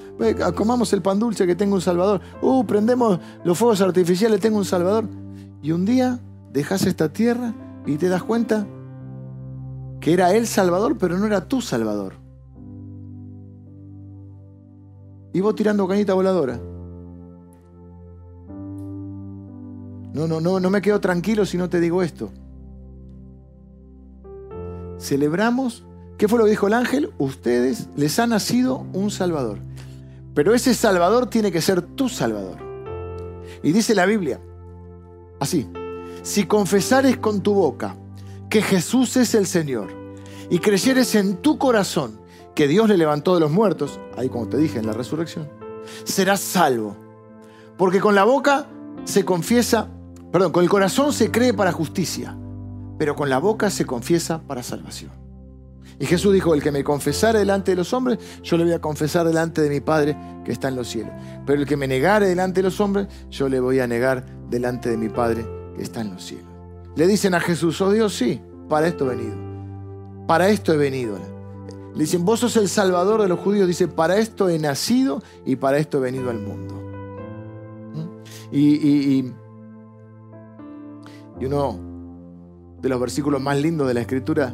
Comamos 0.56 0.94
el 0.94 1.02
pan 1.02 1.20
dulce 1.20 1.48
que 1.48 1.56
tengo 1.56 1.76
un 1.76 1.82
Salvador. 1.82 2.22
Uh, 2.42 2.66
prendemos 2.66 3.20
los 3.44 3.58
fuegos 3.58 3.82
artificiales, 3.82 4.40
tengo 4.40 4.58
un 4.58 4.66
Salvador. 4.66 5.10
Y 5.62 5.72
un 5.72 5.86
día 5.86 6.20
dejas 6.52 6.86
esta 6.86 7.12
tierra 7.12 7.54
y 7.86 7.98
te 7.98 8.08
das 8.08 8.24
cuenta 8.24 8.68
que 10.00 10.14
era 10.14 10.34
el 10.34 10.48
Salvador, 10.48 10.98
pero 10.98 11.18
no 11.18 11.26
era 11.26 11.48
tu 11.48 11.62
Salvador. 11.62 12.23
Y 15.34 15.42
vos 15.42 15.56
tirando 15.56 15.88
cañita 15.88 16.14
voladora. 16.14 16.60
No, 20.14 20.28
no, 20.28 20.40
no, 20.40 20.60
no 20.60 20.70
me 20.70 20.82
quedo 20.82 21.02
tranquilo 21.02 21.46
si 21.46 21.58
no 21.58 21.70
te 21.70 21.80
digo 21.80 22.04
esto. 22.04 22.32
Celebramos 25.00 25.84
¿Qué 26.18 26.28
fue 26.28 26.40
lo 26.40 26.46
que 26.46 26.52
dijo 26.52 26.68
el 26.68 26.74
ángel? 26.74 27.12
Ustedes 27.18 27.90
les 27.96 28.20
ha 28.20 28.28
nacido 28.28 28.86
un 28.94 29.12
Salvador. 29.12 29.60
Pero 30.34 30.54
ese 30.54 30.74
Salvador 30.74 31.30
tiene 31.30 31.52
que 31.52 31.62
ser 31.62 31.82
tu 31.82 32.10
Salvador. 32.10 32.58
Y 33.62 33.72
dice 33.72 33.96
la 33.96 34.06
Biblia, 34.06 34.40
así, 35.40 35.68
si 36.22 36.46
confesares 36.46 37.18
con 37.18 37.42
tu 37.42 37.54
boca 37.54 37.96
que 38.50 38.62
Jesús 38.62 39.18
es 39.18 39.36
el 39.36 39.48
Señor 39.48 39.90
y 40.50 40.60
creyeres 40.60 41.16
en 41.16 41.38
tu 41.38 41.58
corazón 41.58 42.20
que 42.56 42.68
Dios 42.68 42.88
le 42.90 42.98
levantó 42.98 43.34
de 43.34 43.40
los 43.40 43.52
muertos, 43.52 44.00
ahí 44.18 44.30
como 44.30 44.48
te 44.48 44.58
dije 44.58 44.80
en 44.80 44.88
la 44.88 44.94
resurrección, 44.94 45.50
serás 46.04 46.40
salvo. 46.40 46.96
Porque 47.78 48.00
con 48.00 48.16
la 48.16 48.24
boca 48.24 48.68
se 49.06 49.26
confiesa, 49.26 49.88
perdón, 50.32 50.52
con 50.52 50.64
el 50.64 50.70
corazón 50.70 51.14
se 51.14 51.32
cree 51.32 51.54
para 51.54 51.72
justicia, 51.72 52.38
pero 52.98 53.16
con 53.16 53.30
la 53.30 53.40
boca 53.40 53.70
se 53.70 53.86
confiesa 53.86 54.42
para 54.42 54.64
salvación. 54.64 55.12
Y 56.00 56.06
Jesús 56.06 56.34
dijo, 56.34 56.54
el 56.54 56.62
que 56.62 56.72
me 56.72 56.84
confesare 56.84 57.40
delante 57.40 57.72
de 57.72 57.78
los 57.78 57.94
hombres, 57.94 58.18
yo 58.42 58.58
le 58.58 58.64
voy 58.64 58.74
a 58.74 58.82
confesar 58.82 59.28
delante 59.28 59.62
de 59.62 59.70
mi 59.70 59.80
Padre 59.80 60.18
que 60.44 60.52
está 60.52 60.68
en 60.68 60.76
los 60.76 60.88
cielos. 60.88 61.14
Pero 61.46 61.62
el 61.62 61.68
que 61.68 61.78
me 61.78 61.88
negare 61.88 62.28
delante 62.28 62.62
de 62.62 62.64
los 62.64 62.80
hombres, 62.80 63.08
yo 63.30 63.48
le 63.48 63.60
voy 63.60 63.80
a 63.80 63.88
negar 63.88 64.26
delante 64.50 64.90
de 64.90 64.98
mi 64.98 65.10
Padre 65.10 65.46
que 65.76 65.84
está 65.84 66.02
en 66.02 66.14
los 66.14 66.24
cielos. 66.24 66.48
Le 66.96 67.08
dicen 67.08 67.34
a 67.36 67.40
Jesús, 67.40 67.80
oh 67.82 67.92
Dios, 67.92 68.16
sí, 68.16 68.42
para 68.70 68.88
esto 68.88 69.06
he 69.06 69.16
venido. 69.16 69.36
Para 70.28 70.50
esto 70.50 70.74
he 70.74 70.78
venido. 70.78 71.33
Le 71.94 72.00
dicen, 72.00 72.26
vos 72.26 72.40
sos 72.40 72.58
el 72.58 72.70
Salvador 72.70 73.22
de 73.22 73.28
los 73.28 73.40
judíos. 73.40 73.68
Dice, 73.68 73.88
para 73.88 74.18
esto 74.18 74.50
he 74.50 74.58
nacido 74.60 75.22
y 75.46 75.56
para 75.56 75.78
esto 75.78 76.00
he 76.00 76.02
venido 76.02 76.30
al 76.30 76.40
mundo. 76.40 76.76
¿Mm? 77.94 78.56
Y, 78.56 79.34
y 81.40 81.46
uno 81.46 81.78
de 82.82 82.90
los 82.90 83.00
versículos 83.00 83.42
más 83.42 83.58
lindos 83.58 83.88
de 83.88 83.94
la 83.94 84.02
Escritura 84.02 84.54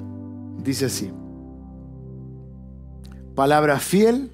dice 0.63 0.85
así 0.85 1.11
palabra 3.39 3.79
fiel 3.79 4.33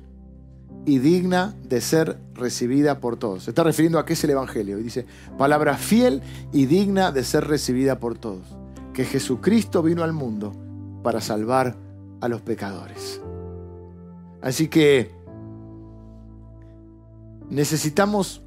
y 0.84 0.98
digna 0.98 1.54
de 1.62 1.80
ser 1.80 2.18
recibida 2.34 3.00
por 3.00 3.18
todos. 3.18 3.44
Se 3.44 3.52
está 3.52 3.64
refiriendo 3.64 4.00
a 4.00 4.06
qué 4.06 4.14
es 4.14 4.24
el 4.24 4.32
Evangelio. 4.32 4.80
Y 4.80 4.84
dice, 4.84 5.06
palabra 5.38 5.78
fiel 5.78 6.24
y 6.52 6.66
digna 6.66 7.12
de 7.12 7.24
ser 7.24 7.46
recibida 7.46 8.00
por 8.00 8.18
todos. 8.18 8.48
Que 8.96 9.06
Jesucristo 9.06 9.84
vino 9.84 10.04
al 10.04 10.12
mundo 10.12 10.54
para 11.04 11.22
salvar 11.22 11.78
a 12.22 12.28
los 12.28 12.42
pecadores. 12.42 13.22
Así 14.42 14.68
que 14.68 15.12
necesitamos 17.50 18.42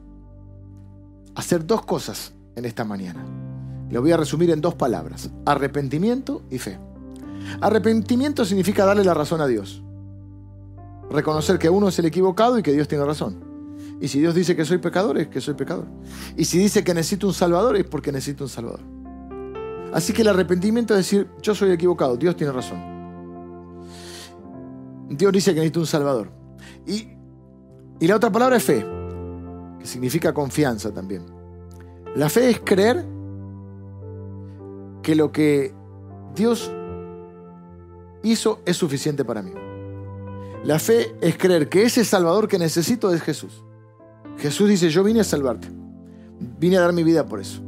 hacer 1.35 1.67
dos 1.67 1.85
cosas 1.85 2.33
en 2.57 2.65
esta 2.65 2.85
mañana. 2.85 3.25
Lo 3.91 4.01
voy 4.01 4.13
a 4.13 4.17
resumir 4.17 4.51
en 4.51 4.61
dos 4.61 4.75
palabras. 4.75 5.31
Arrepentimiento 5.47 6.43
y 6.51 6.59
fe. 6.59 6.79
Arrepentimiento 7.61 8.45
significa 8.45 8.85
darle 8.85 9.05
la 9.05 9.15
razón 9.15 9.41
a 9.41 9.47
Dios 9.47 9.83
reconocer 11.11 11.59
que 11.59 11.69
uno 11.69 11.89
es 11.89 11.99
el 11.99 12.07
equivocado 12.07 12.59
y 12.59 12.63
que 12.63 12.73
Dios 12.73 12.89
tiene 12.89 13.05
razón. 13.05 13.45
Y 14.01 14.09
si 14.09 14.21
Dios 14.21 14.35
dice 14.35 14.55
que 14.55 14.65
soy 14.65 14.79
pecador, 14.79 15.19
es 15.19 15.29
que 15.29 15.41
soy 15.41 15.55
pecador. 15.55 15.87
Y 16.37 16.45
si 16.45 16.59
dice 16.59 16.85
que 16.85 16.95
necesito 16.95 17.27
un 17.27 17.35
Salvador, 17.35 17.77
es 17.77 17.85
porque 17.85 18.13
necesito 18.13 18.45
un 18.45 18.51
Salvador. 18.51 18.81
Así 19.93 20.13
que 20.13 20.23
el 20.23 20.29
arrepentimiento 20.29 20.95
es 20.95 20.99
decir, 20.99 21.29
yo 21.43 21.55
soy 21.55 21.73
equivocado, 21.73 22.17
Dios 22.17 22.37
tiene 22.37 22.53
razón. 22.53 22.98
Dios 25.09 25.33
dice 25.33 25.53
que 25.53 25.61
necesito 25.61 25.81
un 25.81 25.87
Salvador. 25.87 26.31
Y, 26.87 27.09
y 28.01 28.07
la 28.07 28.17
otra 28.17 28.31
palabra 28.31 28.57
es 28.57 28.65
fe, 28.65 28.85
que 29.79 29.87
significa 29.87 30.33
confianza 30.33 30.93
también. 30.93 31.25
La 32.15 32.29
fe 32.29 32.51
es 32.51 32.61
creer 32.61 33.05
que 35.03 35.15
lo 35.15 35.33
que 35.33 35.75
Dios 36.35 36.71
hizo 38.23 38.61
es 38.67 38.77
suficiente 38.77 39.25
para 39.25 39.43
mí. 39.43 39.53
La 40.65 40.79
fe 40.79 41.15
es 41.21 41.39
creer 41.39 41.69
que 41.69 41.83
ese 41.85 42.05
Salvador 42.05 42.49
que 42.49 42.59
necesito 42.59 43.13
es 43.15 43.23
Jesús. 43.23 43.63
Jesús 44.39 44.69
dice, 44.69 44.91
yo 44.91 45.03
vine 45.03 45.21
a 45.21 45.25
salvarte. 45.25 45.69
Vine 46.59 46.77
a 46.77 46.81
dar 46.81 46.93
mi 46.93 47.03
vida 47.03 47.27
por 47.27 47.41
eso. 47.41 47.63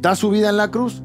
Da 0.00 0.16
su 0.16 0.30
vida 0.30 0.50
en 0.50 0.56
la 0.56 0.70
cruz. 0.70 1.02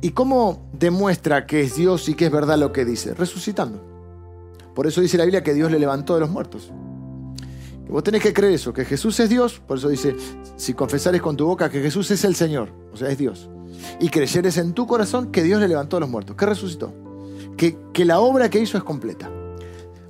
¿Y, 0.00 0.10
cómo 0.10 0.68
demuestra 0.72 1.46
que 1.46 1.62
es 1.62 1.76
Dios 1.76 2.08
y 2.08 2.14
que 2.14 2.26
es 2.26 2.32
verdad 2.32 2.58
lo 2.58 2.72
que 2.72 2.84
dice? 2.84 3.14
Resucitando. 3.14 3.82
Por 4.74 4.86
eso 4.86 5.00
dice 5.00 5.18
la 5.18 5.24
Biblia 5.24 5.42
que 5.42 5.54
Dios 5.54 5.70
le 5.70 5.78
levantó 5.78 6.14
de 6.14 6.20
los 6.20 6.30
muertos. 6.30 6.70
Vos 7.88 8.02
tenés 8.02 8.22
que 8.22 8.32
creer 8.32 8.54
eso, 8.54 8.72
que 8.72 8.86
Jesús 8.86 9.20
es 9.20 9.28
Dios, 9.28 9.60
por 9.66 9.76
eso 9.76 9.90
dice, 9.90 10.16
si 10.56 10.72
confesares 10.72 11.20
con 11.20 11.36
tu 11.36 11.44
boca 11.44 11.68
que 11.68 11.82
Jesús 11.82 12.10
es 12.10 12.24
el 12.24 12.34
Señor, 12.34 12.70
o 12.90 12.96
sea, 12.96 13.10
es 13.10 13.18
Dios, 13.18 13.50
y 14.00 14.08
creyeres 14.08 14.56
en 14.56 14.72
tu 14.72 14.86
corazón 14.86 15.30
que 15.30 15.42
Dios 15.42 15.60
le 15.60 15.68
levantó 15.68 15.96
de 15.96 16.00
los 16.00 16.08
muertos, 16.08 16.34
que 16.34 16.46
resucitó, 16.46 16.94
que, 17.54 17.76
que 17.92 18.06
la 18.06 18.20
obra 18.20 18.48
que 18.48 18.60
hizo 18.60 18.78
es 18.78 18.84
completa. 18.84 19.30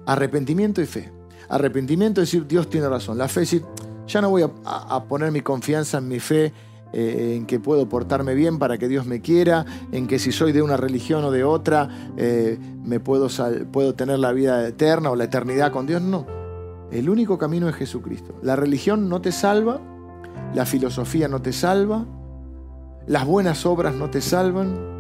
Arrepentimiento 0.07 0.81
y 0.81 0.87
fe. 0.87 1.11
Arrepentimiento 1.49 2.23
es 2.23 2.29
decir, 2.29 2.47
Dios 2.47 2.71
tiene 2.71 2.89
razón. 2.89 3.19
La 3.19 3.27
fe 3.27 3.43
es 3.43 3.51
decir, 3.51 3.67
ya 4.07 4.21
no 4.21 4.31
voy 4.31 4.43
a, 4.43 5.05
poner 5.05 5.33
mi 5.33 5.41
confianza 5.41 5.99
en 5.99 6.09
mi 6.09 6.21
fe, 6.21 6.53
eh, 6.93 7.35
en 7.37 7.47
que 7.47 7.61
puedo 7.61 7.89
portarme 7.89 8.35
bien 8.35 8.59
para 8.59 8.79
que 8.79 8.89
Dios 8.89 9.07
me 9.07 9.21
quiera, 9.21 9.65
en 9.93 10.07
que 10.07 10.19
si 10.19 10.33
soy 10.33 10.53
de 10.53 10.63
una 10.63 10.77
religión 10.77 11.25
o 11.25 11.31
de 11.31 11.45
otra, 11.45 11.89
eh, 12.17 12.59
me 12.85 13.01
puedo, 13.01 13.29
puedo 13.71 13.95
tener 13.95 14.19
la 14.19 14.33
vida 14.33 14.67
eterna 14.67 15.11
o 15.11 15.17
la 15.17 15.25
eternidad 15.25 15.73
con 15.73 15.87
Dios. 15.87 16.03
No 16.03 16.43
el 16.93 17.09
único 17.09 17.39
camino 17.39 17.69
es 17.71 17.75
Jesucristo. 17.75 18.35
La 18.43 18.55
religión 18.55 19.09
no 19.09 19.23
te 19.23 19.33
salva, 19.33 19.81
la 20.55 20.67
filosofía 20.67 21.27
no 21.27 21.41
te 21.41 21.53
salva, 21.53 22.05
las 23.07 23.27
buenas 23.27 23.65
obras 23.65 23.95
no 23.95 24.11
te 24.11 24.21
salvan. 24.21 24.93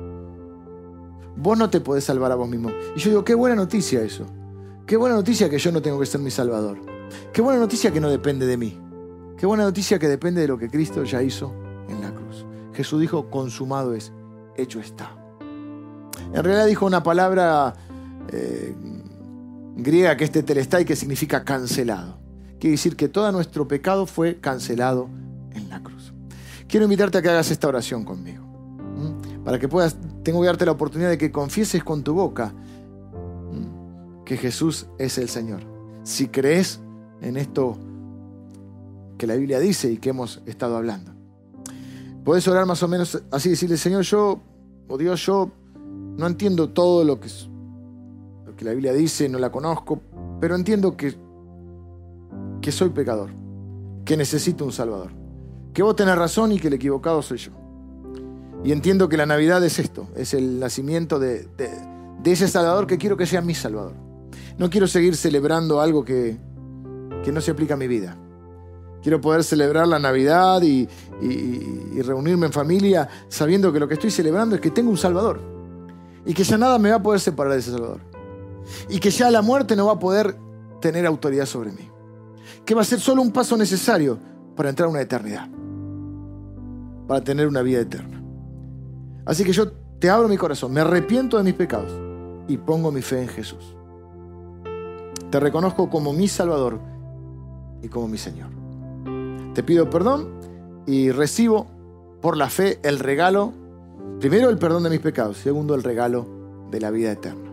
Vos 1.37 1.59
no 1.59 1.69
te 1.69 1.81
podés 1.81 2.05
salvar 2.05 2.33
a 2.33 2.35
vos 2.35 2.49
mismo. 2.49 2.71
Y 2.97 3.01
yo 3.01 3.11
digo, 3.11 3.25
qué 3.25 3.35
buena 3.35 3.57
noticia 3.57 4.01
eso. 4.03 4.25
Qué 4.87 4.97
buena 4.97 5.17
noticia 5.17 5.51
que 5.51 5.59
yo 5.59 5.71
no 5.71 5.83
tengo 5.83 6.01
que 6.01 6.07
ser 6.07 6.21
mi 6.23 6.31
salvador. 6.31 6.79
Qué 7.33 7.43
buena 7.43 7.61
noticia 7.61 7.93
que 7.93 8.01
no 8.01 8.09
depende 8.09 8.47
de 8.47 8.57
mí. 8.57 8.79
Qué 9.37 9.45
buena 9.45 9.65
noticia 9.65 9.99
que 9.99 10.09
depende 10.09 10.41
de 10.41 10.49
lo 10.49 10.57
que 10.57 10.71
Cristo 10.71 11.05
ya 11.05 11.23
hizo. 11.23 11.53
Jesús 12.75 13.01
dijo, 13.01 13.31
consumado 13.31 13.95
es, 13.95 14.13
hecho 14.57 14.81
está. 14.81 15.17
En 16.33 16.43
realidad 16.43 16.67
dijo 16.67 16.87
una 16.87 17.03
palabra 17.03 17.75
eh, 18.29 18.75
griega 19.77 20.17
que 20.17 20.25
este 20.25 20.43
telestai 20.43 20.85
que 20.85 20.97
significa 20.97 21.45
cancelado. 21.45 22.19
Quiere 22.59 22.73
decir 22.73 22.97
que 22.97 23.09
todo 23.09 23.31
nuestro 23.33 23.67
pecado 23.67 24.07
fue 24.07 24.39
cancelado 24.39 25.09
en 25.53 25.69
la 25.69 25.83
cruz. 25.83 26.13
Quiero 26.69 26.85
invitarte 26.85 27.19
a 27.19 27.23
que 27.23 27.29
hagas 27.29 27.51
esta 27.51 27.69
oración 27.69 28.05
conmigo. 28.05 28.43
Para 29.45 29.59
que 29.59 29.69
puedas, 29.69 29.97
tengo 30.23 30.41
que 30.41 30.47
darte 30.47 30.65
la 30.65 30.73
oportunidad 30.73 31.11
de 31.11 31.19
que 31.19 31.33
confieses 31.33 31.83
con 31.83 32.03
tu 32.03 32.15
boca 32.15 32.55
que 34.25 34.37
Jesús 34.37 34.87
es 34.99 35.19
el 35.19 35.29
Señor. 35.29 35.61
Si 36.05 36.29
crees 36.29 36.81
en 37.21 37.37
esto 37.37 37.77
que 39.19 39.27
la 39.27 39.35
Biblia 39.35 39.59
dice 39.59 39.91
y 39.91 39.99
que 39.99 40.11
hemos 40.11 40.43
estado 40.47 40.77
hablando. 40.77 41.12
Puedes 42.25 42.47
orar 42.49 42.67
más 42.67 42.83
o 42.83 42.89
menos 42.89 43.23
así, 43.31 43.51
decirle, 43.51 43.77
Señor, 43.77 44.03
yo, 44.03 44.41
o 44.89 44.99
Dios, 44.99 45.25
yo 45.27 45.51
no 46.17 46.27
entiendo 46.27 46.71
todo 46.71 47.05
lo 47.05 47.19
que 47.19 47.29
que 48.57 48.65
la 48.65 48.73
Biblia 48.73 48.93
dice, 48.93 49.29
no 49.29 49.39
la 49.39 49.51
conozco, 49.51 50.01
pero 50.41 50.55
entiendo 50.55 50.97
que, 50.97 51.15
que 52.61 52.73
soy 52.73 52.91
pecador, 52.91 53.31
que 54.05 54.17
necesito 54.17 54.65
un 54.65 54.73
Salvador, 54.73 55.11
que 55.73 55.83
vos 55.83 55.97
tenés 55.97 56.17
razón 56.17 56.53
y 56.53 56.59
que 56.59 56.69
el 56.69 56.75
equivocado 56.75 57.23
soy 57.23 57.39
yo. 57.39 57.53
Y 58.65 58.71
entiendo 58.71 59.09
que 59.09 59.17
la 59.17 59.27
Navidad 59.27 59.65
es 59.65 59.79
esto, 59.79 60.07
es 60.15 60.35
el 60.35 60.61
nacimiento 60.61 61.19
de, 61.19 61.49
ese 62.25 62.47
Salvador 62.47 62.87
que 62.87 62.99
quiero 62.99 63.17
que 63.17 63.27
sea 63.27 63.41
mi 63.41 63.55
Salvador. 63.55 63.95
No 64.59 64.71
quiero 64.71 64.87
seguir 64.87 65.17
celebrando 65.17 65.81
algo 65.81 66.05
que, 66.05 66.39
que 67.25 67.33
no 67.33 67.41
se 67.41 67.51
aplica 67.51 67.75
a 67.75 67.77
mi 67.77 67.89
vida. 67.89 68.17
Quiero 69.03 69.21
poder 69.21 69.43
celebrar 69.43 69.89
la 69.89 69.99
Navidad 69.99 70.63
y, 70.63 70.89
reunirme 72.03 72.47
en 72.47 72.53
familia 72.53 73.09
sabiendo 73.29 73.73
que 73.73 73.79
lo 73.79 73.87
que 73.87 73.95
estoy 73.95 74.11
celebrando 74.11 74.57
es 74.57 74.61
que 74.61 74.71
tengo 74.71 74.91
un 74.91 74.97
Salvador 74.97 75.41
y 76.25 76.35
que 76.35 76.43
ya 76.43 76.59
nada 76.59 76.79
me 76.79 76.91
va 76.91 76.97
a 76.97 77.03
poder 77.03 77.21
separar 77.21 77.53
de 77.53 77.61
ese 77.61 77.71
Salvador 77.71 78.01
y 78.89 78.99
que 78.99 79.11
ya 79.11 79.31
la 79.31 79.43
muerte 79.43 79.77
no 79.77 79.87
va 79.87 79.93
a 79.93 79.99
poder 79.99 80.37
tener 80.81 81.07
autoridad 81.07 81.47
sobre 81.47 81.71
mí. 81.73 81.89
Que 82.65 82.75
va 82.75 82.83
a 82.83 82.85
ser 82.85 83.01
solo 83.01 83.23
un 83.23 83.33
paso 83.33 83.57
necesario 83.57 84.19
para 84.57 84.69
entrar 84.69 84.87
a 84.87 84.91
una 84.91 85.01
eternidad, 85.01 85.49
para 87.07 87.23
tener 87.23 87.47
una 87.47 87.63
vida 87.63 87.81
eterna. 87.81 88.23
Así 89.25 89.45
que 89.45 89.53
yo 89.53 89.73
te 89.99 90.11
abro 90.11 90.29
mi 90.29 90.37
corazón, 90.37 90.73
me 90.73 90.81
arrepiento 90.81 91.39
de 91.39 91.45
mis 91.45 91.55
pecados 91.55 91.93
y 92.49 92.57
pongo 92.57 92.91
mi 92.93 93.03
fe 93.03 93.23
en 93.23 93.29
Jesús. 93.29 93.77
Te 95.31 95.41
reconozco 95.41 95.89
como 95.89 96.13
mi 96.13 96.29
Salvador 96.29 96.81
y 97.81 97.89
como 97.89 98.09
mi 98.09 98.19
Señor. 98.19 98.62
Te 99.55 99.63
pido 99.63 99.91
perdón 99.91 100.29
y 100.87 101.11
recibo 101.11 101.67
por 102.21 102.37
la 102.37 102.49
fe 102.49 102.79
el 102.83 102.99
regalo, 102.99 103.53
primero 104.19 104.49
el 104.49 104.59
perdón 104.59 104.85
de 104.85 104.91
mis 104.91 105.01
pecados, 105.01 105.37
segundo 105.37 105.75
el 105.75 105.83
regalo 105.83 106.27
de 106.71 106.81
la 106.81 106.91
vida 106.91 107.13
eterna. 107.13 107.51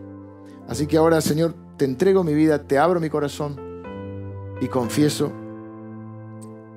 Así 0.68 0.88
que 0.88 0.98
ahora, 0.98 1.20
Señor, 1.20 1.56
te 1.78 1.86
entrego 1.86 2.24
mi 2.24 2.34
vida, 2.34 2.64
te 2.64 2.78
abro 2.78 3.00
mi 3.00 3.10
corazón 3.10 3.56
y 4.62 4.68
confieso 4.68 5.32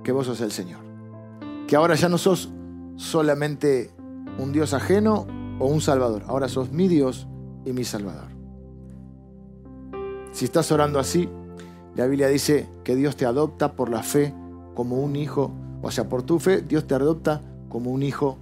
que 0.03 0.11
vos 0.11 0.27
sos 0.27 0.41
el 0.41 0.51
Señor. 0.51 0.81
Que 1.69 1.77
ahora 1.77 1.95
ya 1.95 2.09
no 2.09 2.19
sos 2.19 2.51
solamente 2.97 3.91
un 4.39 4.53
Dios 4.53 4.75
ajeno 4.75 5.27
o 5.61 5.67
un 5.67 5.81
Salvador, 5.81 6.25
ahora 6.27 6.49
sos 6.49 6.73
mi 6.73 6.89
Dios 6.89 7.29
y 7.65 7.73
mi 7.73 7.85
Salvador. 7.85 8.31
Si 10.33 10.47
estás 10.47 10.73
orando 10.73 10.99
así, 10.99 11.29
la 11.95 12.07
Biblia 12.07 12.29
dice 12.29 12.67
que 12.83 12.97
Dios 12.97 13.17
te 13.17 13.27
adopta 13.27 13.73
por 13.75 13.91
la 13.91 14.03
fe 14.03 14.35
como 14.75 14.97
un 14.97 15.17
hijo, 15.17 15.53
o 15.83 15.91
sea, 15.91 16.09
por 16.09 16.23
tu 16.23 16.39
fe, 16.39 16.63
Dios 16.63 16.87
te 16.87 16.95
adopta 16.95 17.43
como 17.69 17.91
un 17.91 18.03
hijo 18.03 18.39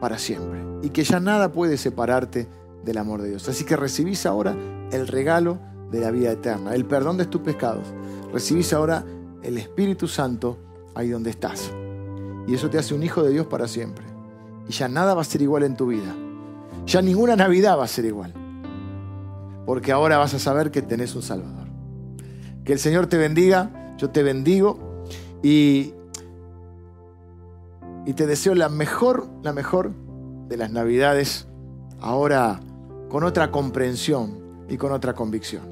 para 0.00 0.18
siempre. 0.18 0.60
Y 0.82 0.90
que 0.90 1.04
ya 1.04 1.20
nada 1.20 1.52
puede 1.52 1.76
separarte 1.76 2.48
del 2.84 2.98
amor 2.98 3.22
de 3.22 3.30
Dios. 3.30 3.48
Así 3.48 3.64
que 3.64 3.76
recibís 3.76 4.26
ahora 4.26 4.56
el 4.90 5.06
regalo 5.06 5.58
de 5.90 6.00
la 6.00 6.10
vida 6.10 6.32
eterna, 6.32 6.74
el 6.74 6.84
perdón 6.84 7.16
de 7.16 7.26
tus 7.26 7.40
pecados. 7.40 7.86
Recibís 8.32 8.72
ahora 8.72 9.04
el 9.42 9.58
Espíritu 9.58 10.08
Santo 10.08 10.58
ahí 10.94 11.08
donde 11.10 11.30
estás. 11.30 11.70
Y 12.46 12.54
eso 12.54 12.70
te 12.70 12.78
hace 12.78 12.94
un 12.94 13.02
hijo 13.02 13.22
de 13.22 13.30
Dios 13.30 13.46
para 13.46 13.68
siempre. 13.68 14.04
Y 14.68 14.72
ya 14.72 14.88
nada 14.88 15.14
va 15.14 15.22
a 15.22 15.24
ser 15.24 15.42
igual 15.42 15.62
en 15.62 15.76
tu 15.76 15.86
vida. 15.86 16.14
Ya 16.86 17.02
ninguna 17.02 17.36
Navidad 17.36 17.78
va 17.78 17.84
a 17.84 17.88
ser 17.88 18.04
igual. 18.04 18.34
Porque 19.66 19.92
ahora 19.92 20.18
vas 20.18 20.34
a 20.34 20.38
saber 20.38 20.70
que 20.70 20.82
tenés 20.82 21.14
un 21.14 21.22
Salvador. 21.22 21.68
Que 22.64 22.72
el 22.72 22.78
Señor 22.78 23.06
te 23.06 23.16
bendiga, 23.16 23.94
yo 23.98 24.10
te 24.10 24.22
bendigo 24.22 24.91
y, 25.42 25.94
y 28.06 28.12
te 28.14 28.26
deseo 28.26 28.54
la 28.54 28.68
mejor, 28.68 29.26
la 29.42 29.52
mejor 29.52 29.92
de 30.48 30.56
las 30.56 30.70
Navidades 30.70 31.46
ahora 32.00 32.60
con 33.08 33.24
otra 33.24 33.50
comprensión 33.50 34.64
y 34.68 34.76
con 34.76 34.92
otra 34.92 35.14
convicción. 35.14 35.62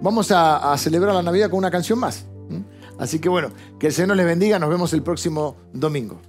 Vamos 0.00 0.30
a, 0.30 0.76
celebrar 0.78 1.14
la 1.14 1.22
Navidad 1.22 1.50
con 1.50 1.58
una 1.58 1.70
canción 1.70 1.98
más. 1.98 2.26
Así 2.98 3.18
que 3.18 3.28
bueno, 3.28 3.50
que 3.78 3.88
el 3.88 3.92
Señor 3.92 4.16
les 4.16 4.26
bendiga, 4.26 4.58
nos 4.58 4.70
vemos 4.70 4.92
el 4.92 5.02
próximo 5.02 5.56
domingo. 5.72 6.20